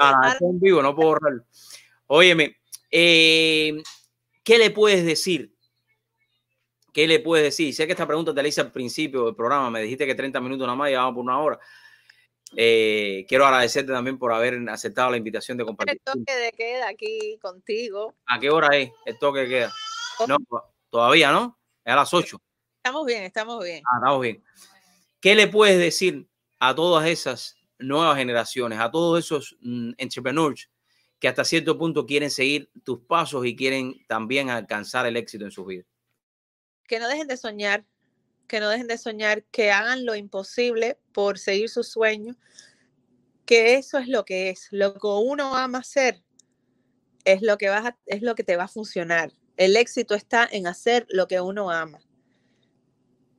[0.00, 1.44] Ah, no, estoy en vivo, no puedo borrarlo.
[2.06, 2.56] Óyeme,
[2.90, 3.82] eh,
[4.42, 5.54] ¿qué le puedes decir?
[6.92, 7.74] ¿Qué le puedes decir?
[7.74, 9.70] Sé que esta pregunta te la hice al principio del programa.
[9.70, 11.60] Me dijiste que 30 minutos nada más, llevamos por una hora.
[12.56, 15.94] Eh, quiero agradecerte también por haber aceptado la invitación de compartir.
[15.94, 18.14] El toque de queda aquí contigo.
[18.26, 19.72] ¿A qué hora es el toque de queda?
[20.28, 20.36] No,
[20.90, 21.58] todavía no.
[21.84, 22.40] Es a las 8.
[22.76, 23.82] Estamos bien, estamos bien.
[23.86, 24.42] Ah, estamos bien.
[25.20, 30.68] ¿Qué le puedes decir a todas esas nuevas generaciones, a todos esos mm, entrepreneurs
[31.18, 35.52] que hasta cierto punto quieren seguir tus pasos y quieren también alcanzar el éxito en
[35.52, 35.84] su vida?
[36.86, 37.84] Que no dejen de soñar,
[38.46, 42.36] que no dejen de soñar, que hagan lo imposible por seguir sus sueños,
[43.46, 46.22] que eso es lo que es, lo que uno ama hacer
[47.24, 49.32] es lo que vas a, es lo que te va a funcionar.
[49.56, 52.00] El éxito está en hacer lo que uno ama.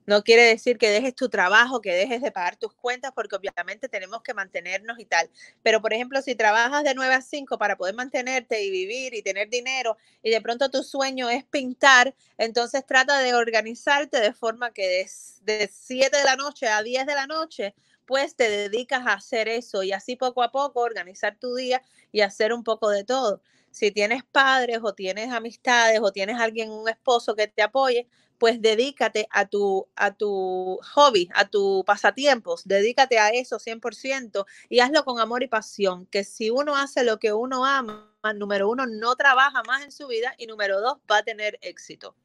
[0.05, 3.87] No quiere decir que dejes tu trabajo, que dejes de pagar tus cuentas, porque obviamente
[3.87, 5.29] tenemos que mantenernos y tal.
[5.61, 9.21] Pero, por ejemplo, si trabajas de 9 a 5 para poder mantenerte y vivir y
[9.21, 14.71] tener dinero, y de pronto tu sueño es pintar, entonces trata de organizarte de forma
[14.71, 15.07] que
[15.45, 17.73] de, 7 de la noche a 10 de la noche,
[18.05, 21.81] pues te dedicas a hacer eso y así poco a poco organizar tu día
[22.11, 23.41] y hacer un poco de todo.
[23.71, 28.07] Si tienes padres o tienes amistades o tienes alguien, un esposo que te apoye,
[28.37, 34.79] pues dedícate a tu, a tu hobby, a tu pasatiempos, dedícate a eso 100% y
[34.79, 38.85] hazlo con amor y pasión, que si uno hace lo que uno ama, número uno,
[38.85, 42.15] no trabaja más en su vida y número dos, va a tener éxito.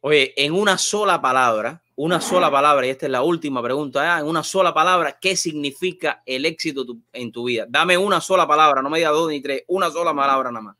[0.00, 4.26] Oye, en una sola palabra, una sola palabra, y esta es la última pregunta, en
[4.26, 7.64] una sola palabra, ¿qué significa el éxito en tu vida?
[7.68, 10.76] Dame una sola palabra, no me digas dos ni tres, una sola palabra nada más.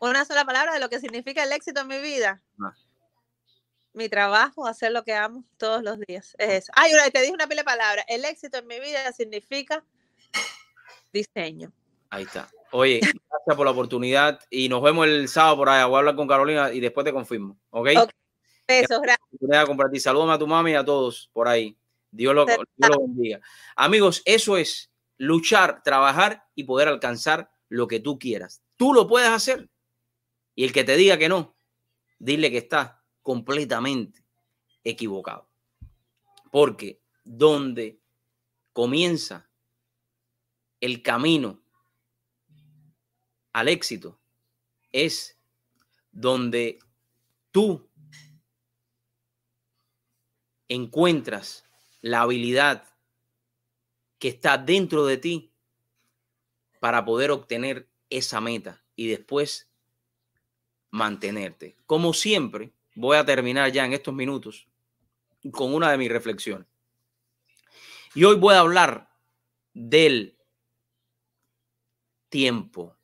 [0.00, 2.42] Una sola palabra de lo que significa el éxito en mi vida.
[2.60, 2.74] Ah
[3.92, 6.34] mi trabajo, hacer lo que amo todos los días.
[6.38, 6.72] Es eso.
[6.76, 8.04] Ay, te dije una pila de palabras.
[8.08, 9.84] El éxito en mi vida significa
[11.12, 11.72] diseño.
[12.10, 12.48] Ahí está.
[12.72, 15.86] Oye, gracias por la oportunidad y nos vemos el sábado por allá.
[15.86, 17.58] Voy a hablar con Carolina y después te confirmo.
[17.70, 17.88] ¿Ok?
[17.96, 18.06] okay.
[18.66, 19.66] Besos, gracias.
[19.66, 20.00] compartir.
[20.00, 21.76] Saludos a tu mami y a todos por ahí.
[22.12, 23.40] Dios lo, Dios lo bendiga.
[23.76, 28.62] Amigos, eso es luchar, trabajar y poder alcanzar lo que tú quieras.
[28.76, 29.68] Tú lo puedes hacer.
[30.54, 31.56] Y el que te diga que no,
[32.18, 34.24] dile que está completamente
[34.84, 35.48] equivocado.
[36.50, 38.00] Porque donde
[38.72, 39.48] comienza
[40.80, 41.60] el camino
[43.52, 44.18] al éxito
[44.92, 45.38] es
[46.12, 46.78] donde
[47.50, 47.88] tú
[50.68, 51.64] encuentras
[52.00, 52.84] la habilidad
[54.18, 55.52] que está dentro de ti
[56.78, 59.70] para poder obtener esa meta y después
[60.90, 61.76] mantenerte.
[61.86, 64.66] Como siempre, voy a terminar ya en estos minutos
[65.52, 66.66] con una de mis reflexiones.
[68.14, 69.10] Y hoy voy a hablar
[69.72, 70.36] del
[72.28, 72.96] tiempo.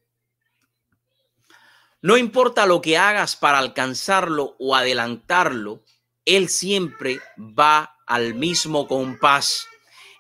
[2.03, 5.83] No importa lo que hagas para alcanzarlo o adelantarlo,
[6.25, 9.67] él siempre va al mismo compás.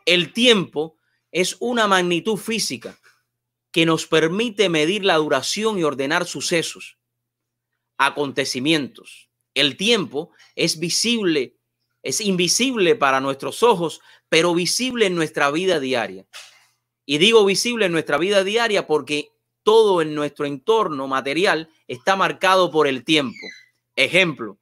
[0.05, 0.97] El tiempo
[1.31, 2.99] es una magnitud física
[3.73, 6.99] que nos permite medir la duración y ordenar sucesos,
[7.99, 9.26] acontecimientos,
[9.57, 11.57] el tiempo es visible,
[12.03, 16.27] es invisible para nuestros ojos, pero visible en nuestra vida diaria.
[17.07, 19.31] Y digo visible en nuestra vida diaria porque
[19.62, 23.47] todo en nuestro entorno material está marcado por el tiempo.
[23.97, 24.59] Ejemplo,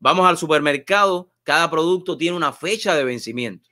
[0.00, 3.68] vamos al supermercado, cada producto tiene una fecha de vencimiento.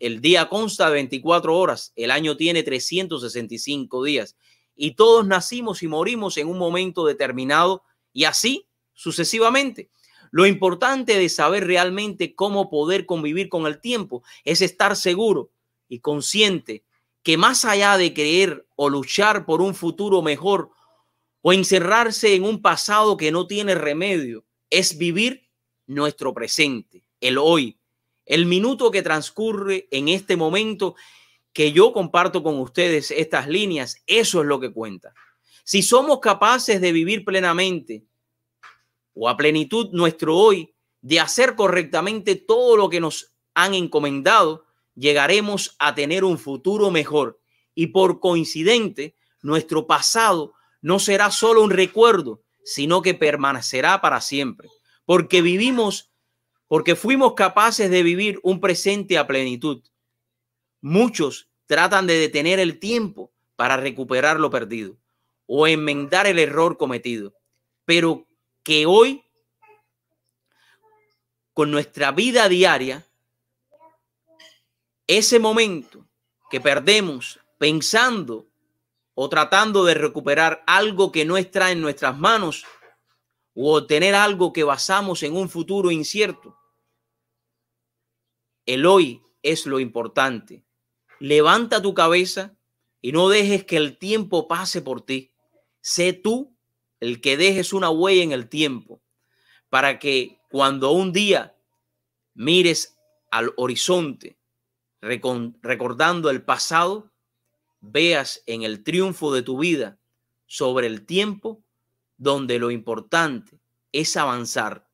[0.00, 4.36] El día consta de 24 horas, el año tiene 365 días
[4.74, 8.66] y todos nacimos y morimos en un momento determinado y así
[9.00, 9.88] sucesivamente.
[10.30, 15.50] Lo importante de saber realmente cómo poder convivir con el tiempo es estar seguro
[15.88, 16.84] y consciente
[17.22, 20.70] que más allá de creer o luchar por un futuro mejor
[21.40, 25.48] o encerrarse en un pasado que no tiene remedio, es vivir
[25.86, 27.78] nuestro presente, el hoy,
[28.26, 30.94] el minuto que transcurre en este momento
[31.54, 35.14] que yo comparto con ustedes estas líneas, eso es lo que cuenta.
[35.64, 38.04] Si somos capaces de vivir plenamente
[39.14, 44.64] o a plenitud nuestro hoy de hacer correctamente todo lo que nos han encomendado,
[44.94, 47.40] llegaremos a tener un futuro mejor.
[47.74, 54.68] Y por coincidente, nuestro pasado no será solo un recuerdo, sino que permanecerá para siempre.
[55.04, 56.10] Porque vivimos,
[56.68, 59.82] porque fuimos capaces de vivir un presente a plenitud.
[60.80, 64.96] Muchos tratan de detener el tiempo para recuperar lo perdido
[65.46, 67.34] o enmendar el error cometido.
[67.84, 68.26] Pero
[68.62, 69.24] que hoy,
[71.52, 73.06] con nuestra vida diaria,
[75.06, 76.06] ese momento
[76.50, 78.48] que perdemos pensando
[79.14, 82.64] o tratando de recuperar algo que no está en nuestras manos
[83.54, 86.56] o obtener algo que basamos en un futuro incierto.
[88.66, 90.64] El hoy es lo importante.
[91.18, 92.56] Levanta tu cabeza
[93.00, 95.34] y no dejes que el tiempo pase por ti.
[95.80, 96.56] Sé tú
[97.00, 99.00] el que dejes una huella en el tiempo
[99.68, 101.56] para que cuando un día
[102.34, 102.96] mires
[103.30, 104.36] al horizonte
[105.00, 107.10] recordando el pasado,
[107.80, 109.98] veas en el triunfo de tu vida
[110.46, 111.62] sobre el tiempo
[112.18, 113.58] donde lo importante
[113.92, 114.86] es avanzar,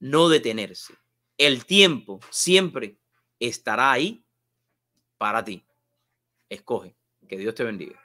[0.00, 0.94] no detenerse.
[1.38, 2.98] El tiempo siempre
[3.40, 4.24] estará ahí
[5.16, 5.64] para ti.
[6.48, 6.94] Escoge.
[7.26, 8.03] Que Dios te bendiga.